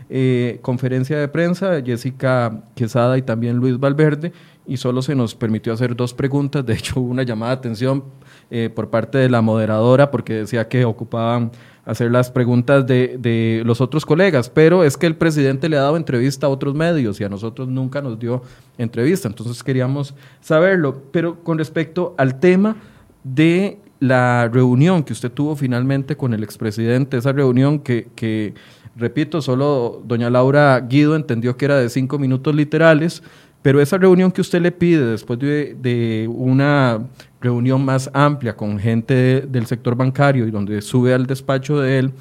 eh, 0.10 0.60
conferencia 0.62 1.18
de 1.20 1.28
prensa, 1.28 1.82
Jessica 1.86 2.64
Quesada 2.76 3.18
y 3.18 3.22
también 3.22 3.58
Luis 3.58 3.80
Valverde, 3.80 4.34
y 4.66 4.78
solo 4.78 5.02
se 5.02 5.16
nos 5.16 5.34
permitió 5.34 5.72
hacer 5.72 5.96
dos 5.96 6.14
preguntas, 6.14 6.66
de 6.66 6.74
hecho 6.74 7.00
hubo 7.00 7.10
una 7.10 7.24
llamada 7.24 7.54
de 7.54 7.60
atención 7.60 8.04
eh, 8.50 8.70
por 8.74 8.90
parte 8.90 9.18
de 9.18 9.30
la 9.30 9.42
moderadora 9.42 10.12
porque 10.12 10.34
decía 10.34 10.68
que 10.68 10.86
ocupaban 10.86 11.52
hacer 11.88 12.12
las 12.12 12.30
preguntas 12.30 12.86
de, 12.86 13.18
de, 13.18 13.64
los 13.66 13.80
otros 13.80 14.06
colegas, 14.06 14.50
pero 14.50 14.84
es 14.84 14.98
que 14.98 15.08
el 15.08 15.16
presidente 15.16 15.70
le 15.70 15.78
ha 15.78 15.82
dado 15.82 15.96
entrevista 15.96 16.46
a 16.46 16.50
otros 16.50 16.76
medios 16.76 17.20
y 17.22 17.24
a 17.24 17.30
nosotros 17.30 17.70
nunca 17.70 18.02
nos 18.02 18.20
dio 18.20 18.44
entrevista, 18.78 19.30
entonces 19.30 19.64
queríamos 19.64 20.14
saberlo. 20.42 21.02
Pero 21.12 21.42
con 21.44 21.58
respecto 21.58 22.14
al 22.18 22.42
tema 22.42 22.76
de 23.24 23.80
la 24.02 24.50
reunión 24.52 25.02
que 25.02 25.14
usted 25.14 25.32
tuvo 25.32 25.56
finalmente 25.56 26.18
con 26.18 26.34
el 26.34 26.44
expresidente, 26.44 27.18
esa 27.18 27.32
reunión 27.32 27.80
que, 27.80 28.10
que 28.16 28.54
repito, 28.98 29.42
solo 29.42 30.04
doña 30.06 30.30
Laura 30.30 30.78
Guido 30.82 31.16
entendió 31.16 31.56
que 31.56 31.66
era 31.66 31.78
de 31.78 31.90
cinco 31.90 32.20
minutos 32.20 32.54
literales, 32.54 33.24
pero 33.68 33.82
esa 33.82 33.97
reunión 33.97 34.32
que 34.32 34.39
usted 34.39 34.61
le 34.61 34.72
pide 34.72 35.05
después 35.07 35.38
de, 35.39 35.76
de 35.82 36.26
una 36.32 37.05
reunión 37.41 37.84
más 37.84 38.09
amplia 38.13 38.55
con 38.55 38.80
gente 38.80 39.41
del 39.41 39.65
sector 39.65 39.93
bancario 39.93 40.47
y 40.47 40.51
donde 40.51 40.82
sube 40.82 41.13
al 41.13 41.28
despacho 41.28 41.78
de 41.78 41.99
él, 41.99 42.13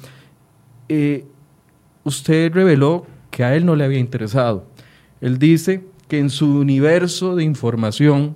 eh, 0.89 1.23
usted 2.03 2.51
reveló 2.51 3.07
que 3.31 3.45
a 3.45 3.55
él 3.55 3.65
no 3.65 3.77
le 3.77 3.85
había 3.85 3.97
interesado. 3.97 4.67
Él 5.21 5.39
dice 5.39 5.85
que 6.09 6.19
en 6.19 6.29
su 6.29 6.53
universo 6.59 7.33
de 7.37 7.45
información, 7.45 8.35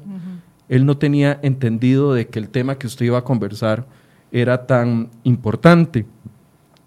él 0.70 0.86
no 0.86 0.98
tenía 0.98 1.38
entendido 1.42 2.14
de 2.14 2.28
que 2.28 2.40
el 2.40 2.48
tema 2.48 2.78
que 2.78 2.88
usted 2.88 3.08
iba 3.08 3.18
a 3.18 3.26
conversar 3.26 3.86
era 4.32 4.66
tan 4.66 5.10
importante. 5.24 6.06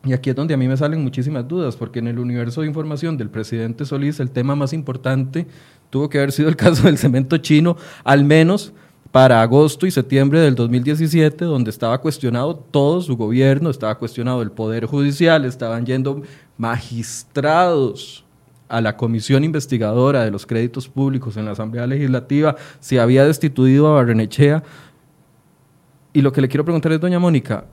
Y 0.05 0.13
aquí 0.13 0.31
es 0.31 0.37
donde 0.37 0.53
a 0.55 0.57
mí 0.57 0.69
me 0.69 0.77
salen 0.77 1.03
muchísimas 1.03 1.49
dudas, 1.49 1.77
porque 1.77 1.99
en 1.99 2.09
el 2.09 2.19
universo 2.19 2.61
de 2.61 2.67
información 2.67 3.17
del 3.17 3.31
presidente 3.31 3.87
Solís, 3.87 4.21
el 4.21 4.31
tema 4.31 4.55
más 4.55 4.73
importante 4.73 5.47
tuvo 5.89 6.09
que 6.09 6.19
haber 6.19 6.33
sido 6.33 6.49
el 6.49 6.57
caso 6.57 6.83
del 6.85 6.99
cemento 6.99 7.39
chino, 7.39 7.77
al 8.05 8.25
menos 8.25 8.75
para 9.13 9.41
agosto 9.41 9.87
y 9.87 9.91
septiembre 9.91 10.41
del 10.41 10.57
2017, 10.57 11.45
donde 11.45 11.71
estaba 11.71 12.01
cuestionado 12.01 12.57
todo 12.57 13.01
su 13.01 13.17
gobierno, 13.17 13.71
estaba 13.71 13.97
cuestionado 13.97 14.43
el 14.43 14.51
Poder 14.51 14.87
Judicial, 14.87 15.45
estaban 15.45 15.87
yendo 15.87 16.23
magistrados 16.59 18.25
a 18.69 18.81
la 18.81 18.97
comisión 18.97 19.45
investigadora 19.45 20.25
de 20.25 20.33
los 20.33 20.47
créditos 20.47 20.89
públicos 20.89 21.37
en 21.37 21.45
la 21.45 21.53
Asamblea 21.53 21.87
Legislativa, 21.87 22.57
se 22.81 22.99
había 22.99 23.25
destituido 23.25 23.87
a 23.87 23.95
Barrenechea. 23.95 24.65
Y 26.13 26.21
lo 26.21 26.33
que 26.33 26.41
le 26.41 26.49
quiero 26.49 26.65
preguntar 26.65 26.93
es, 26.93 27.01
doña 27.01 27.21
Mónica, 27.21 27.67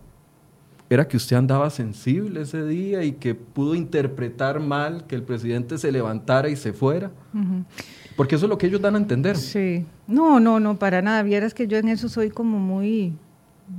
¿era 0.92 1.08
que 1.08 1.16
usted 1.16 1.38
andaba 1.38 1.70
sensible 1.70 2.42
ese 2.42 2.66
día 2.66 3.02
y 3.04 3.14
que 3.14 3.34
pudo 3.34 3.76
interpretar 3.76 4.60
mal 4.60 5.06
que 5.08 5.16
el 5.16 5.24
presidente 5.24 5.78
se 5.78 5.90
levantara 5.90 6.50
y 6.50 6.58
se 6.58 6.74
fuera? 6.74 7.12
Porque 8.18 8.36
eso 8.36 8.46
es 8.46 8.50
lo 8.50 8.58
que 8.58 8.68
ellos 8.68 8.82
dan 8.82 8.96
a 8.96 8.98
entender. 8.98 9.38
Sí. 9.38 9.86
No, 10.06 10.42
no, 10.42 10.60
no, 10.60 10.78
para 10.78 11.02
nada. 11.02 11.24
Vieras 11.24 11.54
que 11.54 11.66
yo 11.66 11.78
en 11.78 11.88
eso 11.88 12.10
soy 12.10 12.30
como 12.30 12.60
muy 12.60 13.14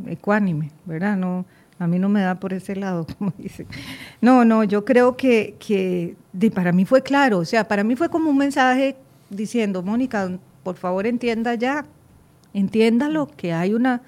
ecuánime, 0.06 0.70
¿verdad? 0.86 1.18
No, 1.18 1.44
a 1.78 1.86
mí 1.86 1.98
no 1.98 2.08
me 2.08 2.22
da 2.22 2.36
por 2.36 2.54
ese 2.54 2.76
lado, 2.76 3.06
como 3.18 3.34
dicen. 3.36 3.66
No, 4.22 4.46
no, 4.46 4.64
yo 4.64 4.86
creo 4.86 5.14
que, 5.14 5.56
que 5.58 6.16
para 6.50 6.72
mí 6.72 6.86
fue 6.86 7.02
claro. 7.02 7.40
O 7.40 7.44
sea, 7.44 7.68
para 7.68 7.84
mí 7.84 7.94
fue 7.94 8.08
como 8.08 8.30
un 8.30 8.38
mensaje 8.38 8.96
diciendo, 9.28 9.82
Mónica, 9.82 10.30
por 10.62 10.76
favor 10.76 11.06
entienda 11.06 11.56
ya, 11.56 11.84
entiéndalo, 12.54 13.28
que 13.36 13.52
hay 13.52 13.74
una, 13.74 14.00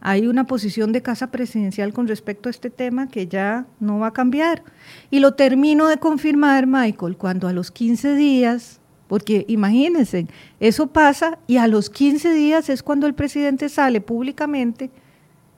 hay 0.00 0.26
una 0.26 0.44
posición 0.44 0.92
de 0.92 1.02
casa 1.02 1.30
presidencial 1.30 1.92
con 1.92 2.08
respecto 2.08 2.48
a 2.48 2.50
este 2.50 2.70
tema 2.70 3.08
que 3.08 3.26
ya 3.26 3.66
no 3.80 3.98
va 3.98 4.08
a 4.08 4.12
cambiar. 4.12 4.62
Y 5.10 5.20
lo 5.20 5.34
termino 5.34 5.88
de 5.88 5.98
confirmar, 5.98 6.66
Michael, 6.66 7.16
cuando 7.16 7.48
a 7.48 7.52
los 7.52 7.70
15 7.70 8.14
días 8.14 8.80
porque 9.10 9.44
imagínense, 9.48 10.28
eso 10.60 10.86
pasa 10.86 11.40
y 11.48 11.56
a 11.56 11.66
los 11.66 11.90
15 11.90 12.32
días 12.32 12.68
es 12.68 12.80
cuando 12.80 13.08
el 13.08 13.14
presidente 13.14 13.68
sale 13.68 14.00
públicamente 14.00 14.88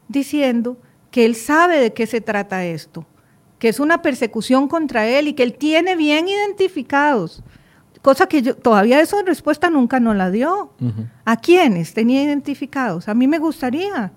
diciendo 0.09 0.79
que 1.11 1.27
él 1.27 1.37
sabe 1.37 1.79
de 1.79 1.93
qué 1.93 2.07
se 2.07 2.23
trata 2.23 2.65
esto, 2.65 3.05
que 3.59 3.69
es 3.69 3.79
una 3.79 4.01
persecución 4.01 4.69
contra 4.69 5.07
él 5.07 5.29
y 5.29 5.35
que 5.35 5.43
él 5.43 5.53
tiene 5.53 5.97
bien 5.97 6.29
identificados. 6.29 7.45
Cosa 8.01 8.27
que 8.27 8.41
yo, 8.41 8.57
todavía 8.57 9.03
esa 9.03 9.23
respuesta 9.23 9.69
nunca 9.69 10.01
nos 10.01 10.17
la 10.17 10.31
dio. 10.31 10.73
¿A 11.27 11.37
quiénes 11.37 11.93
tenía 11.93 12.23
identificados? 12.23 13.07
A 13.07 13.13
mí 13.13 13.29
me 13.29 13.39
gustaría. 13.39 14.13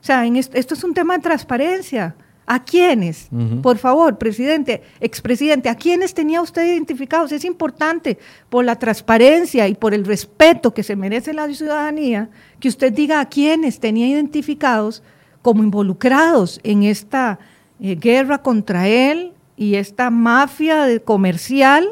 O 0.00 0.04
sea, 0.04 0.24
esto 0.26 0.74
es 0.74 0.84
un 0.84 0.94
tema 0.94 1.16
de 1.16 1.22
transparencia. 1.22 2.14
¿A 2.46 2.64
quiénes? 2.64 3.28
Por 3.62 3.78
favor, 3.78 4.18
presidente, 4.18 4.82
expresidente, 4.98 5.68
¿a 5.68 5.76
quiénes 5.76 6.14
tenía 6.14 6.42
usted 6.42 6.66
identificados? 6.66 7.30
Es 7.30 7.44
importante 7.44 8.18
por 8.48 8.64
la 8.64 8.74
transparencia 8.74 9.68
y 9.68 9.76
por 9.76 9.94
el 9.94 10.04
respeto 10.04 10.74
que 10.74 10.82
se 10.82 10.96
merece 10.96 11.32
la 11.32 11.46
ciudadanía 11.46 12.28
que 12.58 12.66
usted 12.66 12.92
diga 12.92 13.20
a 13.20 13.28
quiénes 13.28 13.78
tenía 13.78 14.08
identificados 14.08 15.00
como 15.42 15.62
involucrados 15.62 16.58
en 16.64 16.82
esta 16.82 17.38
eh, 17.78 17.94
guerra 17.94 18.42
contra 18.42 18.88
él 18.88 19.32
y 19.56 19.76
esta 19.76 20.10
mafia 20.10 20.86
de 20.86 21.00
comercial, 21.00 21.88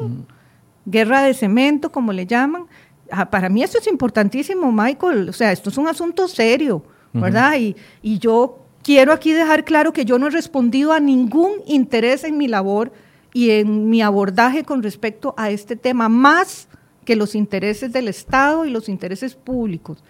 guerra 0.85 1.21
de 1.21 1.33
cemento, 1.35 1.91
como 1.91 2.11
le 2.11 2.25
llaman. 2.25 2.65
Ah, 3.11 3.29
para 3.29 3.47
mí 3.47 3.63
esto 3.63 3.77
es 3.77 3.87
importantísimo, 3.87 4.71
Michael. 4.71 5.29
O 5.29 5.33
sea, 5.33 5.51
esto 5.51 5.69
es 5.69 5.77
un 5.77 5.87
asunto 5.87 6.27
serio, 6.27 6.83
¿verdad? 7.13 7.57
y, 7.57 7.75
y 8.01 8.19
yo 8.19 8.59
quiero 8.83 9.13
aquí 9.13 9.33
dejar 9.33 9.65
claro 9.65 9.93
que 9.93 10.05
yo 10.05 10.19
no 10.19 10.27
he 10.27 10.31
respondido 10.31 10.93
a 10.93 10.99
ningún 10.99 11.51
interés 11.65 12.23
en 12.23 12.37
mi 12.37 12.47
labor 12.47 12.91
y 13.33 13.51
en 13.51 13.89
mi 13.89 14.01
abordaje 14.01 14.63
con 14.63 14.81
respecto 14.81 15.33
a 15.37 15.49
este 15.49 15.75
tema, 15.75 16.09
más 16.09 16.67
que 17.05 17.15
los 17.15 17.35
intereses 17.35 17.91
del 17.91 18.07
Estado 18.07 18.65
y 18.65 18.69
los 18.69 18.89
intereses 18.89 19.35
públicos, 19.35 20.03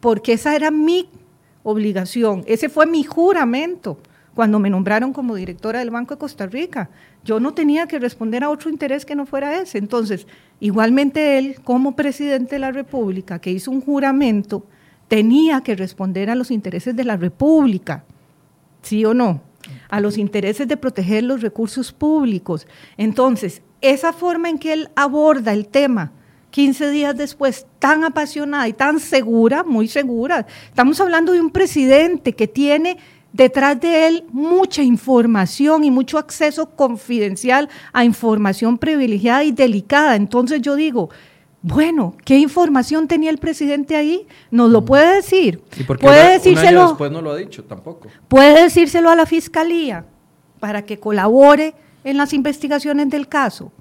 porque 0.00 0.32
esa 0.32 0.54
era 0.54 0.70
mi 0.70 1.08
obligación, 1.62 2.44
ese 2.46 2.68
fue 2.68 2.86
mi 2.86 3.02
juramento 3.04 3.98
cuando 4.34 4.58
me 4.58 4.70
nombraron 4.70 5.12
como 5.12 5.36
directora 5.36 5.78
del 5.78 5.90
Banco 5.90 6.14
de 6.14 6.18
Costa 6.18 6.46
Rica. 6.46 6.90
Yo 7.24 7.38
no 7.40 7.54
tenía 7.54 7.86
que 7.86 8.00
responder 8.00 8.42
a 8.42 8.50
otro 8.50 8.68
interés 8.68 9.04
que 9.06 9.14
no 9.14 9.26
fuera 9.26 9.60
ese. 9.60 9.78
Entonces, 9.78 10.26
igualmente 10.58 11.38
él, 11.38 11.56
como 11.62 11.94
presidente 11.94 12.56
de 12.56 12.58
la 12.58 12.72
República, 12.72 13.38
que 13.38 13.52
hizo 13.52 13.70
un 13.70 13.80
juramento, 13.80 14.66
tenía 15.08 15.60
que 15.62 15.76
responder 15.76 16.30
a 16.30 16.34
los 16.34 16.50
intereses 16.50 16.94
de 16.96 17.04
la 17.04 17.16
República 17.16 18.04
¿sí 18.84 19.04
o 19.04 19.14
no? 19.14 19.40
A 19.88 20.00
los 20.00 20.18
intereses 20.18 20.68
de 20.68 20.76
proteger 20.76 21.24
los 21.24 21.40
recursos 21.40 21.90
públicos. 21.92 22.66
Entonces, 22.96 23.62
esa 23.80 24.12
forma 24.12 24.50
en 24.50 24.58
que 24.58 24.72
él 24.72 24.90
aborda 24.94 25.52
el 25.52 25.66
tema, 25.66 26.12
15 26.50 26.90
días 26.90 27.16
después, 27.16 27.66
tan 27.78 28.04
apasionada 28.04 28.68
y 28.68 28.74
tan 28.74 29.00
segura, 29.00 29.64
muy 29.64 29.88
segura, 29.88 30.46
estamos 30.68 31.00
hablando 31.00 31.32
de 31.32 31.40
un 31.40 31.50
presidente 31.50 32.34
que 32.34 32.46
tiene 32.46 32.98
detrás 33.32 33.80
de 33.80 34.06
él 34.06 34.24
mucha 34.30 34.82
información 34.82 35.82
y 35.82 35.90
mucho 35.90 36.18
acceso 36.18 36.70
confidencial 36.76 37.68
a 37.92 38.04
información 38.04 38.78
privilegiada 38.78 39.42
y 39.44 39.50
delicada. 39.50 40.14
Entonces 40.14 40.62
yo 40.62 40.76
digo, 40.76 41.10
bueno, 41.66 42.14
¿qué 42.26 42.36
información 42.36 43.08
tenía 43.08 43.30
el 43.30 43.38
presidente 43.38 43.96
ahí? 43.96 44.26
Nos 44.50 44.70
lo 44.70 44.82
mm. 44.82 44.84
puede 44.84 45.16
decir. 45.16 45.62
puede 45.98 46.32
decírselo. 46.34 46.88
después 46.88 47.10
no 47.10 47.22
lo 47.22 47.30
ha 47.30 47.36
dicho 47.36 47.64
tampoco. 47.64 48.10
Puede 48.28 48.64
decírselo 48.64 49.08
a 49.08 49.16
la 49.16 49.24
fiscalía 49.24 50.04
para 50.60 50.84
que 50.84 51.00
colabore 51.00 51.74
en 52.04 52.18
las 52.18 52.34
investigaciones 52.34 53.08
del 53.08 53.28
caso. 53.28 53.72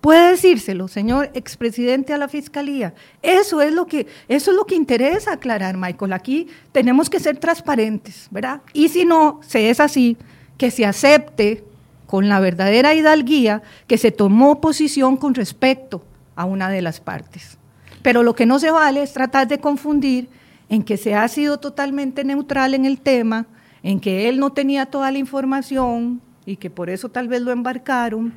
Puede 0.00 0.30
decírselo, 0.30 0.88
señor 0.88 1.30
expresidente 1.34 2.14
a 2.14 2.18
la 2.18 2.28
fiscalía. 2.28 2.94
Eso 3.20 3.60
es 3.60 3.74
lo 3.74 3.84
que 3.84 4.06
eso 4.26 4.50
es 4.50 4.56
lo 4.56 4.64
que 4.64 4.76
interesa 4.76 5.34
aclarar, 5.34 5.76
Michael. 5.76 6.14
Aquí 6.14 6.46
tenemos 6.72 7.10
que 7.10 7.20
ser 7.20 7.36
transparentes, 7.36 8.28
¿verdad? 8.30 8.62
Y 8.72 8.88
si 8.88 9.04
no 9.04 9.40
se 9.42 9.68
es 9.68 9.78
así, 9.78 10.16
que 10.56 10.70
se 10.70 10.86
acepte 10.86 11.64
con 12.06 12.30
la 12.30 12.40
verdadera 12.40 12.94
hidalguía 12.94 13.62
que 13.86 13.98
se 13.98 14.10
tomó 14.10 14.62
posición 14.62 15.18
con 15.18 15.34
respecto 15.34 16.02
a 16.36 16.44
una 16.44 16.68
de 16.68 16.82
las 16.82 17.00
partes. 17.00 17.58
Pero 18.02 18.22
lo 18.22 18.34
que 18.34 18.46
no 18.46 18.58
se 18.58 18.70
vale 18.70 19.02
es 19.02 19.12
tratar 19.12 19.48
de 19.48 19.58
confundir 19.58 20.28
en 20.68 20.82
que 20.82 20.96
se 20.96 21.14
ha 21.14 21.26
sido 21.28 21.58
totalmente 21.58 22.24
neutral 22.24 22.74
en 22.74 22.84
el 22.84 23.00
tema, 23.00 23.46
en 23.82 24.00
que 24.00 24.28
él 24.28 24.38
no 24.38 24.52
tenía 24.52 24.86
toda 24.86 25.10
la 25.10 25.18
información 25.18 26.20
y 26.46 26.56
que 26.56 26.70
por 26.70 26.90
eso 26.90 27.08
tal 27.08 27.28
vez 27.28 27.42
lo 27.42 27.52
embarcaron, 27.52 28.34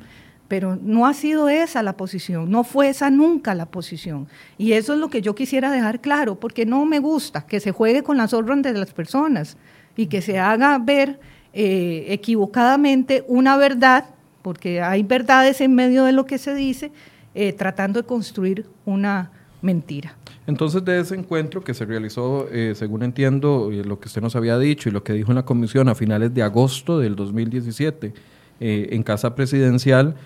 pero 0.48 0.78
no 0.80 1.06
ha 1.06 1.12
sido 1.12 1.48
esa 1.48 1.82
la 1.82 1.96
posición, 1.96 2.50
no 2.50 2.64
fue 2.64 2.88
esa 2.88 3.10
nunca 3.10 3.54
la 3.54 3.66
posición. 3.66 4.28
Y 4.56 4.72
eso 4.72 4.94
es 4.94 4.98
lo 4.98 5.10
que 5.10 5.20
yo 5.20 5.34
quisiera 5.34 5.70
dejar 5.70 6.00
claro, 6.00 6.40
porque 6.40 6.64
no 6.64 6.84
me 6.86 6.98
gusta 6.98 7.46
que 7.46 7.60
se 7.60 7.72
juegue 7.72 8.02
con 8.02 8.16
las 8.16 8.32
órdenes 8.32 8.72
de 8.72 8.78
las 8.78 8.92
personas 8.92 9.58
y 9.96 10.06
que 10.06 10.22
se 10.22 10.38
haga 10.38 10.78
ver 10.78 11.20
eh, 11.52 12.06
equivocadamente 12.08 13.24
una 13.28 13.56
verdad, 13.56 14.06
porque 14.40 14.80
hay 14.80 15.02
verdades 15.02 15.60
en 15.60 15.74
medio 15.74 16.04
de 16.04 16.12
lo 16.12 16.24
que 16.24 16.38
se 16.38 16.54
dice, 16.54 16.92
eh, 17.40 17.52
tratando 17.52 18.00
de 18.00 18.04
construir 18.04 18.66
una 18.84 19.30
mentira. 19.62 20.16
Entonces, 20.48 20.84
de 20.84 20.98
ese 20.98 21.14
encuentro 21.14 21.62
que 21.62 21.72
se 21.72 21.84
realizó, 21.84 22.48
eh, 22.50 22.72
según 22.74 23.04
entiendo, 23.04 23.70
lo 23.70 24.00
que 24.00 24.08
usted 24.08 24.20
nos 24.20 24.34
había 24.34 24.58
dicho 24.58 24.88
y 24.88 24.92
lo 24.92 25.04
que 25.04 25.12
dijo 25.12 25.30
en 25.30 25.36
la 25.36 25.44
comisión 25.44 25.88
a 25.88 25.94
finales 25.94 26.34
de 26.34 26.42
agosto 26.42 26.98
del 26.98 27.14
2017 27.14 28.12
en 28.60 29.02
Casa 29.04 29.36
Presidencial, 29.36 30.16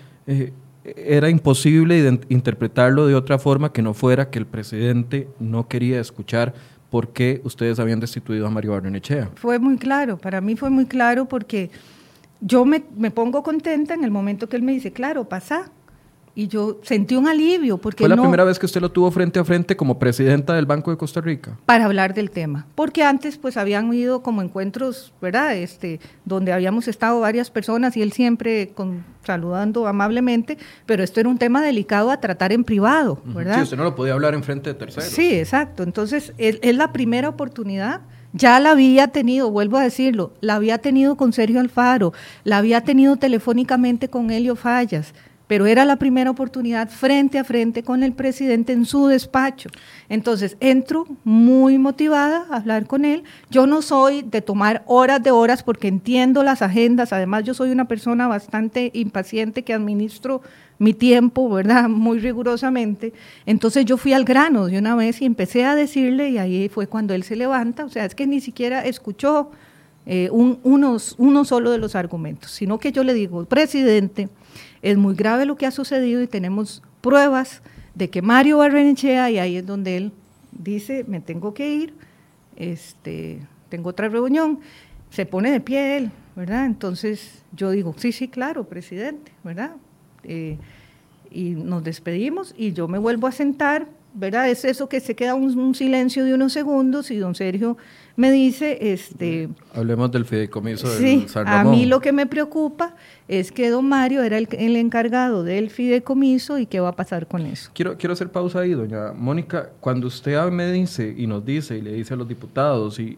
era 0.83 1.29
imposible 1.29 2.19
interpretarlo 2.29 3.05
de 3.05 3.13
otra 3.13 3.37
forma 3.37 3.71
que 3.71 3.83
no 3.83 3.93
fuera 3.93 4.31
que 4.31 4.39
el 4.39 4.47
presidente 4.47 5.27
no 5.39 5.67
quería 5.67 6.01
escuchar 6.01 6.55
por 6.89 7.09
qué 7.09 7.41
ustedes 7.43 7.77
habían 7.79 7.99
destituido 7.99 8.47
a 8.47 8.49
Mario 8.49 8.71
Barrenechea. 8.71 9.29
Fue 9.35 9.59
muy 9.59 9.77
claro, 9.77 10.17
para 10.17 10.41
mí 10.41 10.55
fue 10.55 10.71
muy 10.71 10.87
claro 10.87 11.27
porque 11.27 11.69
yo 12.41 12.65
me, 12.65 12.83
me 12.97 13.11
pongo 13.11 13.43
contenta 13.43 13.93
en 13.93 14.03
el 14.03 14.09
momento 14.09 14.49
que 14.49 14.55
él 14.55 14.63
me 14.63 14.71
dice, 14.71 14.91
claro, 14.91 15.29
pasa, 15.29 15.71
y 16.35 16.47
yo 16.47 16.79
sentí 16.83 17.15
un 17.15 17.27
alivio 17.27 17.77
porque 17.77 18.03
fue 18.03 18.09
la 18.09 18.17
primera 18.17 18.43
vez 18.43 18.57
que 18.57 18.65
usted 18.65 18.81
lo 18.81 18.91
tuvo 18.91 19.11
frente 19.11 19.39
a 19.39 19.43
frente 19.43 19.75
como 19.75 19.99
presidenta 19.99 20.53
del 20.53 20.65
Banco 20.65 20.91
de 20.91 20.97
Costa 20.97 21.21
Rica. 21.21 21.57
para 21.65 21.85
hablar 21.85 22.13
del 22.13 22.31
tema 22.31 22.65
porque 22.75 23.03
antes 23.03 23.37
pues 23.37 23.57
habían 23.57 23.93
ido 23.93 24.23
como 24.23 24.41
encuentros 24.41 25.13
verdad 25.21 25.55
este 25.55 25.99
donde 26.25 26.51
habíamos 26.51 26.87
estado 26.87 27.19
varias 27.19 27.51
personas 27.51 27.95
y 27.97 28.01
él 28.01 28.11
siempre 28.11 28.69
con, 28.73 29.03
saludando 29.23 29.87
amablemente 29.87 30.57
pero 30.85 31.03
esto 31.03 31.19
era 31.19 31.29
un 31.29 31.37
tema 31.37 31.61
delicado 31.61 32.09
a 32.09 32.19
tratar 32.19 32.51
en 32.51 32.63
privado 32.63 33.21
verdad 33.25 33.57
sí 33.57 33.61
usted 33.63 33.77
no 33.77 33.83
lo 33.83 33.95
podía 33.95 34.13
hablar 34.13 34.33
en 34.33 34.43
frente 34.43 34.69
de 34.69 34.75
terceros. 34.75 35.09
Sí 35.09 35.33
exacto. 35.35 35.83
Entonces 35.83 36.33
es 36.37 36.75
la 36.75 36.91
primera 36.91 37.29
oportunidad 37.29 38.01
ya 38.33 38.59
la 38.59 38.71
había 38.71 39.09
tenido, 39.09 39.51
vuelvo 39.51 39.77
a 39.77 39.83
decirlo, 39.83 40.33
la 40.41 40.55
había 40.55 40.79
tenido 40.79 41.15
con 41.15 41.33
Sergio 41.33 41.59
Alfaro, 41.59 42.13
la 42.43 42.57
había 42.57 42.81
tenido 42.81 43.15
telefónicamente 43.15 44.09
con 44.09 44.31
Helio 44.31 44.55
Fallas, 44.55 45.13
pero 45.53 45.67
era 45.67 45.85
la 45.85 45.97
primera 45.97 46.31
oportunidad 46.31 46.89
frente 46.89 47.37
a 47.37 47.43
frente 47.43 47.83
con 47.83 48.01
el 48.01 48.13
presidente 48.13 48.73
en 48.73 48.87
su 48.87 49.05
despacho. 49.05 49.69
Entonces, 50.09 50.57
entro 50.59 51.05
muy 51.23 51.77
motivada 51.77 52.47
a 52.49 52.55
hablar 52.55 52.87
con 52.87 53.05
él. 53.05 53.23
Yo 53.51 53.67
no 53.67 53.83
soy 53.83 54.23
de 54.23 54.41
tomar 54.41 54.83
horas 54.87 55.21
de 55.21 55.29
horas 55.29 55.61
porque 55.61 55.87
entiendo 55.87 56.41
las 56.41 56.63
agendas, 56.63 57.13
además 57.13 57.43
yo 57.43 57.53
soy 57.53 57.69
una 57.69 57.87
persona 57.87 58.27
bastante 58.27 58.89
impaciente 58.95 59.61
que 59.61 59.75
administro 59.75 60.41
mi 60.79 60.95
tiempo, 60.95 61.47
¿verdad? 61.47 61.87
Muy 61.87 62.17
rigurosamente. 62.17 63.13
Entonces 63.45 63.85
yo 63.85 63.97
fui 63.97 64.13
al 64.13 64.25
grano 64.25 64.65
de 64.65 64.79
una 64.79 64.95
vez 64.95 65.21
y 65.21 65.25
empecé 65.25 65.65
a 65.65 65.75
decirle, 65.75 66.31
y 66.31 66.39
ahí 66.39 66.67
fue 66.67 66.87
cuando 66.87 67.13
él 67.13 67.21
se 67.21 67.35
levanta, 67.35 67.85
o 67.85 67.89
sea, 67.89 68.05
es 68.05 68.15
que 68.15 68.25
ni 68.25 68.41
siquiera 68.41 68.83
escuchó 68.83 69.51
eh, 70.07 70.29
unos, 70.31 71.13
uno 71.19 71.45
solo 71.45 71.69
de 71.69 71.77
los 71.77 71.93
argumentos, 71.93 72.49
sino 72.49 72.79
que 72.79 72.91
yo 72.91 73.03
le 73.03 73.13
digo, 73.13 73.45
presidente, 73.45 74.29
es 74.83 74.97
muy 74.97 75.15
grave 75.15 75.45
lo 75.45 75.55
que 75.55 75.65
ha 75.65 75.71
sucedido 75.71 76.21
y 76.21 76.27
tenemos 76.27 76.83
pruebas 77.01 77.63
de 77.95 78.09
que 78.09 78.21
Mario 78.21 78.59
Barrenechea, 78.59 79.31
y 79.31 79.39
ahí 79.39 79.57
es 79.57 79.65
donde 79.65 79.97
él 79.97 80.11
dice, 80.51 81.05
me 81.07 81.21
tengo 81.21 81.53
que 81.53 81.73
ir, 81.73 81.93
este, 82.57 83.39
tengo 83.69 83.89
otra 83.89 84.09
reunión, 84.09 84.59
se 85.09 85.25
pone 85.25 85.51
de 85.51 85.61
pie 85.61 85.97
él, 85.97 86.11
¿verdad? 86.35 86.65
Entonces 86.65 87.43
yo 87.53 87.71
digo, 87.71 87.95
sí, 87.97 88.11
sí, 88.11 88.27
claro, 88.27 88.65
presidente, 88.65 89.31
¿verdad? 89.43 89.71
Eh, 90.23 90.57
y 91.31 91.51
nos 91.51 91.83
despedimos 91.83 92.53
y 92.57 92.73
yo 92.73 92.87
me 92.87 92.97
vuelvo 92.97 93.27
a 93.27 93.31
sentar, 93.31 93.87
¿verdad? 94.13 94.49
Es 94.49 94.65
eso 94.65 94.89
que 94.89 94.99
se 94.99 95.15
queda 95.15 95.33
un, 95.33 95.75
silencio 95.75 96.25
de 96.25 96.33
unos 96.33 96.51
segundos 96.51 97.09
y 97.09 97.17
don 97.17 97.35
Sergio 97.35 97.77
me 98.15 98.31
dice, 98.31 98.77
este... 98.93 99.49
Hablemos 99.73 100.11
del 100.11 100.25
fideicomiso 100.25 100.87
sí, 100.87 101.25
A 101.45 101.63
mí 101.63 101.85
lo 101.85 101.99
que 101.99 102.11
me 102.11 102.27
preocupa 102.27 102.95
es 103.27 103.51
que 103.51 103.69
don 103.69 103.89
Mario 103.89 104.21
era 104.21 104.37
el, 104.37 104.75
encargado 104.75 105.43
del 105.43 105.71
fideicomiso 105.71 106.59
y 106.59 106.67
qué 106.67 106.79
va 106.79 106.89
a 106.89 106.95
pasar 106.95 107.27
con 107.27 107.41
eso. 107.45 107.71
Quiero, 107.73 107.97
quiero 107.97 108.13
hacer 108.13 108.29
pausa 108.29 108.59
ahí, 108.59 108.71
doña 108.71 109.13
Mónica. 109.13 109.71
Cuando 109.79 110.07
usted 110.07 110.39
me 110.51 110.71
dice 110.71 111.13
y 111.17 111.25
nos 111.25 111.43
dice 111.43 111.77
y 111.77 111.81
le 111.81 111.93
dice 111.93 112.13
a 112.13 112.17
los 112.17 112.27
diputados 112.27 112.99
y, 112.99 113.17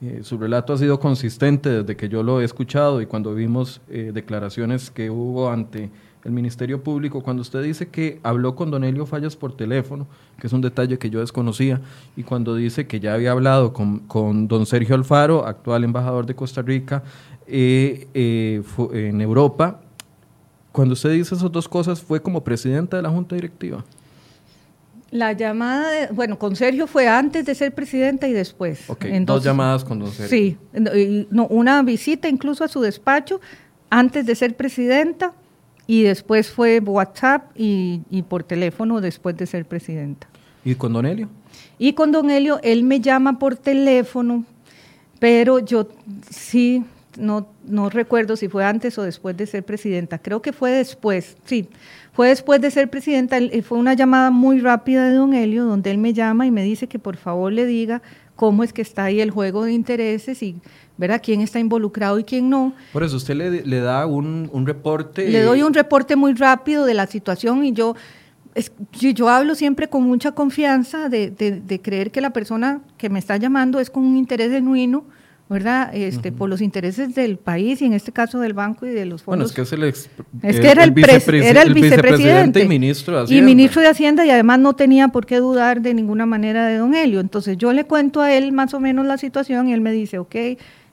eh, 0.00 0.20
su 0.22 0.36
relato 0.36 0.72
ha 0.72 0.78
sido 0.78 0.98
consistente 0.98 1.70
desde 1.70 1.96
que 1.96 2.08
yo 2.08 2.24
lo 2.24 2.40
he 2.40 2.44
escuchado 2.44 3.00
y 3.00 3.06
cuando 3.06 3.36
vimos 3.36 3.80
eh, 3.88 4.10
declaraciones 4.12 4.90
que 4.90 5.10
hubo 5.10 5.48
ante 5.48 5.90
el 6.24 6.32
Ministerio 6.32 6.82
Público, 6.82 7.22
cuando 7.22 7.42
usted 7.42 7.62
dice 7.62 7.88
que 7.88 8.20
habló 8.22 8.54
con 8.54 8.70
Don 8.70 8.84
Elio 8.84 9.06
Fallas 9.06 9.36
por 9.36 9.56
teléfono, 9.56 10.06
que 10.38 10.46
es 10.46 10.52
un 10.52 10.60
detalle 10.60 10.98
que 10.98 11.10
yo 11.10 11.20
desconocía, 11.20 11.80
y 12.16 12.22
cuando 12.22 12.54
dice 12.54 12.86
que 12.86 13.00
ya 13.00 13.14
había 13.14 13.32
hablado 13.32 13.72
con, 13.72 14.00
con 14.00 14.46
don 14.46 14.66
Sergio 14.66 14.94
Alfaro, 14.94 15.46
actual 15.46 15.84
embajador 15.84 16.26
de 16.26 16.34
Costa 16.34 16.62
Rica 16.62 17.02
eh, 17.46 18.06
eh, 18.14 18.62
en 18.92 19.20
Europa, 19.20 19.80
cuando 20.70 20.94
usted 20.94 21.10
dice 21.10 21.34
esas 21.34 21.50
dos 21.50 21.68
cosas, 21.68 22.00
¿fue 22.00 22.22
como 22.22 22.42
presidenta 22.44 22.96
de 22.96 23.02
la 23.02 23.10
Junta 23.10 23.34
Directiva? 23.34 23.84
La 25.10 25.32
llamada, 25.32 25.90
de, 25.90 26.06
bueno, 26.06 26.38
con 26.38 26.56
Sergio 26.56 26.86
fue 26.86 27.06
antes 27.06 27.44
de 27.44 27.54
ser 27.54 27.74
presidenta 27.74 28.26
y 28.28 28.32
después. 28.32 28.88
Ok, 28.88 29.04
dos 29.26 29.44
llamadas 29.44 29.84
con 29.84 29.98
don 29.98 30.10
Sergio. 30.10 30.28
Sí, 30.28 30.56
no, 31.30 31.46
una 31.48 31.82
visita 31.82 32.30
incluso 32.30 32.64
a 32.64 32.68
su 32.68 32.80
despacho 32.80 33.38
antes 33.90 34.24
de 34.24 34.34
ser 34.34 34.56
presidenta 34.56 35.34
y 35.86 36.02
después 36.02 36.50
fue 36.50 36.80
WhatsApp 36.80 37.50
y, 37.56 38.00
por 38.28 38.44
teléfono 38.44 39.00
después 39.00 39.36
de 39.36 39.46
ser 39.46 39.64
presidenta. 39.64 40.28
¿Y 40.64 40.74
con 40.74 40.92
Don 40.92 41.06
Helio? 41.06 41.28
Y 41.78 41.94
con 41.94 42.12
Don 42.12 42.30
Helio, 42.30 42.60
él 42.62 42.84
me 42.84 43.00
llama 43.00 43.38
por 43.38 43.56
teléfono, 43.56 44.44
pero 45.18 45.58
yo 45.58 45.88
sí, 46.30 46.84
no, 47.18 47.48
no 47.66 47.90
recuerdo 47.90 48.36
si 48.36 48.48
fue 48.48 48.64
antes 48.64 48.96
o 48.98 49.02
después 49.02 49.36
de 49.36 49.46
ser 49.46 49.64
presidenta. 49.64 50.18
Creo 50.18 50.40
que 50.40 50.52
fue 50.52 50.70
después, 50.70 51.36
sí, 51.44 51.68
fue 52.12 52.28
después 52.28 52.60
de 52.60 52.70
ser 52.70 52.90
presidenta. 52.90 53.38
Fue 53.64 53.78
una 53.78 53.94
llamada 53.94 54.30
muy 54.30 54.60
rápida 54.60 55.08
de 55.08 55.14
Don 55.14 55.34
Helio, 55.34 55.64
donde 55.64 55.90
él 55.90 55.98
me 55.98 56.12
llama 56.12 56.46
y 56.46 56.50
me 56.50 56.62
dice 56.62 56.86
que 56.86 56.98
por 56.98 57.16
favor 57.16 57.52
le 57.52 57.66
diga 57.66 58.02
cómo 58.42 58.64
es 58.64 58.72
que 58.72 58.82
está 58.82 59.04
ahí 59.04 59.20
el 59.20 59.30
juego 59.30 59.62
de 59.62 59.72
intereses 59.72 60.42
y 60.42 60.56
¿verdad? 60.96 61.20
¿Quién 61.22 61.42
está 61.42 61.60
involucrado 61.60 62.18
y 62.18 62.24
quién 62.24 62.50
no? 62.50 62.74
Por 62.92 63.04
eso 63.04 63.16
usted 63.16 63.36
le, 63.36 63.78
da 63.78 64.04
un, 64.04 64.66
reporte. 64.66 65.30
Le 65.30 65.42
doy 65.42 65.62
un 65.62 65.72
reporte 65.72 66.16
muy 66.16 66.34
rápido 66.34 66.84
de 66.84 66.92
la 66.92 67.06
situación 67.06 67.64
y 67.64 67.72
yo, 67.72 67.94
yo 68.90 69.28
hablo 69.28 69.54
siempre 69.54 69.88
con 69.88 70.02
mucha 70.02 70.32
confianza 70.32 71.08
de, 71.08 71.80
creer 71.84 72.10
que 72.10 72.20
la 72.20 72.30
persona 72.30 72.80
que 72.98 73.08
me 73.08 73.20
está 73.20 73.36
llamando 73.36 73.78
es 73.78 73.90
con 73.90 74.02
un 74.04 74.16
interés 74.16 74.50
genuino. 74.50 75.04
¿Verdad? 75.52 75.94
Este, 75.94 76.32
Por 76.32 76.48
los 76.48 76.60
intereses 76.60 77.14
del 77.14 77.36
país 77.36 77.82
y 77.82 77.84
en 77.84 77.92
este 77.92 78.10
caso 78.10 78.40
del 78.40 78.54
banco 78.54 78.86
y 78.86 78.90
de 78.90 79.04
los 79.04 79.22
fondos. 79.22 79.38
Bueno, 79.38 79.46
es 79.46 79.52
que 79.52 79.62
es 79.62 79.72
el, 79.72 79.84
ex, 79.84 80.10
es 80.42 80.60
que 80.60 80.70
era 80.70 80.84
el, 80.84 80.94
era 81.42 81.62
el, 81.62 81.74
vicepresidente, 81.74 82.64
y 82.64 82.68
ministro 82.68 83.16
de 83.16 83.22
Hacienda. 83.24 83.44
Y 83.44 83.46
ministro 83.46 83.82
de 83.82 83.88
Hacienda 83.88 84.26
y 84.26 84.30
además 84.30 84.58
no 84.58 84.72
tenía 84.74 85.08
por 85.08 85.26
qué 85.26 85.36
dudar 85.36 85.82
de 85.82 85.94
ninguna 85.94 86.26
manera 86.26 86.66
de 86.66 86.78
don 86.78 86.94
Helio. 86.94 87.20
Entonces 87.20 87.58
yo 87.58 87.72
le 87.72 87.84
cuento 87.84 88.22
a 88.22 88.32
él 88.32 88.52
más 88.52 88.74
o 88.74 88.80
menos 88.80 89.06
la 89.06 89.18
situación 89.18 89.68
y 89.68 89.74
él 89.74 89.82
me 89.82 89.92
dice, 89.92 90.18
ok, 90.18 90.34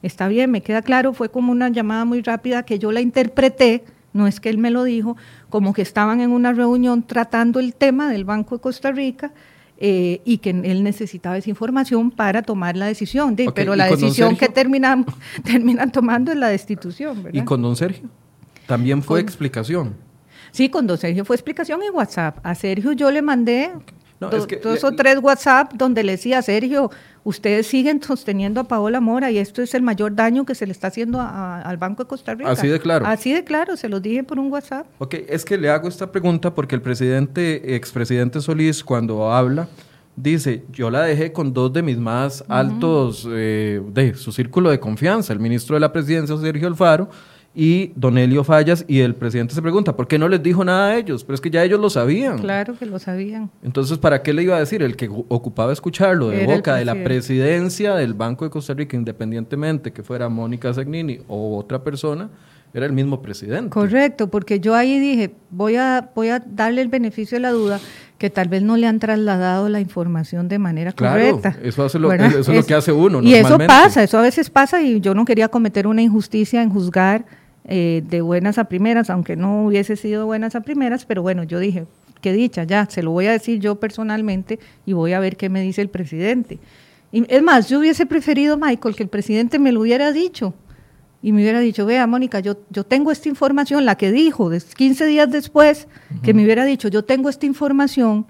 está 0.03 0.27
bien, 0.27 0.51
me 0.51 0.61
queda 0.61 0.81
claro, 0.81 1.13
fue 1.13 1.29
como 1.29 1.51
una 1.51 1.69
llamada 1.69 2.05
muy 2.05 2.21
rápida 2.21 2.63
que 2.63 2.79
yo 2.79 2.91
la 2.91 3.01
interpreté, 3.01 3.83
no 4.13 4.27
es 4.27 4.39
que 4.39 4.49
él 4.49 4.57
me 4.57 4.71
lo 4.71 4.83
dijo, 4.83 5.15
como 5.49 5.73
que 5.73 5.81
estaban 5.81 6.21
en 6.21 6.31
una 6.31 6.51
reunión 6.53 7.03
tratando 7.03 7.59
el 7.59 7.73
tema 7.73 8.09
del 8.11 8.25
Banco 8.25 8.55
de 8.55 8.61
Costa 8.61 8.91
Rica 8.91 9.31
eh, 9.81 10.19
y 10.25 10.39
que 10.39 10.49
él 10.49 10.83
necesitaba 10.83 11.37
esa 11.37 11.49
información 11.49 12.11
para 12.11 12.41
tomar 12.41 12.75
la 12.75 12.85
decisión. 12.85 13.37
pero 13.55 13.77
la 13.77 13.87
decisión 13.87 14.35
que 14.35 14.49
terminan, 14.49 15.05
terminan 15.43 15.89
tomando 15.89 16.33
es 16.33 16.37
la 16.37 16.49
destitución. 16.49 17.25
¿Y 17.31 17.41
con 17.43 17.61
don 17.61 17.77
Sergio? 17.77 18.09
También 18.67 19.01
fue 19.01 19.21
explicación. 19.21 19.95
Sí, 20.51 20.67
con 20.67 20.85
don 20.85 20.97
Sergio 20.97 21.23
fue 21.23 21.37
explicación 21.37 21.81
en 21.81 21.95
WhatsApp. 21.95 22.39
A 22.43 22.55
Sergio 22.55 22.91
yo 22.91 23.09
le 23.09 23.21
mandé 23.21 23.71
dos 24.19 24.83
o 24.83 24.91
tres 24.91 25.17
WhatsApp 25.21 25.71
donde 25.73 26.03
le 26.03 26.13
decía, 26.13 26.41
Sergio, 26.41 26.91
ustedes 27.23 27.67
siguen 27.67 28.01
sosteniendo 28.01 28.61
a 28.61 28.63
Paola 28.65 29.01
Mora 29.01 29.31
y 29.31 29.37
esto 29.37 29.61
es 29.61 29.73
el 29.73 29.81
mayor 29.81 30.15
daño 30.15 30.45
que 30.45 30.55
se 30.55 30.65
le 30.65 30.71
está 30.71 30.87
haciendo 30.87 31.21
al 31.21 31.77
Banco 31.77 32.03
de 32.03 32.09
Costa 32.09 32.35
Rica. 32.35 32.51
Así 32.51 32.67
de 32.67 32.79
claro. 32.79 33.05
Así 33.05 33.33
de 33.33 33.43
claro, 33.43 33.77
se 33.77 33.89
los 33.89 34.01
dije 34.01 34.23
por 34.23 34.39
un 34.39 34.51
WhatsApp. 34.51 34.87
Ok, 34.99 35.15
es 35.27 35.45
que 35.45 35.57
le 35.57 35.69
hago 35.69 35.87
esta 35.87 36.11
pregunta 36.11 36.53
porque 36.53 36.75
el 36.75 36.81
presidente, 36.81 37.75
expresidente 37.75 38.41
Solís, 38.41 38.83
cuando 38.83 39.31
habla 39.31 39.67
dice, 40.21 40.63
yo 40.71 40.89
la 40.89 41.03
dejé 41.03 41.31
con 41.31 41.53
dos 41.53 41.71
de 41.71 41.81
mis 41.81 41.97
más 41.97 42.43
altos 42.47 43.27
eh, 43.31 43.81
de 43.93 44.15
su 44.15 44.31
círculo 44.31 44.69
de 44.69 44.79
confianza, 44.79 45.33
el 45.33 45.39
ministro 45.39 45.75
de 45.75 45.79
la 45.79 45.91
presidencia, 45.91 46.35
Sergio 46.37 46.67
Alfaro, 46.67 47.09
y 47.55 47.91
Don 47.95 48.17
Elio 48.17 48.43
Fallas, 48.43 48.85
y 48.87 48.99
el 48.99 49.15
presidente 49.15 49.55
se 49.55 49.61
pregunta, 49.61 49.95
¿por 49.95 50.07
qué 50.07 50.19
no 50.19 50.27
les 50.29 50.41
dijo 50.41 50.63
nada 50.63 50.89
a 50.91 50.97
ellos? 50.97 51.23
Pero 51.23 51.35
es 51.35 51.41
que 51.41 51.49
ya 51.49 51.63
ellos 51.63 51.79
lo 51.79 51.89
sabían. 51.89 52.37
Claro 52.37 52.75
que 52.77 52.85
lo 52.85 52.99
sabían. 52.99 53.49
Entonces, 53.63 53.97
¿para 53.97 54.21
qué 54.21 54.33
le 54.33 54.43
iba 54.43 54.55
a 54.55 54.59
decir? 54.59 54.83
El 54.83 54.95
que 54.95 55.09
ocupaba 55.09 55.73
escucharlo 55.73 56.29
de 56.29 56.45
boca 56.45 56.75
de 56.75 56.85
la 56.85 56.95
presidencia 57.03 57.95
del 57.95 58.13
Banco 58.13 58.45
de 58.45 58.51
Costa 58.51 58.73
Rica, 58.73 58.95
independientemente 58.95 59.91
que 59.91 60.03
fuera 60.03 60.29
Mónica 60.29 60.73
Zagnini 60.73 61.19
o 61.27 61.57
otra 61.57 61.83
persona, 61.83 62.29
era 62.73 62.85
el 62.85 62.93
mismo 62.93 63.21
presidente. 63.21 63.71
Correcto, 63.71 64.29
porque 64.29 64.59
yo 64.59 64.75
ahí 64.75 64.99
dije, 64.99 65.33
voy 65.49 65.75
a, 65.75 66.11
voy 66.13 66.29
a 66.29 66.39
darle 66.39 66.81
el 66.81 66.87
beneficio 66.87 67.37
de 67.37 67.41
la 67.41 67.51
duda 67.51 67.79
que 68.19 68.29
tal 68.29 68.47
vez 68.47 68.61
no 68.61 68.77
le 68.77 68.85
han 68.85 68.99
trasladado 68.99 69.69
la 69.69 69.79
información 69.79 70.49
de 70.49 70.59
manera 70.59 70.91
correcta. 70.91 71.57
Eso, 71.63 71.83
hace 71.83 71.97
lo, 71.97 72.11
eso 72.11 72.39
es, 72.39 72.47
lo 72.47 72.65
que 72.65 72.73
hace 72.75 72.91
uno. 72.91 73.23
Y 73.23 73.33
eso 73.33 73.57
pasa, 73.57 74.03
eso 74.03 74.19
a 74.19 74.21
veces 74.21 74.49
pasa 74.49 74.81
y 74.81 74.99
yo 74.99 75.15
no 75.15 75.25
quería 75.25 75.47
cometer 75.47 75.87
una 75.87 76.01
injusticia 76.01 76.61
en 76.61 76.69
juzgar 76.69 77.25
eh, 77.71 78.01
de 78.03 78.21
buenas 78.21 78.57
a 78.57 78.63
primeras, 78.63 79.11
aunque 79.11 79.35
no 79.35 79.67
hubiese 79.67 79.95
sido 79.95 80.25
buenas 80.25 80.55
a 80.55 80.61
primeras, 80.61 81.05
pero 81.05 81.21
bueno, 81.21 81.43
yo 81.43 81.59
dije, 81.59 81.85
qué 82.19 82.33
dicha, 82.33 82.63
ya, 82.63 82.87
se 82.89 83.03
lo 83.03 83.11
voy 83.11 83.27
a 83.27 83.31
decir 83.31 83.59
yo 83.59 83.79
personalmente 83.79 84.57
y 84.87 84.93
voy 84.93 85.13
a 85.13 85.19
ver 85.19 85.37
qué 85.37 85.49
me 85.49 85.61
dice 85.61 85.83
el 85.83 85.89
presidente. 85.89 86.57
Y, 87.11 87.31
es 87.31 87.43
más, 87.43 87.69
yo 87.69 87.77
hubiese 87.77 88.07
preferido, 88.07 88.57
Michael, 88.57 88.95
que 88.95 89.03
el 89.03 89.09
presidente 89.09 89.59
me 89.59 89.71
lo 89.71 89.81
hubiera 89.81 90.11
dicho 90.11 90.55
y 91.21 91.31
me 91.31 91.43
hubiera 91.43 91.59
dicho, 91.59 91.85
vea, 91.85 92.07
Mónica, 92.07 92.39
yo, 92.39 92.57
yo 92.71 92.85
tengo 92.85 93.11
esta 93.11 93.29
información, 93.29 93.85
la 93.85 93.93
que 93.95 94.11
dijo 94.11 94.49
15 94.49 95.05
días 95.05 95.29
después, 95.29 95.87
que 96.23 96.33
me 96.33 96.43
hubiera 96.43 96.65
dicho, 96.65 96.87
yo 96.87 97.05
tengo 97.05 97.29
esta 97.29 97.45
información 97.45 98.25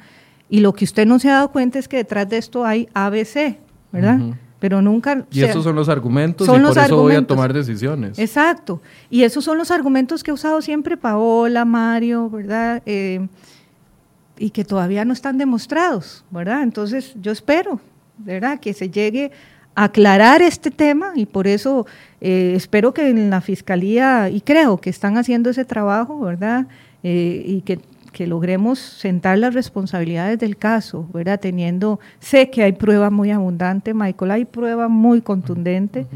y 0.49 0.59
lo 0.59 0.73
que 0.73 0.83
usted 0.83 1.07
no 1.07 1.17
se 1.17 1.29
ha 1.29 1.35
dado 1.35 1.53
cuenta 1.53 1.79
es 1.79 1.87
que 1.87 1.95
detrás 1.95 2.27
de 2.27 2.39
esto 2.39 2.65
hay 2.65 2.89
ABC, 2.93 3.55
¿verdad? 3.93 4.19
Pero 4.59 4.81
nunca... 4.81 5.25
Y 5.31 5.41
esos 5.43 5.63
son 5.63 5.75
los 5.75 5.87
argumentos 5.87 6.47
y 6.47 6.51
por 6.51 6.77
eso 6.77 6.97
voy 6.97 7.15
a 7.15 7.25
tomar 7.25 7.53
decisiones. 7.53 8.19
Exacto. 8.19 8.81
Y 9.09 9.23
esos 9.23 9.43
son 9.43 9.57
los 9.57 9.71
argumentos 9.71 10.21
que 10.21 10.31
ha 10.31 10.33
usado 10.33 10.61
siempre 10.61 10.97
Paola, 10.97 11.63
Mario, 11.63 12.29
¿verdad? 12.29 12.83
Eh, 12.85 13.27
y 14.37 14.49
que 14.49 14.65
todavía 14.65 15.05
no 15.05 15.13
están 15.13 15.37
demostrados, 15.37 16.25
¿verdad? 16.29 16.63
Entonces 16.63 17.13
yo 17.21 17.31
espero, 17.31 17.79
¿verdad? 18.17 18.59
Que 18.59 18.73
se 18.73 18.89
llegue 18.89 19.31
aclarar 19.75 20.41
este 20.41 20.71
tema 20.71 21.13
y 21.15 21.25
por 21.25 21.47
eso 21.47 21.85
eh, 22.19 22.53
espero 22.55 22.93
que 22.93 23.09
en 23.09 23.29
la 23.29 23.39
Fiscalía, 23.39 24.29
y 24.29 24.41
creo 24.41 24.77
que 24.77 24.89
están 24.89 25.17
haciendo 25.17 25.49
ese 25.49 25.63
trabajo, 25.63 26.19
¿verdad? 26.19 26.67
Eh, 27.01 27.43
y 27.45 27.61
que, 27.61 27.79
logremos 28.17 28.79
sentar 28.79 29.37
las 29.37 29.53
responsabilidades 29.53 30.39
del 30.39 30.57
caso, 30.57 31.07
¿verdad? 31.13 31.39
Teniendo, 31.39 31.99
sé 32.19 32.49
que 32.49 32.63
hay 32.63 32.73
prueba 32.73 33.09
muy 33.09 33.31
abundante, 33.31 33.93
Michael, 33.93 34.31
hay 34.31 34.45
prueba 34.45 34.87
muy 34.87 35.21
contundente. 35.21 36.07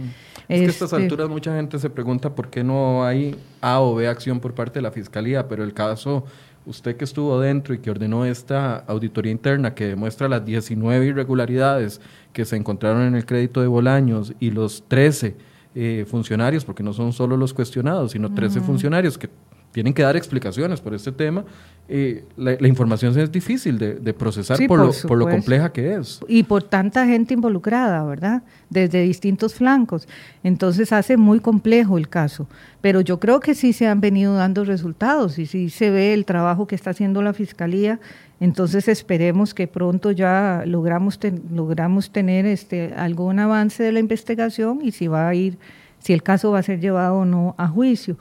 Es 0.48 0.60
que 0.60 0.66
a 0.66 0.70
estas 0.70 0.94
este 0.94 1.04
alturas 1.04 1.30
mucha 1.30 1.56
gente 1.56 1.80
se 1.80 1.90
pregunta 1.90 2.34
por 2.34 2.50
qué 2.50 2.64
no 2.64 3.06
hay 3.06 3.36
A 3.62 3.80
o 3.80 3.96
B 3.96 4.08
acción 4.08 4.40
por 4.40 4.54
parte 4.54 4.80
de 4.80 4.82
la 4.84 4.92
Fiscalía, 4.92 5.48
pero 5.48 5.64
el 5.64 5.74
caso 5.74 6.26
usted 6.66 6.96
que 6.96 7.04
estuvo 7.04 7.40
dentro 7.40 7.74
y 7.74 7.80
que 7.80 7.92
ordenó 7.92 8.26
esta 8.26 8.78
auditoría 8.88 9.32
interna 9.32 9.74
que 9.74 9.88
demuestra 9.88 10.30
las 10.30 10.46
19 10.46 11.06
irregularidades 11.08 12.00
que 12.32 12.46
se 12.46 12.56
encontraron 12.56 13.04
en 13.04 13.16
el 13.16 13.26
crédito 13.26 13.62
de 13.62 13.68
Bolaños 13.68 14.34
y 14.40 14.52
los 14.52 14.84
13 14.88 15.36
eh, 15.76 16.06
funcionarios, 16.08 16.64
porque 16.66 16.84
no 16.84 16.94
son 16.94 17.14
solo 17.14 17.36
los 17.36 17.54
cuestionados, 17.54 18.12
sino 18.12 18.34
13 18.34 18.62
funcionarios 18.62 19.18
que 19.18 19.30
tienen 19.74 19.94
que 19.94 20.04
dar 20.04 20.16
explicaciones 20.16 20.80
por 20.80 20.94
este 20.94 21.12
tema, 21.12 21.44
eh, 21.90 22.24
la, 22.38 22.68
información 22.68 23.18
es 23.20 23.30
difícil 23.30 23.78
de, 23.78 24.14
procesar 24.14 24.58
por, 24.68 24.80
lo, 24.80 24.92
por, 25.06 25.18
lo, 25.18 25.28
compleja 25.28 25.74
que 25.74 25.96
es. 25.96 26.22
Y 26.30 26.44
por 26.44 26.64
tanta 26.64 27.06
gente 27.06 27.34
involucrada, 27.34 28.06
¿verdad? 28.06 28.44
Desde 28.70 29.02
distintos 29.02 29.56
flancos. 29.56 30.08
Entonces 30.44 30.94
hace 30.94 31.18
muy 31.18 31.42
complejo 31.42 31.98
el 31.98 32.08
caso. 32.08 32.48
Pero 32.80 33.02
yo 33.02 33.20
creo 33.20 33.42
que 33.42 33.54
sí 33.54 33.74
se 33.74 33.88
han 33.88 34.00
venido 34.00 34.36
dando 34.36 34.64
resultados 34.64 35.38
y 35.40 35.46
sí 35.46 35.70
se 35.70 35.90
ve 35.90 36.14
el 36.14 36.24
trabajo 36.24 36.68
que 36.68 36.76
está 36.76 36.92
haciendo 36.92 37.22
la 37.22 37.34
Fiscalía. 37.34 38.00
Entonces 38.40 38.88
esperemos 38.88 39.54
que 39.54 39.68
pronto 39.68 40.12
ya 40.12 40.64
logramos, 40.66 41.20
logramos 41.52 42.12
tener 42.12 42.46
este, 42.46 42.94
algún 42.96 43.40
avance 43.40 43.84
de 43.84 43.92
la 43.92 44.00
investigación 44.00 44.80
y 44.84 44.92
si 44.92 45.08
va 45.08 45.28
a 45.28 45.36
ir, 45.36 45.58
si 46.00 46.14
el 46.14 46.24
caso 46.24 46.52
va 46.52 46.60
a 46.60 46.64
ser 46.64 46.80
llevado 46.80 47.18
o 47.18 47.26
no 47.26 47.56
a 47.58 47.68
juicio. 47.68 48.16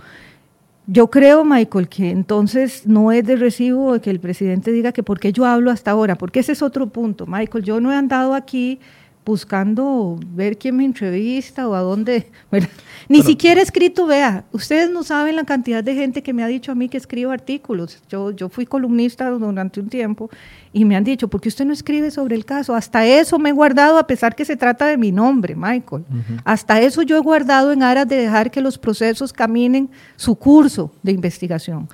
Yo 0.86 1.10
creo, 1.10 1.44
Michael, 1.44 1.88
que 1.88 2.10
entonces 2.10 2.86
no 2.86 3.12
es 3.12 3.24
de 3.24 3.36
recibo 3.36 4.00
que 4.00 4.10
el 4.10 4.18
presidente 4.18 4.72
diga 4.72 4.90
que 4.90 5.04
por 5.04 5.20
qué 5.20 5.32
yo 5.32 5.44
hablo 5.46 5.70
hasta 5.70 5.92
ahora, 5.92 6.16
porque 6.16 6.40
ese 6.40 6.52
es 6.52 6.62
otro 6.62 6.88
punto. 6.88 7.24
Michael, 7.26 7.64
yo 7.64 7.80
no 7.80 7.92
he 7.92 7.94
andado 7.94 8.34
aquí 8.34 8.80
buscando 9.24 10.18
ver 10.34 10.58
quién 10.58 10.76
me 10.76 10.84
entrevista 10.84 11.68
o 11.68 11.74
a 11.74 11.80
dónde. 11.80 12.26
Ni 13.08 13.22
siquiera 13.22 13.60
he 13.60 13.64
escrito, 13.64 14.06
vea, 14.06 14.44
ustedes 14.52 14.90
no 14.90 15.02
saben 15.02 15.36
la 15.36 15.44
cantidad 15.44 15.84
de 15.84 15.94
gente 15.94 16.22
que 16.22 16.32
me 16.32 16.42
ha 16.42 16.46
dicho 16.46 16.72
a 16.72 16.74
mí 16.74 16.88
que 16.88 16.96
escribo 16.96 17.30
artículos. 17.30 18.02
Yo, 18.08 18.30
yo 18.30 18.48
fui 18.48 18.66
columnista 18.66 19.28
durante 19.30 19.80
un 19.80 19.88
tiempo 19.88 20.30
y 20.72 20.84
me 20.84 20.96
han 20.96 21.04
dicho, 21.04 21.28
¿por 21.28 21.40
qué 21.40 21.48
usted 21.48 21.64
no 21.64 21.72
escribe 21.72 22.10
sobre 22.10 22.34
el 22.34 22.44
caso? 22.44 22.74
Hasta 22.74 23.06
eso 23.06 23.38
me 23.38 23.50
he 23.50 23.52
guardado, 23.52 23.98
a 23.98 24.06
pesar 24.06 24.34
que 24.34 24.44
se 24.44 24.56
trata 24.56 24.86
de 24.86 24.96
mi 24.96 25.12
nombre, 25.12 25.54
Michael. 25.54 26.04
Hasta 26.44 26.80
eso 26.80 27.02
yo 27.02 27.16
he 27.16 27.20
guardado 27.20 27.72
en 27.72 27.82
aras 27.82 28.08
de 28.08 28.16
dejar 28.16 28.50
que 28.50 28.60
los 28.60 28.78
procesos 28.78 29.32
caminen 29.32 29.90
su 30.16 30.36
curso 30.36 30.92
de 31.02 31.12
investigación. 31.12 31.88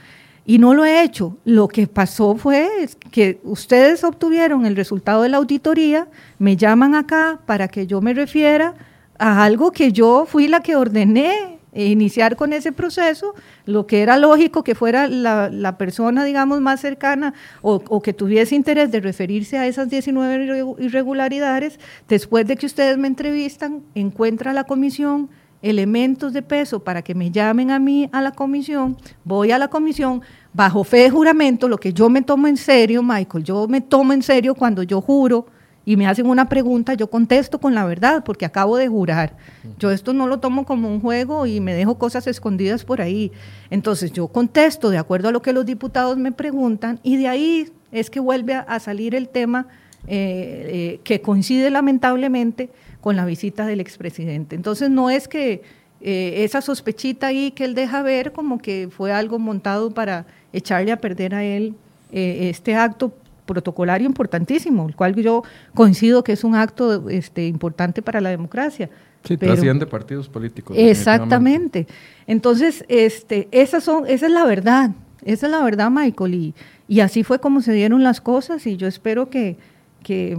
Y 0.49 0.59
no 0.59 0.73
lo 0.73 0.87
he 0.87 1.03
hecho. 1.03 1.37
Lo 1.45 1.69
que 1.69 1.87
pasó 1.87 2.35
fue 2.35 2.71
que 3.11 3.39
ustedes 3.45 4.03
obtuvieron 4.03 4.65
el 4.65 4.77
resultado 4.77 5.21
de 5.21 5.29
la 5.29 5.37
auditoría, 5.37 6.09
me 6.39 6.57
llaman 6.57 6.95
acá 6.95 7.39
para 7.45 7.69
que 7.69 7.87
yo 7.87 8.01
me 8.01 8.15
refiera 8.15 8.75
a 9.19 9.45
algo 9.45 9.73
que 9.73 9.93
yo 9.93 10.25
fui 10.27 10.49
la 10.49 10.61
que 10.61 10.75
ordené 10.75 11.59
iniciar 11.75 12.35
con 12.35 12.55
ese 12.55 12.73
proceso, 12.73 13.35
lo 13.67 13.87
que 13.87 14.01
era 14.01 14.17
lógico 14.17 14.65
que 14.65 14.75
fuera 14.75 15.07
la, 15.07 15.77
persona, 15.77 16.25
digamos, 16.25 16.63
más 16.63 16.81
cercana 16.81 17.35
o, 17.61 17.83
o, 17.87 18.01
que 18.01 18.15
tuviese 18.15 18.55
interés 18.55 18.91
de 18.91 19.01
referirse 19.01 19.59
a 19.59 19.67
esas 19.67 19.91
19 19.91 20.65
irregularidades, 20.79 21.79
después 22.09 22.47
de 22.47 22.57
que 22.57 22.65
ustedes 22.65 22.97
me 22.97 23.07
entrevistan, 23.07 23.83
encuentra 23.95 24.55
la 24.55 24.65
comisión 24.65 25.29
elementos 25.63 26.33
de 26.33 26.43
peso 26.43 26.81
para 26.81 27.03
que 27.03 27.15
me 27.15 27.31
llamen 27.31 27.71
a 27.71 27.79
mí 27.79 28.09
a 28.13 28.23
la 28.23 28.33
comisión, 28.33 28.97
voy 29.25 29.51
a 29.51 29.59
la 29.59 29.69
comisión, 29.69 30.23
bajo 30.59 30.83
fe 30.83 30.97
de 31.05 31.11
juramento, 31.11 31.69
lo 31.69 31.79
que 31.79 31.93
yo 31.93 32.11
me 32.11 32.21
tomo 32.21 32.49
en 32.49 32.57
serio, 32.57 33.01
Michael, 33.01 33.45
yo 33.45 33.69
me 33.69 33.81
tomo 33.81 34.13
en 34.13 34.25
serio 34.25 34.57
cuando 34.57 34.83
yo 34.83 35.01
juro 35.01 35.47
y 35.85 35.97
me 35.97 36.09
hacen 36.09 36.27
una 36.27 36.49
pregunta, 36.49 36.95
yo 36.95 37.09
contesto 37.09 37.61
con 37.61 37.77
la 37.77 37.85
verdad, 37.85 38.25
porque 38.25 38.45
acabo 38.45 38.77
de 38.77 38.89
jurar. 38.89 39.37
Yo 39.79 39.93
esto 39.93 40.13
no 40.13 40.27
lo 40.27 40.41
tomo 40.41 40.67
como 40.67 40.89
un 40.89 41.01
juego 41.01 41.47
y 41.47 41.61
me 41.61 41.75
dejo 41.75 41.97
cosas 41.97 42.27
escondidas 42.27 42.85
por 42.85 43.01
ahí. 43.01 43.31
Entonces 43.71 44.11
yo 44.11 44.27
contesto 44.27 44.91
de 44.91 44.99
acuerdo 44.99 45.29
a 45.29 45.31
lo 45.31 45.43
que 45.43 45.53
los 45.53 45.65
diputados 45.65 46.19
me 46.19 46.33
preguntan 46.33 46.99
y 47.05 47.19
de 47.19 47.29
ahí 47.29 47.73
es 47.93 48.11
que 48.11 48.19
vuelve 48.19 48.55
a, 48.55 48.81
salir 48.81 49.15
el 49.15 49.29
tema 49.29 49.69
eh, 50.09 50.97
eh, 50.97 51.01
que 51.05 51.21
coincide 51.21 51.71
lamentablemente 51.71 52.69
con 53.01 53.15
la 53.15 53.25
visita 53.25 53.65
del 53.65 53.79
expresidente. 53.79 54.57
Entonces 54.57 54.91
no 54.91 55.09
es 55.09 55.29
que 55.29 55.63
eh, 56.01 56.45
esa 56.45 56.61
sospechita 56.61 57.29
ahí 57.29 57.51
que 57.51 57.65
él 57.65 57.75
deja 57.75 58.03
ver 58.03 58.33
como 58.33 58.59
que 58.59 58.89
fue 58.91 59.13
algo 59.13 59.39
montado 59.39 59.91
para 59.93 60.27
echarle 60.53 60.93
a 60.93 60.97
perder 60.97 61.35
a 61.35 61.45
él 61.45 61.75
eh, 62.13 62.49
este 62.51 62.75
acto 62.75 63.13
protocolario 63.47 64.07
importantísimo, 64.07 64.89
el 64.89 64.95
cual 64.95 65.15
yo 65.17 65.43
coincido 65.75 66.23
que 66.23 66.33
es 66.33 66.45
un 66.45 66.55
acto 66.55 67.09
este, 67.09 67.47
importante 67.47 68.03
para 68.03 68.21
la 68.21 68.31
democracia. 68.31 68.91
Sí, 69.25 69.37
trasciende 69.37 69.87
partidos 69.87 70.29
políticos. 70.29 70.77
Exactamente. 70.79 71.87
Entonces, 72.27 72.85
este, 72.89 73.49
esas 73.51 73.85
son, 73.85 74.05
esa 74.07 74.27
es 74.27 74.33
la 74.33 74.45
verdad, 74.45 74.91
esa 75.25 75.47
es 75.47 75.53
la 75.53 75.63
verdad, 75.63 75.91
Michael, 75.91 76.35
y, 76.35 76.55
y 76.87 77.01
así 77.01 77.25
fue 77.25 77.41
como 77.41 77.63
se 77.63 77.73
dieron 77.73 78.03
las 78.03 78.21
cosas 78.21 78.67
y 78.67 78.77
yo 78.77 78.87
espero 78.87 79.29
que, 79.29 79.57
que 80.03 80.39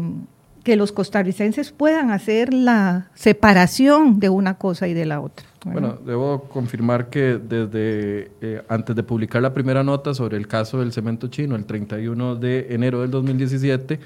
que 0.64 0.76
los 0.76 0.92
costarricenses 0.92 1.72
puedan 1.72 2.12
hacer 2.12 2.54
la 2.54 3.10
separación 3.16 4.20
de 4.20 4.30
una 4.30 4.58
cosa 4.58 4.88
y 4.88 4.94
de 4.94 5.06
la 5.06 5.22
otra. 5.22 5.46
Bueno, 5.66 5.98
debo 6.06 6.44
confirmar 6.44 7.10
que 7.10 7.38
desde 7.38 8.32
eh, 8.42 8.64
antes 8.70 8.96
de 8.96 9.04
publicar 9.04 9.42
la 9.42 9.54
primera 9.54 9.84
nota 9.84 10.14
sobre 10.14 10.38
el 10.38 10.48
caso 10.48 10.80
del 10.80 10.94
cemento 10.94 11.28
chino, 11.28 11.56
el 11.56 11.66
31 11.66 12.36
de 12.36 12.74
enero 12.74 13.02
del 13.02 13.12
2017, 13.12 14.00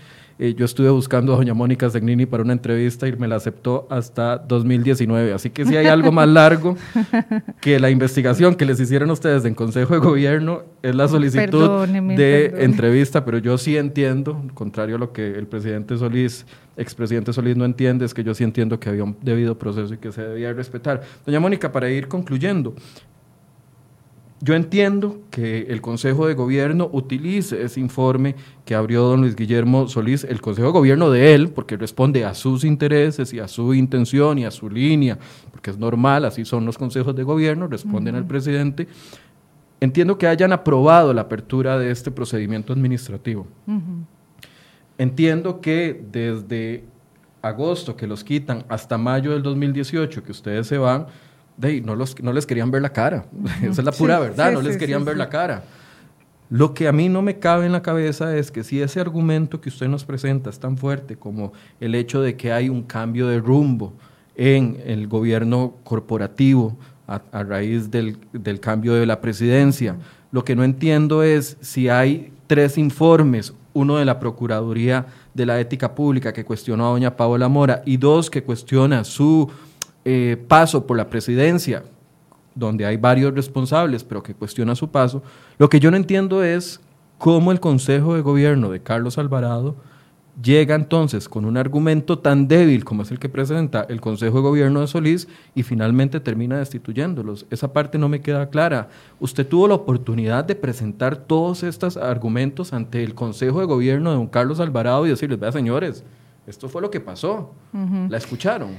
eh, 0.43 0.53
yo 0.55 0.65
estuve 0.65 0.89
buscando 0.89 1.33
a 1.33 1.37
doña 1.37 1.53
Mónica 1.53 1.89
Zegnini 1.89 2.25
para 2.25 2.43
una 2.43 2.51
entrevista 2.51 3.07
y 3.07 3.13
me 3.13 3.29
la 3.29 3.37
aceptó 3.37 3.87
hasta 3.89 4.37
2019. 4.37 5.31
Así 5.31 5.49
que 5.49 5.65
si 5.65 5.77
hay 5.77 5.87
algo 5.87 6.11
más 6.11 6.27
largo 6.27 6.75
que 7.61 7.79
la 7.79 7.89
investigación 7.89 8.53
que 8.55 8.65
les 8.65 8.77
hicieron 8.77 9.09
ustedes 9.09 9.45
en 9.45 9.55
Consejo 9.55 9.93
de 9.93 10.01
Gobierno, 10.01 10.63
es 10.81 10.93
la 10.95 11.07
solicitud 11.07 11.87
de 11.87 12.55
entrevista, 12.57 13.23
pero 13.23 13.37
yo 13.37 13.57
sí 13.57 13.77
entiendo, 13.77 14.43
contrario 14.53 14.97
a 14.97 14.99
lo 14.99 15.13
que 15.13 15.31
el 15.31 15.47
presidente 15.47 15.95
Solís, 15.97 16.45
expresidente 16.75 17.31
Solís 17.31 17.55
no 17.55 17.63
entiende, 17.63 18.03
es 18.03 18.13
que 18.13 18.25
yo 18.25 18.33
sí 18.33 18.43
entiendo 18.43 18.81
que 18.81 18.89
había 18.89 19.05
un 19.05 19.15
debido 19.21 19.57
proceso 19.57 19.93
y 19.93 19.97
que 19.97 20.11
se 20.11 20.23
debía 20.23 20.51
respetar. 20.51 21.03
Doña 21.25 21.39
Mónica, 21.39 21.71
para 21.71 21.89
ir 21.89 22.09
concluyendo, 22.09 22.75
yo 24.43 24.55
entiendo 24.55 25.21
que 25.31 25.67
el 25.69 25.79
Consejo 25.79 26.27
de 26.27 26.33
Gobierno 26.33 26.89
utilice 26.91 27.63
ese 27.63 27.79
informe 27.79 28.35
que 28.65 28.75
abrió 28.75 29.03
don 29.03 29.21
Luis 29.21 29.37
Guillermo 29.37 29.87
Solís, 29.87 30.25
el 30.25 30.41
Consejo 30.41 30.67
de 30.67 30.73
Gobierno 30.73 31.09
de 31.09 31.33
él, 31.33 31.47
porque 31.47 31.77
responde 31.77 32.25
a 32.25 32.33
sus 32.33 32.65
intereses 32.65 33.31
y 33.31 33.39
a 33.39 33.47
su 33.47 33.73
intención 33.73 34.37
y 34.37 34.43
a 34.43 34.51
su 34.51 34.69
línea, 34.69 35.17
porque 35.49 35.71
es 35.71 35.77
normal, 35.77 36.25
así 36.25 36.43
son 36.43 36.65
los 36.65 36.77
consejos 36.77 37.15
de 37.15 37.23
gobierno, 37.23 37.67
responden 37.67 38.15
al 38.15 38.27
presidente. 38.27 38.89
Entiendo 39.79 40.17
que 40.17 40.27
hayan 40.27 40.51
aprobado 40.51 41.13
la 41.13 41.21
apertura 41.21 41.79
de 41.79 41.89
este 41.89 42.11
procedimiento 42.11 42.73
administrativo. 42.73 43.47
Entiendo 44.97 45.61
que 45.61 46.03
desde 46.11 46.83
agosto 47.41 47.95
que 47.95 48.07
los 48.07 48.25
quitan 48.25 48.65
hasta 48.67 48.97
mayo 48.97 49.31
del 49.31 49.41
2018 49.41 50.21
que 50.21 50.31
ustedes 50.33 50.67
se 50.67 50.77
van, 50.77 51.07
no, 51.57 51.95
los, 51.95 52.21
no 52.21 52.33
les 52.33 52.45
querían 52.45 52.71
ver 52.71 52.81
la 52.81 52.91
cara. 52.91 53.25
Esa 53.61 53.81
es 53.81 53.83
la 53.83 53.91
pura 53.91 54.19
verdad, 54.19 54.51
no 54.51 54.61
les 54.61 54.77
querían 54.77 55.05
ver 55.05 55.17
la 55.17 55.29
cara. 55.29 55.63
Lo 56.49 56.73
que 56.73 56.87
a 56.87 56.91
mí 56.91 57.09
no 57.09 57.21
me 57.21 57.39
cabe 57.39 57.65
en 57.65 57.71
la 57.71 57.81
cabeza 57.81 58.37
es 58.37 58.51
que 58.51 58.63
si 58.63 58.81
ese 58.81 58.99
argumento 58.99 59.59
que 59.59 59.69
usted 59.69 59.87
nos 59.87 60.05
presenta 60.05 60.49
es 60.49 60.59
tan 60.59 60.77
fuerte 60.77 61.15
como 61.15 61.53
el 61.79 61.95
hecho 61.95 62.21
de 62.21 62.35
que 62.35 62.51
hay 62.51 62.69
un 62.69 62.83
cambio 62.83 63.27
de 63.27 63.39
rumbo 63.39 63.93
en 64.35 64.79
el 64.85 65.07
gobierno 65.07 65.75
corporativo 65.83 66.77
a, 67.07 67.43
raíz 67.43 67.89
del, 67.91 68.17
del, 68.31 68.59
cambio 68.59 68.93
de 68.93 69.05
la 69.05 69.19
presidencia, 69.19 69.95
lo 70.31 70.43
que 70.43 70.55
no 70.55 70.63
entiendo 70.63 71.21
es 71.21 71.57
si 71.61 71.89
hay 71.89 72.31
tres 72.47 72.77
informes, 72.77 73.53
uno 73.73 73.97
de 73.97 74.05
la 74.05 74.19
Procuraduría 74.19 75.07
de 75.33 75.45
la 75.45 75.59
Ética 75.59 75.95
Pública 75.95 76.33
que 76.33 76.45
cuestionó 76.45 76.87
a 76.87 76.89
doña 76.91 77.17
Paola 77.17 77.49
Mora 77.49 77.81
y 77.85 77.97
dos 77.97 78.29
que 78.29 78.43
cuestiona 78.43 79.03
su 79.03 79.49
eh, 80.05 80.37
paso 80.47 80.85
por 80.85 80.97
la 80.97 81.09
presidencia, 81.09 81.83
donde 82.55 82.85
hay 82.85 82.97
varios 82.97 83.33
responsables, 83.33 84.03
pero 84.03 84.21
que 84.21 84.35
cuestiona 84.35 84.75
su 84.75 84.89
paso, 84.89 85.23
lo 85.57 85.69
que 85.69 85.79
yo 85.79 85.89
no 85.91 85.97
entiendo 85.97 86.43
es 86.43 86.79
cómo 87.17 87.51
el 87.51 87.59
Consejo 87.59 88.15
de 88.15 88.21
Gobierno 88.21 88.69
de 88.69 88.81
Carlos 88.81 89.17
Alvarado 89.17 89.75
llega 90.41 90.73
entonces 90.75 91.29
con 91.29 91.45
un 91.45 91.57
argumento 91.57 92.17
tan 92.17 92.47
débil 92.47 92.83
como 92.83 93.03
es 93.03 93.11
el 93.11 93.19
que 93.19 93.29
presenta 93.29 93.85
el 93.87 94.01
Consejo 94.01 94.37
de 94.37 94.43
Gobierno 94.43 94.81
de 94.81 94.87
Solís 94.87 95.27
y 95.53 95.63
finalmente 95.63 96.19
termina 96.19 96.57
destituyéndolos. 96.57 97.45
Esa 97.51 97.71
parte 97.71 97.97
no 97.97 98.09
me 98.09 98.21
queda 98.21 98.49
clara. 98.49 98.89
Usted 99.19 99.47
tuvo 99.47 99.67
la 99.67 99.75
oportunidad 99.75 100.43
de 100.43 100.55
presentar 100.55 101.15
todos 101.15 101.63
estos 101.63 101.97
argumentos 101.97 102.73
ante 102.73 103.03
el 103.03 103.13
Consejo 103.13 103.59
de 103.59 103.65
Gobierno 103.65 104.09
de 104.09 104.17
don 104.17 104.27
Carlos 104.27 104.59
Alvarado 104.59 105.05
y 105.05 105.09
decirles, 105.09 105.39
vea 105.39 105.51
señores, 105.51 106.03
esto 106.47 106.67
fue 106.67 106.81
lo 106.81 106.89
que 106.89 106.99
pasó. 106.99 107.51
¿La 108.09 108.17
escucharon? 108.17 108.71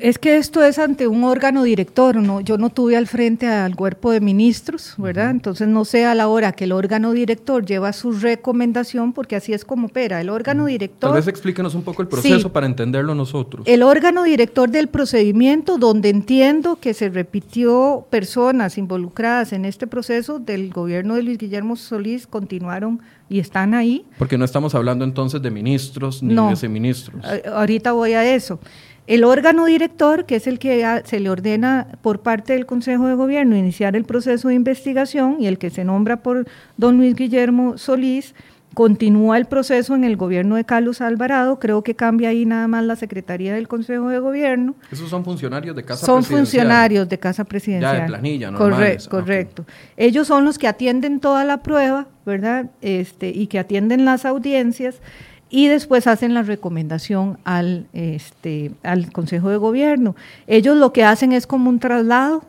Es 0.00 0.18
que 0.18 0.36
esto 0.38 0.62
es 0.62 0.78
ante 0.78 1.06
un 1.06 1.22
órgano 1.24 1.62
director, 1.62 2.16
¿no? 2.16 2.40
yo 2.40 2.58
no 2.58 2.70
tuve 2.70 2.96
al 2.96 3.06
frente 3.06 3.46
al 3.46 3.76
cuerpo 3.76 4.10
de 4.10 4.20
ministros, 4.20 4.94
¿verdad? 4.98 5.30
Entonces 5.30 5.68
no 5.68 5.84
sé 5.84 6.04
a 6.04 6.14
la 6.14 6.28
hora 6.28 6.52
que 6.52 6.64
el 6.64 6.72
órgano 6.72 7.12
director 7.12 7.64
lleva 7.64 7.92
su 7.92 8.12
recomendación, 8.12 9.12
porque 9.12 9.36
así 9.36 9.52
es 9.52 9.64
como 9.64 9.86
opera. 9.88 10.20
El 10.20 10.30
órgano 10.30 10.66
director... 10.66 11.10
Tal 11.10 11.18
vez 11.18 11.28
explíquenos 11.28 11.74
un 11.74 11.82
poco 11.82 12.02
el 12.02 12.08
proceso 12.08 12.52
para 12.52 12.66
entenderlo 12.66 13.14
nosotros. 13.14 13.66
El 13.66 13.82
órgano 13.82 14.24
director 14.24 14.70
del 14.70 14.88
procedimiento, 14.88 15.78
donde 15.78 16.08
entiendo 16.08 16.76
que 16.76 16.94
se 16.94 17.08
repitió 17.08 18.06
personas 18.10 18.78
involucradas 18.78 19.52
en 19.52 19.64
este 19.64 19.86
proceso 19.86 20.38
del 20.38 20.72
gobierno 20.72 21.14
de 21.14 21.22
Luis 21.22 21.38
Guillermo 21.38 21.76
Solís, 21.76 22.26
continuaron 22.26 23.00
y 23.28 23.40
están 23.40 23.74
ahí. 23.74 24.04
Porque 24.18 24.38
no 24.38 24.44
estamos 24.44 24.74
hablando 24.74 25.04
entonces 25.04 25.42
de 25.42 25.50
ministros 25.50 26.22
ni 26.22 26.34
de 26.34 26.48
viceministros. 26.48 27.24
Ahorita 27.52 27.92
voy 27.92 28.12
a 28.12 28.34
eso. 28.34 28.60
El 29.06 29.24
órgano 29.24 29.66
director, 29.66 30.26
que 30.26 30.36
es 30.36 30.46
el 30.46 30.58
que 30.58 31.02
se 31.04 31.20
le 31.20 31.30
ordena 31.30 31.86
por 32.02 32.20
parte 32.20 32.54
del 32.54 32.66
Consejo 32.66 33.06
de 33.06 33.14
Gobierno 33.14 33.56
iniciar 33.56 33.94
el 33.94 34.04
proceso 34.04 34.48
de 34.48 34.54
investigación 34.54 35.36
y 35.38 35.46
el 35.46 35.58
que 35.58 35.70
se 35.70 35.84
nombra 35.84 36.22
por 36.22 36.46
don 36.76 36.96
Luis 36.96 37.14
Guillermo 37.14 37.78
Solís, 37.78 38.34
continúa 38.76 39.38
el 39.38 39.46
proceso 39.46 39.94
en 39.94 40.04
el 40.04 40.18
gobierno 40.18 40.56
de 40.56 40.64
Carlos 40.64 41.00
Alvarado, 41.00 41.58
creo 41.58 41.82
que 41.82 41.94
cambia 41.94 42.28
ahí 42.28 42.44
nada 42.44 42.68
más 42.68 42.84
la 42.84 42.94
Secretaría 42.94 43.54
del 43.54 43.68
Consejo 43.68 44.08
de 44.08 44.18
Gobierno. 44.18 44.74
¿Esos 44.92 45.08
son 45.08 45.24
funcionarios 45.24 45.74
de 45.74 45.82
Casa 45.82 46.04
Presidencial? 46.04 46.24
Son 46.24 46.38
funcionarios 46.38 47.08
de 47.08 47.18
Casa 47.18 47.44
Presidencial. 47.44 47.96
Ya 47.96 48.02
de 48.02 48.06
planilla, 48.06 48.50
¿no? 48.50 48.58
Correcto, 48.58 49.08
correcto. 49.08 49.64
Ellos 49.96 50.26
son 50.26 50.44
los 50.44 50.58
que 50.58 50.68
atienden 50.68 51.20
toda 51.20 51.44
la 51.44 51.62
prueba, 51.62 52.06
¿verdad? 52.26 52.66
Este, 52.82 53.30
y 53.30 53.46
que 53.46 53.58
atienden 53.58 54.04
las 54.04 54.26
audiencias 54.26 55.00
y 55.48 55.68
después 55.68 56.06
hacen 56.06 56.34
la 56.34 56.42
recomendación 56.42 57.38
al, 57.44 57.86
este, 57.92 58.72
al 58.82 59.12
Consejo 59.12 59.48
de 59.48 59.56
Gobierno. 59.56 60.16
Ellos 60.46 60.76
lo 60.76 60.92
que 60.92 61.04
hacen 61.04 61.32
es 61.32 61.46
como 61.46 61.70
un 61.70 61.78
traslado 61.78 62.44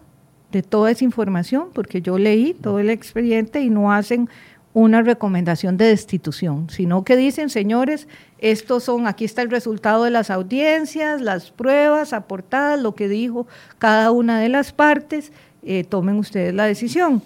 de 0.51 0.63
toda 0.63 0.91
esa 0.91 1.03
información, 1.03 1.67
porque 1.73 2.01
yo 2.01 2.17
leí 2.17 2.53
todo 2.53 2.79
el 2.79 2.89
expediente 2.89 3.61
y 3.61 3.69
no 3.69 3.91
hacen 3.91 4.29
una 4.73 5.01
recomendación 5.01 5.75
de 5.77 5.85
destitución, 5.85 6.69
sino 6.69 7.03
que 7.03 7.15
dicen, 7.17 7.49
señores, 7.49 8.07
estos 8.37 8.83
son, 8.83 9.07
aquí 9.07 9.25
está 9.25 9.41
el 9.41 9.49
resultado 9.49 10.03
de 10.03 10.11
las 10.11 10.29
audiencias, 10.29 11.19
las 11.19 11.49
pruebas 11.49 12.13
aportadas, 12.13 12.79
lo 12.79 12.93
que 12.93 13.07
dijo 13.07 13.47
cada 13.79 14.11
una 14.11 14.39
de 14.39 14.49
las 14.49 14.73
partes, 14.73 15.31
eh, 15.63 15.83
tomen 15.83 16.17
ustedes 16.17 16.53
la 16.53 16.65
decisión. 16.65 17.23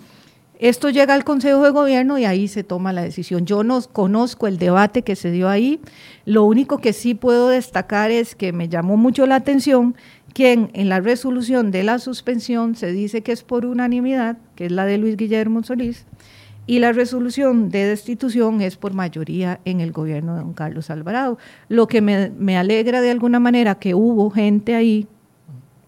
Esto 0.61 0.91
llega 0.91 1.15
al 1.15 1.23
Consejo 1.23 1.63
de 1.63 1.71
Gobierno 1.71 2.19
y 2.19 2.25
ahí 2.25 2.47
se 2.47 2.63
toma 2.63 2.93
la 2.93 3.01
decisión. 3.01 3.47
Yo 3.47 3.63
no 3.63 3.81
conozco 3.81 4.45
el 4.45 4.59
debate 4.59 5.01
que 5.01 5.15
se 5.15 5.31
dio 5.31 5.49
ahí. 5.49 5.81
Lo 6.23 6.43
único 6.43 6.77
que 6.77 6.93
sí 6.93 7.15
puedo 7.15 7.49
destacar 7.49 8.11
es 8.11 8.35
que 8.35 8.53
me 8.53 8.69
llamó 8.69 8.95
mucho 8.95 9.25
la 9.25 9.37
atención 9.37 9.95
que 10.35 10.69
en, 10.71 10.87
la 10.87 10.99
resolución 10.99 11.71
de 11.71 11.81
la 11.81 11.97
suspensión 11.97 12.75
se 12.75 12.91
dice 12.91 13.23
que 13.23 13.31
es 13.31 13.41
por 13.41 13.65
unanimidad, 13.65 14.37
que 14.55 14.67
es 14.67 14.71
la 14.71 14.85
de 14.85 14.99
Luis 14.99 15.17
Guillermo 15.17 15.63
Solís, 15.63 16.05
y 16.67 16.77
la 16.77 16.91
resolución 16.91 17.69
de 17.69 17.85
destitución 17.85 18.61
es 18.61 18.77
por 18.77 18.93
mayoría 18.93 19.59
en 19.65 19.81
el 19.81 19.91
gobierno 19.91 20.35
de 20.35 20.41
don 20.41 20.53
Carlos 20.53 20.91
Alvarado. 20.91 21.39
Lo 21.69 21.87
que 21.87 22.01
me, 22.01 22.29
me 22.37 22.55
alegra 22.55 23.01
de 23.01 23.09
alguna 23.09 23.39
manera 23.39 23.79
que 23.79 23.95
hubo 23.95 24.29
gente 24.29 24.75
ahí 24.75 25.07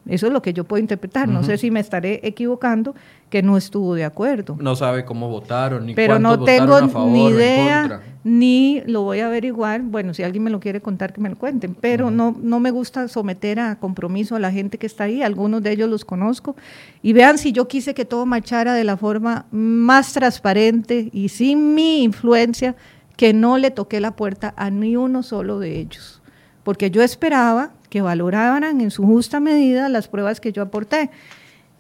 eso 0.06 0.28
es 0.28 0.34
lo 0.34 0.42
que 0.42 0.54
yo 0.54 0.66
puedo 0.66 0.82
interpretar. 0.82 1.30
No 1.30 1.44
sé 1.44 1.58
si 1.58 1.72
me 1.72 1.80
estaré 1.80 2.20
equivocando, 2.24 2.94
que 3.30 3.42
no 3.42 3.56
estuvo 3.56 3.96
de 3.96 4.04
acuerdo. 4.04 4.58
No 4.60 4.76
sabe 4.76 5.06
cómo 5.06 5.30
votaron, 5.30 5.86
ni 5.86 5.94
Pero 5.94 6.20
no 6.20 6.44
tengo 6.44 6.76
a 6.76 6.88
favor, 6.90 7.12
ni 7.12 7.30
idea, 7.30 8.02
ni 8.24 8.82
lo 8.86 9.04
voy 9.04 9.22
a 9.22 9.28
averiguar. 9.28 9.82
Bueno, 9.82 10.14
si 10.14 10.22
alguien 10.22 10.44
me 10.44 10.50
lo 10.50 10.60
quiere 10.60 10.82
contar, 10.82 11.14
que 11.14 11.22
me 11.22 11.30
lo 11.30 11.38
cuenten. 11.38 11.74
Pero 11.76 12.12
no, 12.12 12.36
no 12.42 12.60
me 12.60 12.72
gusta 12.72 13.08
someter 13.08 13.60
a 13.62 13.80
compromiso 13.80 14.36
a 14.36 14.40
la 14.40 14.52
gente 14.52 14.78
que 14.78 14.88
está 14.88 15.06
ahí. 15.06 15.22
Algunos 15.22 15.64
de 15.64 15.72
ellos 15.72 15.90
los 15.90 16.04
conozco. 16.04 16.56
Y 17.02 17.14
vean 17.14 17.38
si 17.38 17.54
yo 17.54 17.68
quise 17.70 17.94
que 17.94 18.04
todo 18.04 18.26
marchara 18.26 18.74
de 18.74 18.84
la 18.84 18.98
forma 18.98 19.46
más 19.52 20.12
transparente 20.12 21.10
y 21.14 21.30
sin 21.30 21.76
mi 21.76 22.04
influencia, 22.04 22.76
que 23.16 23.34
no 23.34 23.58
le 23.58 23.72
toqué 23.72 24.02
la 24.02 24.12
puerta 24.12 24.54
a 24.58 24.70
ni 24.70 24.98
uno 24.98 25.24
solo 25.24 25.60
de 25.60 25.80
ellos. 25.80 26.22
Porque 26.64 26.92
yo 26.92 27.02
esperaba 27.02 27.72
que 27.94 28.02
valoraran 28.02 28.82
en 28.82 28.90
su 28.90 29.06
justa 29.06 29.40
medida 29.40 29.88
las 29.88 30.08
pruebas 30.08 30.40
que 30.40 30.52
yo 30.52 30.64
aporté. 30.64 31.12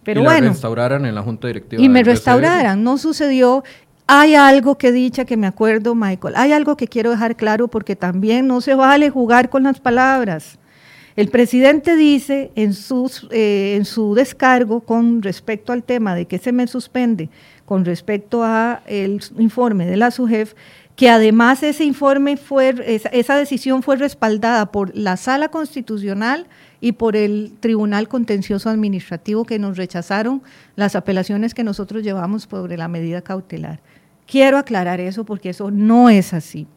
Pero 0.03 0.22
y 0.22 0.24
bueno. 0.26 0.49
restauraran 0.49 1.07
en 1.07 1.16
la 1.16 1.24
Junta 1.24 1.47
Directiva. 1.47 1.82
Y 1.82 1.89
me 1.89 2.03
restauraran. 2.03 2.84
No 2.84 2.99
sucedió. 2.99 3.64
Hay 4.05 4.36
algo 4.36 4.78
que 4.78 4.91
dicha 4.91 5.26
que 5.26 5.38
me 5.38 5.47
acuerdo, 5.47 5.95
Michael. 5.95 6.36
Hay 6.38 6.51
algo 6.51 6.78
que 6.78 6.88
quiero 6.88 7.09
dejar 7.09 7.36
claro 7.36 7.68
porque 7.68 7.95
también 7.95 8.45
no 8.45 8.61
se 8.61 8.76
vale 8.76 9.09
jugar 9.09 9.49
con 9.49 9.64
las 9.64 9.80
palabras. 9.80 10.59
El 11.16 11.30
presidente 11.30 11.95
dice 11.95 12.51
en, 12.55 12.76
sus, 12.76 13.28
eh, 13.32 13.74
en 13.76 13.86
su 13.86 14.14
descargo 14.14 14.82
con 14.82 15.24
respecto 15.24 15.74
al 15.74 15.82
tema 15.82 16.14
de 16.14 16.28
que 16.28 16.38
se 16.38 16.51
me 16.51 16.68
suspende, 16.68 17.30
con 17.66 17.86
respecto 17.86 18.43
a 18.43 18.84
el 18.86 19.20
informe 19.39 19.88
de 19.88 19.97
la 19.97 20.11
SUJEF, 20.11 20.53
que 20.96 21.10
además 21.10 21.64
ese 21.64 21.84
informe 21.86 22.38
fue, 22.38 22.76
esa, 22.86 23.36
decisión 23.36 23.82
fue 23.82 23.96
respaldada 23.96 24.72
por 24.72 24.96
la 24.96 25.18
Sala 25.18 25.50
Constitucional 25.50 26.48
y 26.82 26.91
por 26.91 27.16
el 27.16 27.54
Tribunal 27.60 28.08
Contencioso 28.08 28.70
Administrativo 28.70 29.46
que 29.46 29.58
nos 29.58 29.78
rechazaron 29.78 30.44
las 30.76 30.96
apelaciones 30.96 31.54
que 31.54 31.64
nosotros 31.64 32.04
llevamos 32.04 32.44
sobre 32.44 32.78
la 32.78 32.88
medida 32.88 33.22
cautelar. 33.22 33.82
Quiero 34.28 34.58
aclarar 34.58 35.00
eso 35.00 35.26
porque 35.26 35.50
eso 35.50 35.72
no 35.72 36.10
es 36.10 36.34
así. 36.34 36.68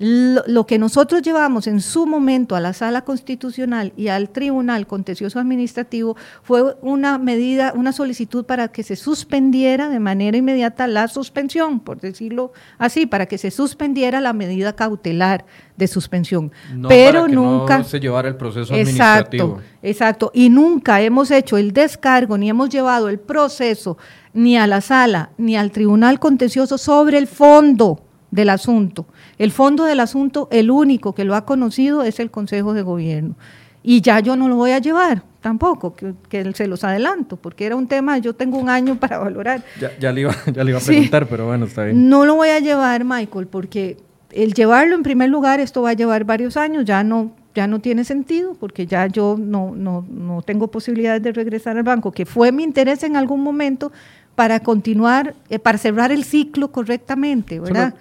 Lo, 0.00 0.64
que 0.64 0.78
nosotros 0.78 1.22
llevamos 1.22 1.66
en 1.66 1.80
su 1.80 2.06
momento 2.06 2.54
a 2.54 2.60
la 2.60 2.72
sala 2.72 3.02
constitucional 3.02 3.92
y 3.96 4.08
al 4.08 4.30
tribunal 4.30 4.86
contencioso 4.86 5.40
administrativo 5.40 6.16
fue 6.42 6.76
una 6.82 7.18
medida, 7.18 7.72
una 7.74 7.92
solicitud 7.92 8.44
para 8.44 8.68
que 8.68 8.84
se 8.84 8.94
suspendiera 8.94 9.88
de 9.88 9.98
manera 9.98 10.36
inmediata 10.36 10.86
la 10.86 11.08
suspensión, 11.08 11.80
por 11.80 12.00
decirlo 12.00 12.52
así, 12.78 13.06
para 13.06 13.26
que 13.26 13.38
se 13.38 13.50
suspendiera 13.50 14.20
la 14.20 14.32
medida 14.32 14.72
cautelar 14.72 15.44
de 15.76 15.88
suspensión. 15.88 16.52
Pero 16.86 17.26
nunca 17.26 17.82
se 17.82 17.98
llevara 17.98 18.28
el 18.28 18.36
proceso 18.36 18.74
administrativo. 18.74 19.58
Exacto, 19.58 19.62
exacto. 19.82 20.30
Y 20.32 20.48
nunca 20.48 21.00
hemos 21.00 21.32
hecho 21.32 21.56
el 21.56 21.72
descargo 21.72 22.38
ni 22.38 22.48
hemos 22.48 22.68
llevado 22.68 23.08
el 23.08 23.18
proceso 23.18 23.98
ni 24.32 24.56
a 24.56 24.68
la 24.68 24.80
sala 24.80 25.30
ni 25.38 25.56
al 25.56 25.72
tribunal 25.72 26.20
contencioso 26.20 26.78
sobre 26.78 27.18
el 27.18 27.26
fondo 27.26 28.04
del 28.30 28.50
asunto. 28.50 29.06
El 29.38 29.52
fondo 29.52 29.84
del 29.84 30.00
asunto, 30.00 30.48
el 30.50 30.70
único 30.70 31.14
que 31.14 31.24
lo 31.24 31.34
ha 31.34 31.44
conocido 31.44 32.02
es 32.02 32.20
el 32.20 32.30
Consejo 32.30 32.74
de 32.74 32.82
Gobierno. 32.82 33.34
y 33.82 34.00
ya 34.02 34.20
yo 34.20 34.36
no 34.36 34.48
lo 34.48 34.56
voy 34.56 34.72
a 34.72 34.80
llevar 34.80 35.22
tampoco, 35.40 35.94
que, 35.94 36.52
se 36.54 36.66
los 36.66 36.84
adelanto, 36.84 37.36
porque 37.36 37.64
era 37.64 37.76
un 37.76 37.86
tema, 37.86 38.18
yo 38.18 38.34
tengo 38.34 38.58
un 38.58 38.68
año 38.68 38.96
para 38.96 39.18
valorar. 39.18 39.62
Ya, 40.00 40.12
le, 40.12 40.22
iba, 40.22 40.34
ya 40.52 40.64
le 40.64 40.70
iba 40.70 40.78
a 40.78 40.82
preguntar, 40.82 41.26
pero 41.26 41.46
bueno, 41.46 41.66
está 41.66 41.84
bien. 41.84 42.08
No 42.08 42.24
lo 42.24 42.34
voy 42.34 42.48
a 42.48 42.58
llevar, 42.58 43.04
Michael, 43.04 43.46
porque 43.46 43.96
el 44.32 44.52
llevarlo 44.52 44.94
en 44.94 45.02
primer 45.02 45.30
lugar, 45.30 45.60
esto 45.60 45.82
va 45.82 45.90
a 45.90 45.94
llevar 45.94 46.24
varios 46.24 46.56
años, 46.56 46.84
ya 46.84 47.04
no, 47.04 47.32
ya 47.54 47.66
no 47.66 47.78
tiene 47.80 48.04
sentido, 48.04 48.54
porque 48.58 48.86
ya 48.86 49.06
yo 49.06 49.36
no, 49.38 49.74
no, 49.74 50.04
no 50.10 50.42
tengo 50.42 50.68
posibilidades 50.68 51.22
de 51.22 51.32
regresar 51.32 51.76
al 51.76 51.84
banco, 51.84 52.12
que 52.12 52.26
fue 52.26 52.52
mi 52.52 52.64
interés 52.64 53.02
en 53.04 53.16
algún 53.16 53.42
momento 53.42 53.92
para 54.34 54.60
continuar, 54.60 55.34
eh, 55.48 55.58
para 55.58 55.78
cerrar 55.78 56.12
el 56.12 56.24
ciclo 56.24 56.70
correctamente, 56.70 57.58
¿verdad? 57.58 57.94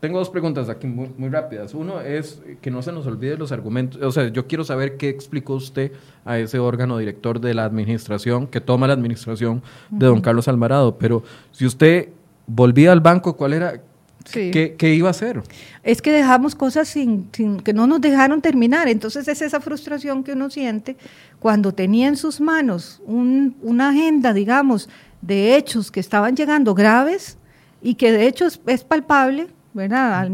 Tengo 0.00 0.18
dos 0.18 0.30
preguntas 0.30 0.70
aquí 0.70 0.86
muy, 0.86 1.10
muy, 1.18 1.28
rápidas. 1.28 1.74
Uno 1.74 2.00
es 2.00 2.40
que 2.62 2.70
no 2.70 2.80
se 2.80 2.90
nos 2.90 3.06
olvide 3.06 3.36
los 3.36 3.52
argumentos. 3.52 4.00
O 4.02 4.10
sea, 4.10 4.28
yo 4.28 4.46
quiero 4.46 4.64
saber 4.64 4.96
qué 4.96 5.10
explicó 5.10 5.54
usted 5.54 5.92
a 6.24 6.38
ese 6.38 6.58
órgano 6.58 6.96
director 6.96 7.38
de 7.38 7.52
la 7.52 7.66
administración, 7.66 8.46
que 8.46 8.62
toma 8.62 8.86
la 8.86 8.94
administración 8.94 9.62
de 9.90 10.06
don 10.06 10.22
Carlos 10.22 10.48
Alvarado. 10.48 10.96
Pero 10.96 11.22
si 11.52 11.66
usted 11.66 12.08
volvía 12.46 12.92
al 12.92 13.00
banco, 13.00 13.36
¿cuál 13.36 13.52
era? 13.52 13.82
¿Qué, 14.32 14.94
iba 14.94 15.08
a 15.08 15.10
hacer? 15.10 15.42
Es 15.82 16.00
que 16.00 16.12
dejamos 16.12 16.54
cosas 16.54 16.88
sin, 16.88 17.28
que 17.30 17.72
no 17.74 17.86
nos 17.86 18.00
dejaron 18.00 18.40
terminar. 18.40 18.88
Entonces 18.88 19.28
es 19.28 19.42
esa 19.42 19.60
frustración 19.60 20.24
que 20.24 20.32
uno 20.32 20.48
siente 20.48 20.96
cuando 21.38 21.72
tenía 21.72 22.08
en 22.08 22.16
sus 22.16 22.40
manos 22.40 23.02
una 23.06 23.90
agenda, 23.90 24.32
digamos, 24.32 24.88
de 25.20 25.56
hechos 25.56 25.90
que 25.90 26.00
estaban 26.00 26.36
llegando 26.36 26.74
graves 26.74 27.36
y 27.82 27.94
que 27.94 28.12
de 28.12 28.26
hecho 28.26 28.46
es 28.46 28.84
palpable 28.84 29.48
¿verdad? 29.74 30.28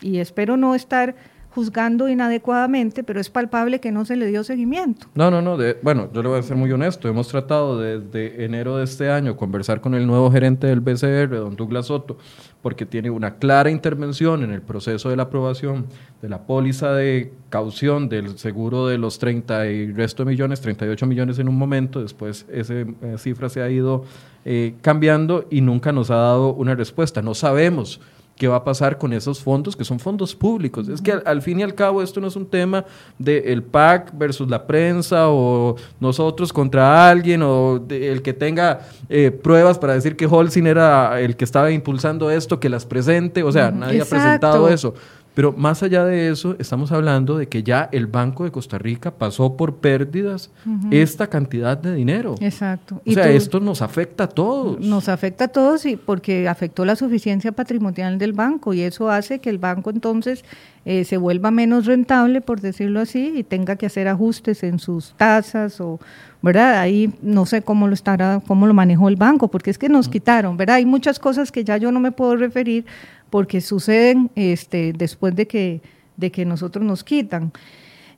y 0.00 0.18
espero 0.18 0.56
no 0.56 0.74
estar 0.74 1.14
juzgando 1.54 2.08
inadecuadamente, 2.08 3.02
pero 3.02 3.20
es 3.20 3.28
palpable 3.28 3.80
que 3.80 3.90
no 3.90 4.04
se 4.04 4.16
le 4.16 4.26
dio 4.26 4.44
seguimiento. 4.44 5.08
No, 5.14 5.30
no, 5.30 5.42
no. 5.42 5.58
bueno, 5.82 6.08
yo 6.12 6.22
le 6.22 6.28
voy 6.28 6.38
a 6.38 6.42
ser 6.42 6.56
muy 6.56 6.70
honesto. 6.70 7.08
Hemos 7.08 7.26
tratado 7.28 7.80
desde 7.80 8.44
enero 8.44 8.76
de 8.76 8.84
este 8.84 9.10
año 9.10 9.36
conversar 9.36 9.80
con 9.80 9.94
el 9.94 10.06
nuevo 10.06 10.30
gerente 10.30 10.68
del 10.68 10.80
BCR, 10.80 11.28
don 11.30 11.56
Douglas 11.56 11.86
Soto, 11.86 12.18
porque 12.62 12.86
tiene 12.86 13.10
una 13.10 13.34
clara 13.36 13.70
intervención 13.70 14.44
en 14.44 14.52
el 14.52 14.62
proceso 14.62 15.10
de 15.10 15.16
la 15.16 15.24
aprobación 15.24 15.86
de 16.22 16.28
la 16.28 16.46
póliza 16.46 16.92
de 16.92 17.32
caución 17.48 18.08
del 18.08 18.38
seguro 18.38 18.86
de 18.86 18.98
los 18.98 19.18
30 19.18 19.66
y 19.66 19.92
resto 19.92 20.24
de 20.24 20.30
millones, 20.30 20.60
38 20.60 21.04
millones 21.06 21.38
en 21.40 21.48
un 21.48 21.56
momento. 21.56 22.00
Después 22.00 22.46
esa 22.52 22.74
cifra 23.16 23.48
se 23.48 23.60
ha 23.60 23.68
ido 23.68 24.04
eh, 24.44 24.74
cambiando 24.82 25.46
y 25.50 25.62
nunca 25.62 25.90
nos 25.90 26.12
ha 26.12 26.16
dado 26.16 26.54
una 26.54 26.76
respuesta. 26.76 27.22
No 27.22 27.34
sabemos 27.34 28.00
qué 28.40 28.48
va 28.48 28.56
a 28.56 28.64
pasar 28.64 28.96
con 28.96 29.12
esos 29.12 29.38
fondos, 29.38 29.76
que 29.76 29.84
son 29.84 30.00
fondos 30.00 30.34
públicos. 30.34 30.88
Es 30.88 31.02
que 31.02 31.12
al, 31.12 31.42
fin 31.42 31.60
y 31.60 31.62
al 31.62 31.74
cabo 31.74 32.00
esto 32.02 32.22
no 32.22 32.28
es 32.28 32.36
un 32.36 32.46
tema 32.46 32.86
del 33.18 33.42
el 33.44 33.62
PAC 33.62 34.16
versus 34.16 34.48
la 34.48 34.66
prensa 34.66 35.28
o 35.28 35.76
nosotros 36.00 36.50
contra 36.50 37.10
alguien 37.10 37.42
o 37.42 37.82
el 37.90 38.22
que 38.22 38.32
tenga 38.32 38.80
eh, 39.10 39.30
pruebas 39.30 39.78
para 39.78 39.92
decir 39.92 40.16
que 40.16 40.24
Holcim 40.24 40.66
era 40.66 41.20
el 41.20 41.36
que 41.36 41.44
estaba 41.44 41.70
impulsando 41.70 42.30
esto, 42.30 42.58
que 42.58 42.70
las 42.70 42.86
presente. 42.86 43.42
O 43.42 43.52
sea, 43.52 43.70
nadie 43.70 44.00
ha 44.00 44.06
presentado 44.06 44.70
eso. 44.70 44.94
Pero 45.40 45.54
más 45.54 45.82
allá 45.82 46.04
de 46.04 46.28
eso, 46.28 46.54
estamos 46.58 46.92
hablando 46.92 47.38
de 47.38 47.48
que 47.48 47.62
ya 47.62 47.88
el 47.92 48.06
Banco 48.06 48.44
de 48.44 48.50
Costa 48.50 48.76
Rica 48.76 49.10
pasó 49.10 49.56
por 49.56 49.76
pérdidas 49.76 50.50
esta 50.90 51.28
cantidad 51.28 51.78
de 51.78 51.94
dinero. 51.94 52.34
Exacto. 52.42 53.00
O 53.06 53.10
sea, 53.10 53.30
esto 53.30 53.58
nos 53.58 53.80
afecta 53.80 54.24
a 54.24 54.28
todos. 54.28 54.78
Nos 54.80 55.08
afecta 55.08 55.44
a 55.44 55.48
todos 55.48 55.86
y 55.86 55.96
porque 55.96 56.46
afectó 56.46 56.84
la 56.84 56.94
suficiencia 56.94 57.52
patrimonial 57.52 58.18
del 58.18 58.34
banco 58.34 58.74
y 58.74 58.82
eso 58.82 59.08
hace 59.08 59.38
que 59.38 59.48
el 59.48 59.56
banco 59.56 59.88
entonces 59.88 60.44
eh, 60.84 61.04
se 61.04 61.16
vuelva 61.16 61.50
menos 61.50 61.86
rentable, 61.86 62.42
por 62.42 62.60
decirlo 62.60 63.00
así, 63.00 63.32
y 63.36 63.42
tenga 63.42 63.76
que 63.76 63.86
hacer 63.86 64.08
ajustes 64.08 64.62
en 64.62 64.78
sus 64.78 65.14
tasas 65.14 65.80
o, 65.80 66.00
¿verdad? 66.42 66.80
Ahí 66.80 67.14
no 67.22 67.46
sé 67.46 67.62
cómo 67.62 67.86
lo 67.86 67.94
estará, 67.94 68.42
cómo 68.46 68.66
lo 68.66 68.74
manejó 68.74 69.08
el 69.08 69.16
banco, 69.16 69.48
porque 69.48 69.70
es 69.70 69.78
que 69.78 69.88
nos 69.88 70.08
quitaron, 70.08 70.56
¿verdad? 70.56 70.76
Hay 70.76 70.86
muchas 70.86 71.18
cosas 71.18 71.52
que 71.52 71.64
ya 71.64 71.76
yo 71.76 71.92
no 71.92 72.00
me 72.00 72.12
puedo 72.12 72.36
referir 72.36 72.86
porque 73.30 73.60
suceden 73.60 74.30
este, 74.34 74.92
después 74.92 75.34
de 75.34 75.46
que, 75.46 75.80
de 76.16 76.30
que 76.30 76.44
nosotros 76.44 76.84
nos 76.84 77.04
quitan. 77.04 77.52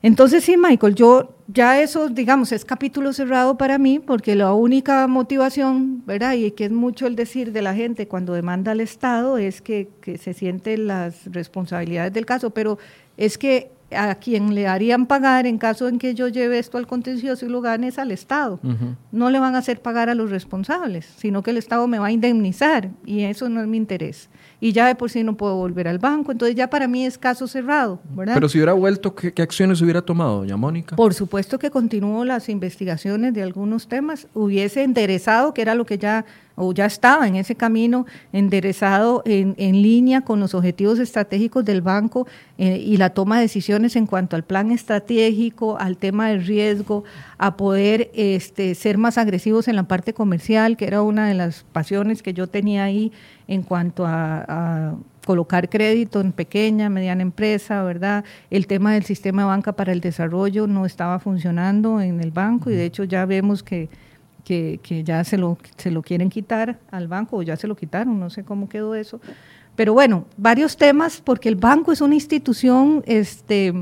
Entonces 0.01 0.43
sí, 0.43 0.57
Michael, 0.57 0.95
yo 0.95 1.33
ya 1.47 1.81
eso, 1.81 2.09
digamos, 2.09 2.51
es 2.51 2.65
capítulo 2.65 3.13
cerrado 3.13 3.57
para 3.57 3.77
mí, 3.77 3.99
porque 3.99 4.35
la 4.35 4.51
única 4.53 5.07
motivación, 5.07 6.05
¿verdad? 6.05 6.33
Y 6.33 6.51
que 6.51 6.65
es 6.65 6.71
mucho 6.71 7.07
el 7.07 7.15
decir 7.15 7.53
de 7.53 7.61
la 7.61 7.73
gente 7.73 8.09
cuando 8.09 8.33
demanda 8.33 8.73
al 8.73 8.81
Estado, 8.81 9.37
es 9.37 9.61
que, 9.61 9.87
que 10.01 10.17
se 10.17 10.33
sienten 10.33 10.87
las 10.87 11.31
responsabilidades 11.31 12.11
del 12.11 12.25
caso, 12.25 12.49
pero 12.49 12.79
es 13.15 13.37
que 13.37 13.71
a 13.95 14.15
quien 14.15 14.55
le 14.55 14.67
harían 14.67 15.05
pagar 15.05 15.45
en 15.45 15.57
caso 15.57 15.87
en 15.87 15.99
que 15.99 16.15
yo 16.15 16.27
lleve 16.27 16.59
esto 16.59 16.77
al 16.77 16.87
contencioso 16.87 17.45
y 17.45 17.49
lo 17.49 17.61
gane 17.61 17.87
es 17.87 17.99
al 17.99 18.11
Estado. 18.11 18.59
No 19.11 19.29
le 19.29 19.39
van 19.39 19.55
a 19.55 19.59
hacer 19.59 19.81
pagar 19.81 20.09
a 20.09 20.15
los 20.15 20.29
responsables, 20.29 21.05
sino 21.17 21.43
que 21.43 21.51
el 21.51 21.57
Estado 21.57 21.87
me 21.87 21.99
va 21.99 22.07
a 22.07 22.11
indemnizar 22.11 22.89
y 23.05 23.21
eso 23.21 23.49
no 23.49 23.61
es 23.61 23.67
mi 23.67 23.77
interés 23.77 24.29
y 24.63 24.71
ya 24.71 24.87
de 24.87 24.95
por 24.95 25.09
sí 25.09 25.25
no 25.25 25.35
puedo 25.35 25.57
volver 25.57 25.89
al 25.89 25.99
banco. 25.99 26.31
Entonces 26.31 26.55
ya 26.55 26.69
para 26.69 26.87
mí 26.87 27.05
es 27.05 27.17
caso 27.17 27.47
cerrado, 27.47 27.99
¿verdad? 28.15 28.35
Pero 28.35 28.47
si 28.47 28.59
hubiera 28.59 28.71
vuelto, 28.71 29.13
¿qué, 29.13 29.33
acciones 29.41 29.81
hubiera 29.81 30.01
tomado, 30.01 30.37
doña 30.37 30.55
Mónica? 30.55 30.95
Por 30.95 31.13
supuesto 31.13 31.59
que 31.59 31.69
continuó 31.69 32.23
las 32.23 32.47
investigaciones 32.47 33.33
de 33.33 33.43
algunos 33.43 33.89
temas, 33.89 34.27
hubiese 34.33 34.83
enderezado, 34.83 35.53
que 35.53 35.61
era 35.61 35.75
lo 35.75 35.85
que 35.85 35.97
ya 35.97 36.23
o 36.55 36.73
ya 36.73 36.85
estaba 36.85 37.27
en 37.27 37.35
ese 37.35 37.55
camino 37.55 38.05
enderezado 38.31 39.23
en, 39.25 39.55
en 39.57 39.81
línea 39.81 40.21
con 40.21 40.39
los 40.39 40.53
objetivos 40.53 40.99
estratégicos 40.99 41.65
del 41.65 41.81
banco 41.81 42.27
eh, 42.57 42.77
y 42.77 42.97
la 42.97 43.09
toma 43.11 43.37
de 43.37 43.43
decisiones 43.43 43.95
en 43.95 44.05
cuanto 44.05 44.35
al 44.35 44.43
plan 44.43 44.71
estratégico, 44.71 45.77
al 45.79 45.97
tema 45.97 46.29
del 46.29 46.45
riesgo, 46.45 47.03
a 47.37 47.57
poder 47.57 48.11
este, 48.13 48.75
ser 48.75 48.97
más 48.97 49.17
agresivos 49.17 49.67
en 49.67 49.75
la 49.75 49.83
parte 49.83 50.13
comercial, 50.13 50.77
que 50.77 50.85
era 50.85 51.01
una 51.01 51.27
de 51.27 51.33
las 51.33 51.63
pasiones 51.71 52.21
que 52.21 52.33
yo 52.33 52.47
tenía 52.47 52.83
ahí 52.83 53.11
en 53.47 53.63
cuanto 53.63 54.05
a, 54.05 54.95
colocar 55.25 55.69
crédito 55.69 56.19
en 56.19 56.33
pequeña, 56.33 56.89
mediana 56.89 57.21
empresa, 57.21 57.81
¿verdad? 57.83 58.25
El 58.49 58.67
tema 58.67 58.91
del 58.91 59.05
sistema 59.05 59.43
de 59.43 59.47
banca 59.47 59.71
para 59.71 59.93
el 59.93 60.01
desarrollo 60.01 60.67
no 60.67 60.85
estaba 60.85 61.17
funcionando 61.17 62.01
en 62.01 62.19
el 62.19 62.31
banco 62.31 62.69
y 62.69 62.75
de 62.75 62.83
hecho 62.83 63.05
ya 63.05 63.25
vemos 63.25 63.63
que, 63.63 63.87
que, 64.43 65.03
ya 65.05 65.23
se 65.23 65.37
lo, 65.37 65.57
se 65.77 65.91
lo 65.91 66.01
quieren 66.01 66.29
quitar 66.29 66.79
al 66.91 67.07
banco 67.07 67.37
o 67.37 67.41
ya 67.41 67.55
se 67.55 67.67
lo 67.67 67.75
quitaron, 67.75 68.19
no 68.19 68.29
sé 68.29 68.43
cómo 68.43 68.69
quedó 68.69 68.95
eso. 68.95 69.19
Pero 69.75 69.93
bueno, 69.93 70.25
varios 70.37 70.77
temas 70.77 71.21
porque 71.21 71.49
el 71.49 71.55
banco 71.55 71.91
es 71.91 72.01
una 72.01 72.15
institución, 72.15 73.03
este, 73.07 73.73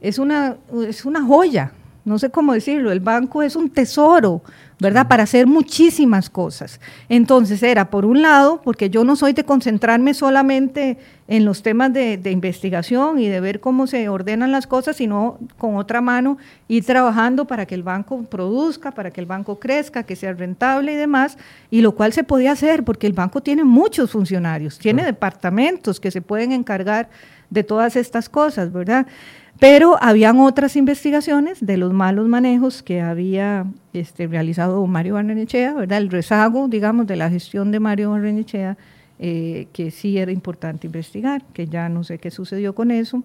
es 0.00 0.18
una, 0.18 0.56
es 0.86 1.04
una 1.04 1.24
joya, 1.24 1.72
no 2.08 2.18
sé 2.18 2.30
cómo 2.30 2.54
decirlo, 2.54 2.90
el 2.90 3.00
banco 3.00 3.42
es 3.42 3.54
un 3.54 3.70
tesoro, 3.70 4.42
¿verdad? 4.80 5.08
Para 5.08 5.24
hacer 5.24 5.46
muchísimas 5.46 6.30
cosas. 6.30 6.80
Entonces 7.08 7.62
era, 7.62 7.90
por 7.90 8.04
un 8.04 8.22
lado, 8.22 8.60
porque 8.62 8.90
yo 8.90 9.04
no 9.04 9.16
soy 9.16 9.32
de 9.32 9.44
concentrarme 9.44 10.14
solamente 10.14 10.98
en 11.26 11.44
los 11.44 11.62
temas 11.62 11.92
de, 11.92 12.20
investigación 12.30 13.18
y 13.18 13.28
de 13.28 13.40
ver 13.40 13.60
cómo 13.60 13.86
se 13.86 14.08
ordenan 14.08 14.52
las 14.52 14.66
cosas, 14.66 14.96
sino 14.96 15.38
con 15.58 15.76
otra 15.76 16.00
mano 16.00 16.38
ir 16.68 16.84
trabajando 16.84 17.44
para 17.46 17.66
que 17.66 17.74
el 17.74 17.82
banco 17.82 18.22
produzca, 18.22 18.92
para 18.92 19.10
que 19.10 19.20
el 19.20 19.26
banco 19.26 19.58
crezca, 19.58 20.04
que 20.04 20.16
sea 20.16 20.32
rentable 20.32 20.92
y 20.92 20.96
demás, 20.96 21.36
y 21.70 21.82
lo 21.82 21.92
cual 21.92 22.12
se 22.12 22.24
podía 22.24 22.52
hacer 22.52 22.84
porque 22.84 23.06
el 23.06 23.12
banco 23.12 23.42
tiene 23.42 23.64
muchos 23.64 24.10
funcionarios, 24.10 24.78
tiene 24.78 25.04
departamentos 25.04 26.00
que 26.00 26.10
se 26.10 26.22
pueden 26.22 26.52
encargar 26.52 27.10
de 27.50 27.64
todas 27.64 27.96
estas 27.96 28.28
cosas, 28.28 28.72
¿verdad? 28.72 29.06
Pero 29.58 29.96
habían 30.00 30.38
otras 30.38 30.76
investigaciones 30.76 31.64
de 31.64 31.76
los 31.76 31.92
malos 31.92 32.28
manejos 32.28 32.82
que 32.82 33.00
había 33.00 33.66
este, 33.92 34.28
realizado 34.28 34.86
Mario 34.86 35.14
Barrenechea, 35.14 35.74
¿verdad? 35.74 35.98
El 35.98 36.10
rezago, 36.10 36.68
digamos, 36.68 37.08
de 37.08 37.16
la 37.16 37.28
gestión 37.28 37.72
de 37.72 37.80
Mario 37.80 38.12
Barrenechea, 38.12 38.76
eh, 39.18 39.66
que 39.72 39.90
sí 39.90 40.16
era 40.16 40.30
importante 40.30 40.86
investigar, 40.86 41.42
que 41.52 41.66
ya 41.66 41.88
no 41.88 42.04
sé 42.04 42.18
qué 42.18 42.30
sucedió 42.30 42.72
con 42.72 42.92
eso 42.92 43.24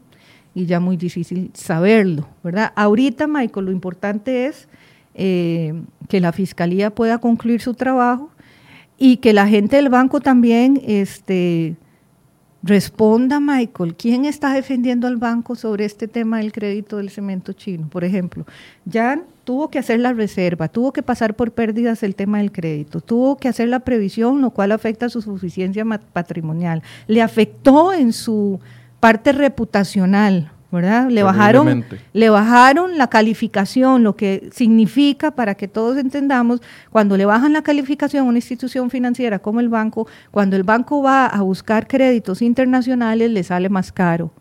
y 0.55 0.65
ya 0.65 0.79
muy 0.79 0.97
difícil 0.97 1.51
saberlo, 1.53 2.27
¿verdad? 2.43 2.73
Ahorita, 2.75 3.27
Michael, 3.27 3.67
lo 3.67 3.71
importante 3.71 4.47
es 4.47 4.67
eh, 5.13 5.73
que 6.09 6.19
la 6.19 6.31
Fiscalía 6.31 6.89
pueda 6.89 7.19
concluir 7.19 7.61
su 7.61 7.75
trabajo 7.75 8.31
y 8.97 9.17
que 9.17 9.33
la 9.33 9.47
gente 9.47 9.75
del 9.75 9.89
banco 9.89 10.19
también 10.19 10.81
este, 10.85 11.75
Responda, 12.65 13.41
Michael, 13.41 13.93
¿quién 13.95 14.23
está 14.23 14.53
defendiendo 14.53 15.05
al 15.07 15.17
banco 15.17 15.53
sobre 15.55 15.83
este 15.83 16.07
tema 16.07 16.37
del 16.37 16.53
crédito 16.53 16.95
del 16.95 17.09
cemento 17.09 17.51
chino? 17.51 17.89
Por 17.89 18.05
ejemplo, 18.05 18.45
Jan 18.89 19.25
tuvo 19.43 19.69
que 19.69 19.79
hacer 19.79 19.99
la 19.99 20.13
reserva, 20.13 20.69
tuvo 20.69 20.93
que 20.93 21.03
pasar 21.03 21.35
por 21.35 21.51
pérdidas 21.51 22.03
el 22.03 22.15
tema 22.15 22.37
del 22.37 22.53
crédito, 22.53 23.01
tuvo 23.01 23.35
que 23.35 23.49
hacer 23.49 23.67
la 23.67 23.81
previsión, 23.81 24.39
lo 24.39 24.51
cual 24.51 24.71
afecta 24.71 25.07
a 25.07 25.09
su 25.09 25.21
suficiencia 25.21 25.83
patrimonial. 26.13 26.83
Le 27.07 27.21
afectó 27.21 27.91
en 27.91 28.13
su 28.13 28.61
parte 29.01 29.33
reputacional, 29.33 30.52
¿verdad? 30.73 31.09
Le 31.09 31.21
bajaron, 31.21 31.85
le 32.13 32.29
bajaron 32.29 32.97
la 32.97 33.07
calificación, 33.07 34.03
lo 34.03 34.15
que 34.15 34.49
significa, 34.51 35.31
para 35.31 35.53
que 35.53 35.67
todos 35.67 35.97
entendamos, 35.97 36.61
cuando 36.89 37.15
le 37.15 37.25
bajan 37.25 37.53
la 37.53 37.61
calificación 37.61 38.25
a 38.25 38.29
una 38.29 38.39
institución 38.39 38.89
financiera 38.89 39.37
como 39.37 39.59
el 39.59 39.69
banco, 39.69 40.07
cuando 40.31 40.55
el 40.55 40.63
banco 40.63 41.03
va 41.03 41.27
a 41.27 41.41
buscar 41.41 41.87
créditos 41.87 42.41
internacionales, 42.41 43.29
le 43.29 43.43
sale 43.43 43.69
más 43.69 43.91
caro. 43.91 44.31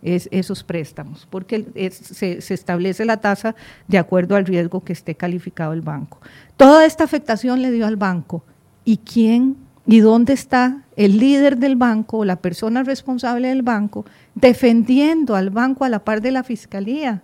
es 0.00 0.28
esos 0.32 0.64
préstamos, 0.64 1.28
porque 1.30 1.90
se, 1.90 2.40
se, 2.40 2.54
establece 2.54 3.04
la 3.04 3.18
tasa 3.18 3.54
de 3.86 3.98
acuerdo 3.98 4.34
al 4.34 4.46
riesgo 4.46 4.82
que 4.82 4.94
esté 4.94 5.14
calificado 5.14 5.74
el 5.74 5.82
banco. 5.82 6.20
Toda 6.56 6.86
esta 6.86 7.04
afectación 7.04 7.60
le 7.60 7.70
dio 7.70 7.86
al 7.86 7.96
banco. 7.96 8.44
¿Y 8.84 8.96
quién 8.96 9.56
y 9.86 10.00
dónde 10.00 10.32
está 10.32 10.82
el 10.96 11.18
líder 11.18 11.58
del 11.58 11.76
banco 11.76 12.18
o 12.18 12.24
la 12.24 12.36
persona 12.36 12.82
responsable 12.82 13.48
del 13.48 13.62
banco 13.62 14.04
defendiendo 14.34 15.34
al 15.34 15.50
banco 15.50 15.84
a 15.84 15.88
la 15.88 16.04
par 16.04 16.20
de 16.20 16.32
la 16.32 16.42
fiscalía? 16.42 17.22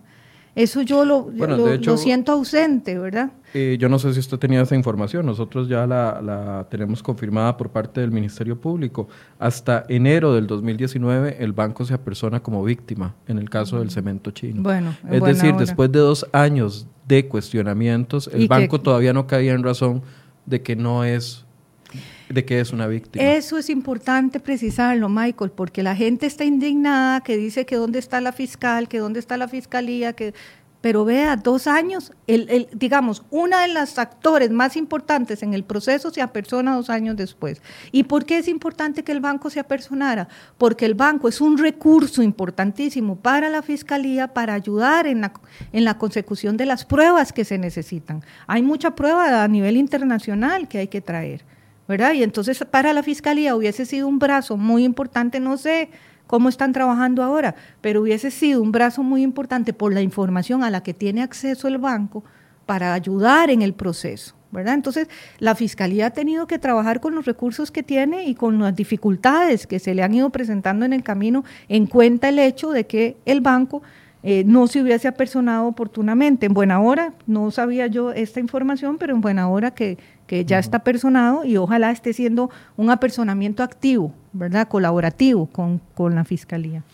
Eso 0.58 0.82
yo 0.82 1.04
lo, 1.04 1.30
lo, 1.30 1.96
siento 1.96 2.32
ausente, 2.32 2.98
¿verdad? 2.98 3.30
Eh, 3.54 3.76
yo 3.78 3.88
no 3.88 4.00
sé 4.00 4.12
si 4.12 4.18
usted 4.18 4.38
tenía 4.38 4.60
esa 4.60 4.74
información, 4.74 5.24
nosotros 5.24 5.68
ya 5.68 5.86
la, 5.86 6.20
la, 6.20 6.66
tenemos 6.68 7.00
confirmada 7.00 7.56
por 7.56 7.70
parte 7.70 8.00
del 8.00 8.10
Ministerio 8.10 8.60
Público. 8.60 9.06
Hasta 9.38 9.84
enero 9.88 10.34
del 10.34 10.48
2019 10.48 11.36
el 11.38 11.52
banco 11.52 11.84
se 11.84 11.94
apersona 11.94 12.40
como 12.40 12.64
víctima 12.64 13.14
en 13.28 13.38
el 13.38 13.48
caso 13.48 13.78
del 13.78 13.90
cemento 13.90 14.32
chino. 14.32 14.62
Bueno, 14.62 14.96
es 15.08 15.22
decir, 15.22 15.54
después 15.54 15.92
de 15.92 16.00
dos 16.00 16.26
años 16.32 16.88
de 17.06 17.28
cuestionamientos, 17.28 18.28
el 18.32 18.48
banco 18.48 18.80
todavía 18.80 19.12
no 19.12 19.28
caía 19.28 19.52
en 19.52 19.62
razón 19.62 20.02
de 20.44 20.60
que 20.60 20.74
no 20.74 21.04
es 21.04 21.46
de 22.28 22.44
que 22.44 22.60
es 22.60 22.72
una 22.72 22.86
víctima. 22.86 23.24
Eso 23.24 23.58
es 23.58 23.70
importante 23.70 24.40
precisarlo, 24.40 25.08
Michael, 25.08 25.50
porque 25.50 25.82
la 25.82 25.96
gente 25.96 26.26
está 26.26 26.44
indignada, 26.44 27.20
que 27.22 27.36
dice 27.36 27.66
que 27.66 27.76
dónde 27.76 27.98
está 27.98 28.20
la 28.20 28.32
fiscal, 28.32 28.88
que 28.88 28.98
dónde 28.98 29.20
está 29.20 29.36
la 29.36 29.48
fiscalía, 29.48 30.12
que 30.12 30.34
pero 30.80 31.04
vea, 31.04 31.34
dos 31.34 31.66
años, 31.66 32.12
el, 32.28 32.68
digamos, 32.72 33.24
una 33.30 33.62
de 33.62 33.68
las 33.68 33.98
actores 33.98 34.50
más 34.50 34.76
importantes 34.76 35.42
en 35.42 35.52
el 35.52 35.64
proceso 35.64 36.10
se 36.10 36.22
apersona 36.22 36.76
dos 36.76 36.88
años 36.88 37.16
después. 37.16 37.60
¿Y 37.90 38.04
por 38.04 38.24
qué 38.24 38.38
es 38.38 38.46
importante 38.46 39.02
que 39.02 39.10
el 39.10 39.18
banco 39.18 39.50
se 39.50 39.58
apersonara? 39.58 40.28
Porque 40.56 40.86
el 40.86 40.94
banco 40.94 41.28
es 41.28 41.40
un 41.40 41.58
recurso 41.58 42.22
importantísimo 42.22 43.16
para 43.16 43.48
la 43.48 43.62
fiscalía 43.62 44.28
para 44.28 44.54
ayudar 44.54 45.08
en 45.08 45.22
la, 45.22 45.32
en 45.72 45.84
la 45.84 45.98
consecución 45.98 46.56
de 46.56 46.66
las 46.66 46.84
pruebas 46.84 47.32
que 47.32 47.44
se 47.44 47.58
necesitan. 47.58 48.22
Hay 48.46 48.62
mucha 48.62 48.94
prueba 48.94 49.42
a 49.42 49.48
nivel 49.48 49.76
internacional 49.76 50.68
que 50.68 50.78
hay 50.78 50.88
que 50.88 51.00
traer. 51.00 51.44
¿Verdad? 51.88 52.12
Y 52.12 52.22
entonces 52.22 52.62
para 52.70 52.92
la 52.92 53.02
fiscalía 53.02 53.56
hubiese 53.56 53.86
sido 53.86 54.06
un 54.06 54.18
brazo 54.18 54.56
muy 54.56 54.84
importante, 54.84 55.40
no 55.40 55.56
sé 55.56 55.90
cómo 56.26 56.50
están 56.50 56.72
trabajando 56.72 57.22
ahora, 57.22 57.56
pero 57.80 58.02
hubiese 58.02 58.30
sido 58.30 58.62
un 58.62 58.70
brazo 58.70 59.02
muy 59.02 59.22
importante 59.22 59.72
por 59.72 59.92
la 59.94 60.02
información 60.02 60.62
a 60.62 60.70
la 60.70 60.82
que 60.82 60.94
tiene 60.94 61.22
acceso 61.22 61.66
el 61.66 61.78
banco 61.78 62.22
para 62.66 62.92
ayudar 62.92 63.50
en 63.50 63.62
el 63.62 63.72
proceso. 63.72 64.34
¿verdad? 64.50 64.74
Entonces, 64.74 65.08
la 65.38 65.54
Fiscalía 65.54 66.06
ha 66.06 66.10
tenido 66.10 66.46
que 66.46 66.58
trabajar 66.58 67.00
con 67.00 67.14
los 67.14 67.26
recursos 67.26 67.70
que 67.70 67.82
tiene 67.82 68.24
y 68.24 68.34
con 68.34 68.58
las 68.58 68.74
dificultades 68.74 69.66
que 69.66 69.78
se 69.78 69.94
le 69.94 70.02
han 70.02 70.14
ido 70.14 70.30
presentando 70.30 70.86
en 70.86 70.92
el 70.92 71.02
camino, 71.02 71.44
en 71.68 71.86
cuenta 71.86 72.30
el 72.30 72.38
hecho 72.38 72.70
de 72.70 72.86
que 72.86 73.16
el 73.26 73.40
banco 73.42 73.82
eh, 74.22 74.44
no 74.46 74.66
se 74.66 74.82
hubiese 74.82 75.06
apersonado 75.06 75.66
oportunamente. 75.66 76.46
En 76.46 76.54
buena 76.54 76.80
hora, 76.80 77.12
no 77.26 77.50
sabía 77.50 77.86
yo 77.86 78.12
esta 78.12 78.40
información, 78.40 78.96
pero 78.98 79.14
en 79.14 79.20
buena 79.20 79.48
hora 79.48 79.72
que 79.72 79.98
que 80.28 80.44
ya 80.44 80.58
está 80.58 80.80
personado 80.80 81.44
y 81.44 81.56
ojalá 81.56 81.90
esté 81.90 82.12
siendo 82.12 82.50
un 82.76 82.90
apersonamiento 82.90 83.62
activo, 83.62 84.12
¿verdad? 84.34 84.68
Colaborativo 84.68 85.46
con, 85.46 85.80
con 85.94 86.14
la 86.14 86.24
Fiscalía. 86.24 86.84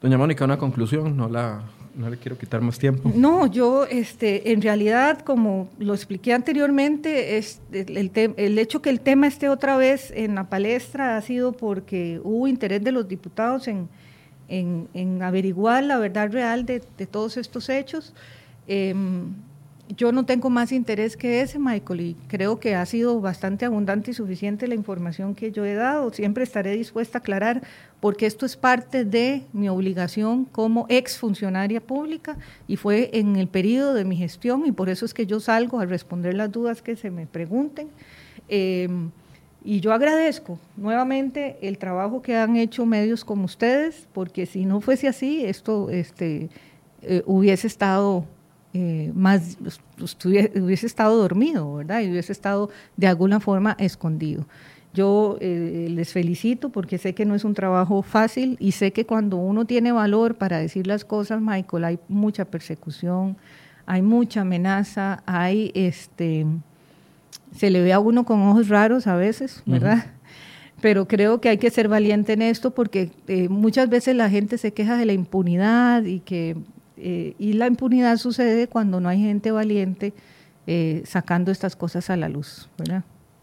Doña 0.00 0.16
Mónica, 0.16 0.46
una 0.46 0.56
conclusión, 0.56 1.14
no 1.14 1.28
la, 1.28 1.60
no 1.94 2.08
le 2.08 2.16
quiero 2.16 2.38
quitar 2.38 2.62
más 2.62 2.78
tiempo. 2.78 3.12
No, 3.14 3.46
yo 3.46 3.84
este, 3.84 4.50
en 4.52 4.62
realidad, 4.62 5.20
como 5.20 5.68
lo 5.78 5.92
expliqué 5.92 6.32
anteriormente, 6.32 7.36
es 7.36 7.60
el, 7.70 8.10
el, 8.36 8.58
hecho 8.58 8.80
que 8.80 8.88
el 8.88 9.00
tema 9.00 9.26
esté 9.26 9.50
otra 9.50 9.76
vez 9.76 10.10
en 10.16 10.34
la 10.34 10.48
palestra 10.48 11.18
ha 11.18 11.20
sido 11.20 11.52
porque 11.52 12.18
hubo 12.24 12.48
interés 12.48 12.82
de 12.82 12.92
los 12.92 13.06
diputados 13.06 13.68
en, 13.68 13.90
en, 14.48 14.88
en 14.94 15.22
averiguar 15.22 15.84
la 15.84 15.98
verdad 15.98 16.32
real 16.32 16.64
de, 16.64 16.82
de 16.96 17.06
todos 17.06 17.36
estos 17.36 17.68
hechos. 17.68 18.14
Eh, 18.68 18.94
yo 19.88 20.12
no 20.12 20.24
tengo 20.24 20.48
más 20.50 20.72
interés 20.72 21.16
que 21.16 21.40
ese, 21.42 21.58
Michael, 21.58 22.00
y 22.00 22.16
creo 22.28 22.58
que 22.58 22.74
ha 22.74 22.86
sido 22.86 23.20
bastante 23.20 23.64
abundante 23.64 24.10
y 24.10 24.14
suficiente 24.14 24.66
la 24.66 24.74
información 24.74 25.34
que 25.34 25.52
yo 25.52 25.64
he 25.64 25.74
dado. 25.74 26.12
Siempre 26.12 26.44
estaré 26.44 26.72
dispuesta 26.76 27.18
a 27.18 27.20
aclarar, 27.20 27.62
porque 28.00 28.26
esto 28.26 28.46
es 28.46 28.56
parte 28.56 29.04
de 29.04 29.44
mi 29.52 29.68
obligación 29.68 30.46
como 30.46 30.86
exfuncionaria 30.88 31.80
pública 31.80 32.38
y 32.66 32.76
fue 32.76 33.10
en 33.12 33.36
el 33.36 33.48
periodo 33.48 33.94
de 33.94 34.04
mi 34.04 34.16
gestión, 34.16 34.64
y 34.66 34.72
por 34.72 34.88
eso 34.88 35.04
es 35.04 35.12
que 35.12 35.26
yo 35.26 35.38
salgo 35.40 35.80
a 35.80 35.86
responder 35.86 36.34
las 36.34 36.50
dudas 36.50 36.80
que 36.80 36.96
se 36.96 37.10
me 37.10 37.26
pregunten. 37.26 37.88
Eh, 38.48 38.88
y 39.66 39.80
yo 39.80 39.92
agradezco 39.92 40.58
nuevamente 40.76 41.56
el 41.62 41.78
trabajo 41.78 42.20
que 42.20 42.36
han 42.36 42.56
hecho 42.56 42.84
medios 42.84 43.24
como 43.24 43.44
ustedes, 43.44 44.06
porque 44.12 44.44
si 44.44 44.66
no 44.66 44.80
fuese 44.80 45.08
así, 45.08 45.44
esto 45.44 45.88
este, 45.88 46.50
eh, 47.00 47.22
hubiese 47.26 47.66
estado 47.66 48.26
eh, 48.74 49.12
más 49.14 49.56
hubiese 50.24 50.86
estado 50.86 51.16
dormido, 51.16 51.74
¿verdad? 51.74 52.00
Y 52.00 52.10
hubiese 52.10 52.32
estado 52.32 52.70
de 52.96 53.06
alguna 53.06 53.38
forma 53.40 53.76
escondido. 53.78 54.46
Yo 54.92 55.38
eh, 55.40 55.88
les 55.90 56.12
felicito 56.12 56.70
porque 56.70 56.98
sé 56.98 57.14
que 57.14 57.24
no 57.24 57.34
es 57.34 57.44
un 57.44 57.54
trabajo 57.54 58.02
fácil 58.02 58.56
y 58.60 58.72
sé 58.72 58.92
que 58.92 59.06
cuando 59.06 59.36
uno 59.36 59.64
tiene 59.64 59.92
valor 59.92 60.36
para 60.36 60.58
decir 60.58 60.86
las 60.86 61.04
cosas, 61.04 61.40
Michael, 61.40 61.84
hay 61.84 61.98
mucha 62.08 62.44
persecución, 62.44 63.36
hay 63.86 64.02
mucha 64.02 64.42
amenaza, 64.42 65.22
hay 65.26 65.70
este 65.74 66.46
se 67.56 67.70
le 67.70 67.82
ve 67.82 67.92
a 67.92 68.00
uno 68.00 68.24
con 68.24 68.42
ojos 68.42 68.68
raros 68.68 69.06
a 69.06 69.14
veces, 69.16 69.62
¿verdad? 69.66 70.06
Pero 70.80 71.06
creo 71.06 71.40
que 71.40 71.48
hay 71.48 71.58
que 71.58 71.70
ser 71.70 71.88
valiente 71.88 72.32
en 72.32 72.42
esto 72.42 72.72
porque 72.72 73.10
eh, 73.28 73.48
muchas 73.48 73.88
veces 73.88 74.16
la 74.16 74.28
gente 74.28 74.58
se 74.58 74.72
queja 74.72 74.96
de 74.96 75.06
la 75.06 75.12
impunidad 75.12 76.02
y 76.04 76.20
que 76.20 76.56
eh, 76.96 77.34
y 77.38 77.54
la 77.54 77.66
impunidad 77.66 78.16
sucede 78.18 78.68
cuando 78.68 79.00
no 79.00 79.08
hay 79.08 79.20
gente 79.20 79.50
valiente 79.50 80.12
eh, 80.66 81.02
sacando 81.04 81.50
estas 81.50 81.76
cosas 81.76 82.10
a 82.10 82.16
la 82.16 82.28
luz. 82.28 82.68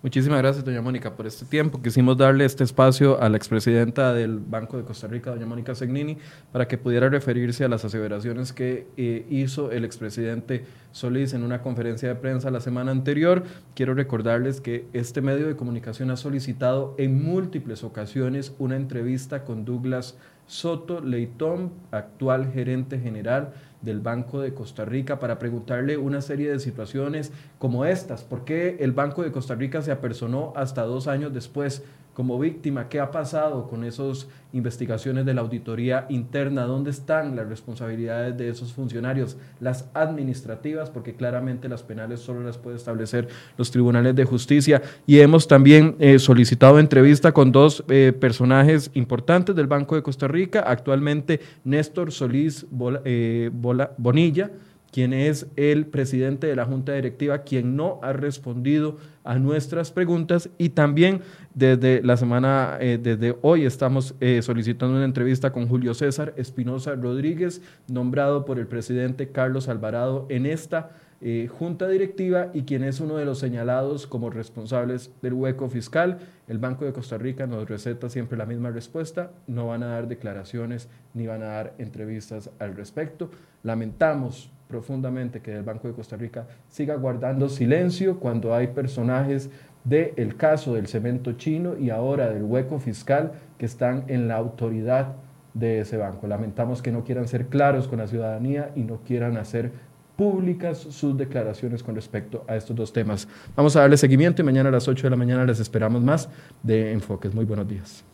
Muchísimas 0.03 0.39
gracias, 0.39 0.65
doña 0.65 0.81
Mónica, 0.81 1.15
por 1.15 1.27
este 1.27 1.45
tiempo. 1.45 1.79
Quisimos 1.79 2.17
darle 2.17 2.43
este 2.43 2.63
espacio 2.63 3.21
a 3.21 3.29
la 3.29 3.37
expresidenta 3.37 4.13
del 4.13 4.39
Banco 4.39 4.77
de 4.77 4.83
Costa 4.83 5.05
Rica, 5.05 5.29
doña 5.29 5.45
Mónica 5.45 5.75
Segnini, 5.75 6.17
para 6.51 6.67
que 6.67 6.79
pudiera 6.79 7.07
referirse 7.07 7.63
a 7.65 7.67
las 7.67 7.85
aseveraciones 7.85 8.51
que 8.51 8.87
eh, 8.97 9.27
hizo 9.29 9.71
el 9.71 9.85
expresidente 9.85 10.65
Solís 10.91 11.33
en 11.33 11.43
una 11.43 11.61
conferencia 11.61 12.09
de 12.09 12.15
prensa 12.15 12.49
la 12.49 12.61
semana 12.61 12.89
anterior. 12.89 13.43
Quiero 13.75 13.93
recordarles 13.93 14.59
que 14.59 14.87
este 14.93 15.21
medio 15.21 15.47
de 15.47 15.55
comunicación 15.55 16.09
ha 16.09 16.17
solicitado 16.17 16.95
en 16.97 17.23
múltiples 17.23 17.83
ocasiones 17.83 18.55
una 18.57 18.77
entrevista 18.77 19.43
con 19.43 19.65
Douglas 19.65 20.15
Soto 20.51 20.99
Leitón, 20.99 21.71
actual 21.91 22.51
gerente 22.51 22.99
general 22.99 23.53
del 23.81 24.01
Banco 24.01 24.41
de 24.41 24.53
Costa 24.53 24.83
Rica, 24.83 25.17
para 25.17 25.39
preguntarle 25.39 25.95
una 25.95 26.19
serie 26.19 26.51
de 26.51 26.59
situaciones 26.59 27.31
como 27.57 27.85
estas. 27.85 28.25
¿Por 28.25 28.43
qué 28.43 28.75
el 28.81 28.91
Banco 28.91 29.23
de 29.23 29.31
Costa 29.31 29.55
Rica 29.55 29.81
se 29.81 29.93
apersonó 29.93 30.51
hasta 30.57 30.83
dos 30.83 31.07
años 31.07 31.33
después 31.33 31.85
como 32.13 32.37
víctima? 32.37 32.89
¿Qué 32.89 32.99
ha 32.99 33.11
pasado 33.11 33.67
con 33.67 33.83
esas 33.83 34.27
investigaciones 34.53 35.25
de 35.25 35.33
la 35.33 35.41
auditoría 35.41 36.05
interna? 36.09 36.63
¿Dónde 36.63 36.91
están 36.91 37.35
las 37.35 37.47
responsabilidades 37.47 38.37
de 38.37 38.49
esos 38.49 38.73
funcionarios? 38.73 39.37
Las 39.59 39.89
administrativas, 39.93 40.89
porque 40.89 41.15
claramente 41.15 41.69
las 41.69 41.83
penales 41.83 42.19
solo 42.19 42.43
las 42.43 42.57
puede 42.57 42.77
establecer 42.77 43.29
los 43.57 43.71
tribunales 43.71 44.15
de 44.15 44.25
justicia. 44.25 44.81
Y 45.05 45.19
hemos 45.19 45.47
también 45.47 45.95
eh, 45.99 46.19
solicitado 46.19 46.79
entrevista 46.79 47.31
con 47.31 47.51
dos 47.51 47.83
eh, 47.87 48.13
personajes 48.17 48.91
importantes 48.93 49.55
del 49.55 49.67
Banco 49.67 49.95
de 49.95 50.03
Costa 50.03 50.27
Rica, 50.27 50.61
actualmente 50.67 51.39
Néstor 51.63 52.11
Solís 52.11 52.65
eh, 53.05 53.49
Bonilla 53.97 54.51
quien 54.91 55.13
es 55.13 55.47
el 55.55 55.85
presidente 55.85 56.47
de 56.47 56.55
la 56.55 56.65
Junta 56.65 56.93
Directiva, 56.93 57.43
quien 57.43 57.75
no 57.75 57.99
ha 58.03 58.13
respondido 58.13 58.97
a 59.23 59.39
nuestras 59.39 59.91
preguntas 59.91 60.49
y 60.57 60.69
también 60.69 61.21
desde 61.53 62.01
la 62.03 62.17
semana, 62.17 62.77
eh, 62.79 62.99
desde 63.01 63.37
hoy 63.41 63.65
estamos 63.65 64.15
eh, 64.19 64.41
solicitando 64.41 64.95
una 64.95 65.05
entrevista 65.05 65.51
con 65.51 65.67
Julio 65.67 65.93
César 65.93 66.33
Espinosa 66.37 66.95
Rodríguez, 66.95 67.61
nombrado 67.87 68.45
por 68.45 68.59
el 68.59 68.67
presidente 68.67 69.29
Carlos 69.29 69.69
Alvarado 69.69 70.25
en 70.29 70.45
esta 70.45 70.91
eh, 71.23 71.47
junta 71.47 71.87
directiva 71.87 72.49
y 72.51 72.63
quien 72.63 72.83
es 72.83 72.99
uno 72.99 73.15
de 73.15 73.25
los 73.25 73.37
señalados 73.37 74.07
como 74.07 74.31
responsables 74.31 75.11
del 75.21 75.33
hueco 75.33 75.69
fiscal. 75.69 76.17
El 76.47 76.57
Banco 76.57 76.83
de 76.83 76.93
Costa 76.93 77.19
Rica 77.19 77.45
nos 77.45 77.69
receta 77.69 78.09
siempre 78.09 78.39
la 78.39 78.47
misma 78.47 78.71
respuesta, 78.71 79.31
no 79.45 79.67
van 79.67 79.83
a 79.83 79.87
dar 79.89 80.07
declaraciones 80.07 80.89
ni 81.13 81.27
van 81.27 81.43
a 81.43 81.47
dar 81.47 81.75
entrevistas 81.77 82.49
al 82.57 82.75
respecto. 82.75 83.29
Lamentamos 83.61 84.51
profundamente 84.71 85.41
que 85.41 85.53
el 85.53 85.63
Banco 85.63 85.87
de 85.87 85.93
Costa 85.93 86.15
Rica 86.15 86.47
siga 86.69 86.95
guardando 86.95 87.49
silencio 87.49 88.19
cuando 88.19 88.55
hay 88.55 88.67
personajes 88.67 89.51
del 89.83 90.37
caso 90.37 90.73
del 90.73 90.87
cemento 90.87 91.33
chino 91.33 91.77
y 91.77 91.89
ahora 91.89 92.29
del 92.29 92.43
hueco 92.43 92.79
fiscal 92.79 93.33
que 93.57 93.65
están 93.65 94.05
en 94.07 94.27
la 94.27 94.37
autoridad 94.37 95.15
de 95.53 95.81
ese 95.81 95.97
banco. 95.97 96.25
Lamentamos 96.27 96.81
que 96.81 96.91
no 96.91 97.03
quieran 97.03 97.27
ser 97.27 97.47
claros 97.47 97.87
con 97.87 97.99
la 97.99 98.07
ciudadanía 98.07 98.71
y 98.75 98.81
no 98.81 99.01
quieran 99.05 99.37
hacer 99.37 99.71
públicas 100.15 100.77
sus 100.77 101.17
declaraciones 101.17 101.83
con 101.83 101.95
respecto 101.95 102.45
a 102.47 102.55
estos 102.55 102.75
dos 102.75 102.93
temas. 102.93 103.27
Vamos 103.55 103.75
a 103.75 103.81
darle 103.81 103.97
seguimiento 103.97 104.41
y 104.41 104.45
mañana 104.45 104.69
a 104.69 104.71
las 104.71 104.87
8 104.87 105.07
de 105.07 105.09
la 105.09 105.17
mañana 105.17 105.45
les 105.45 105.59
esperamos 105.59 106.01
más 106.01 106.29
de 106.63 106.91
Enfoques. 106.93 107.33
Muy 107.33 107.45
buenos 107.45 107.67
días. 107.67 108.05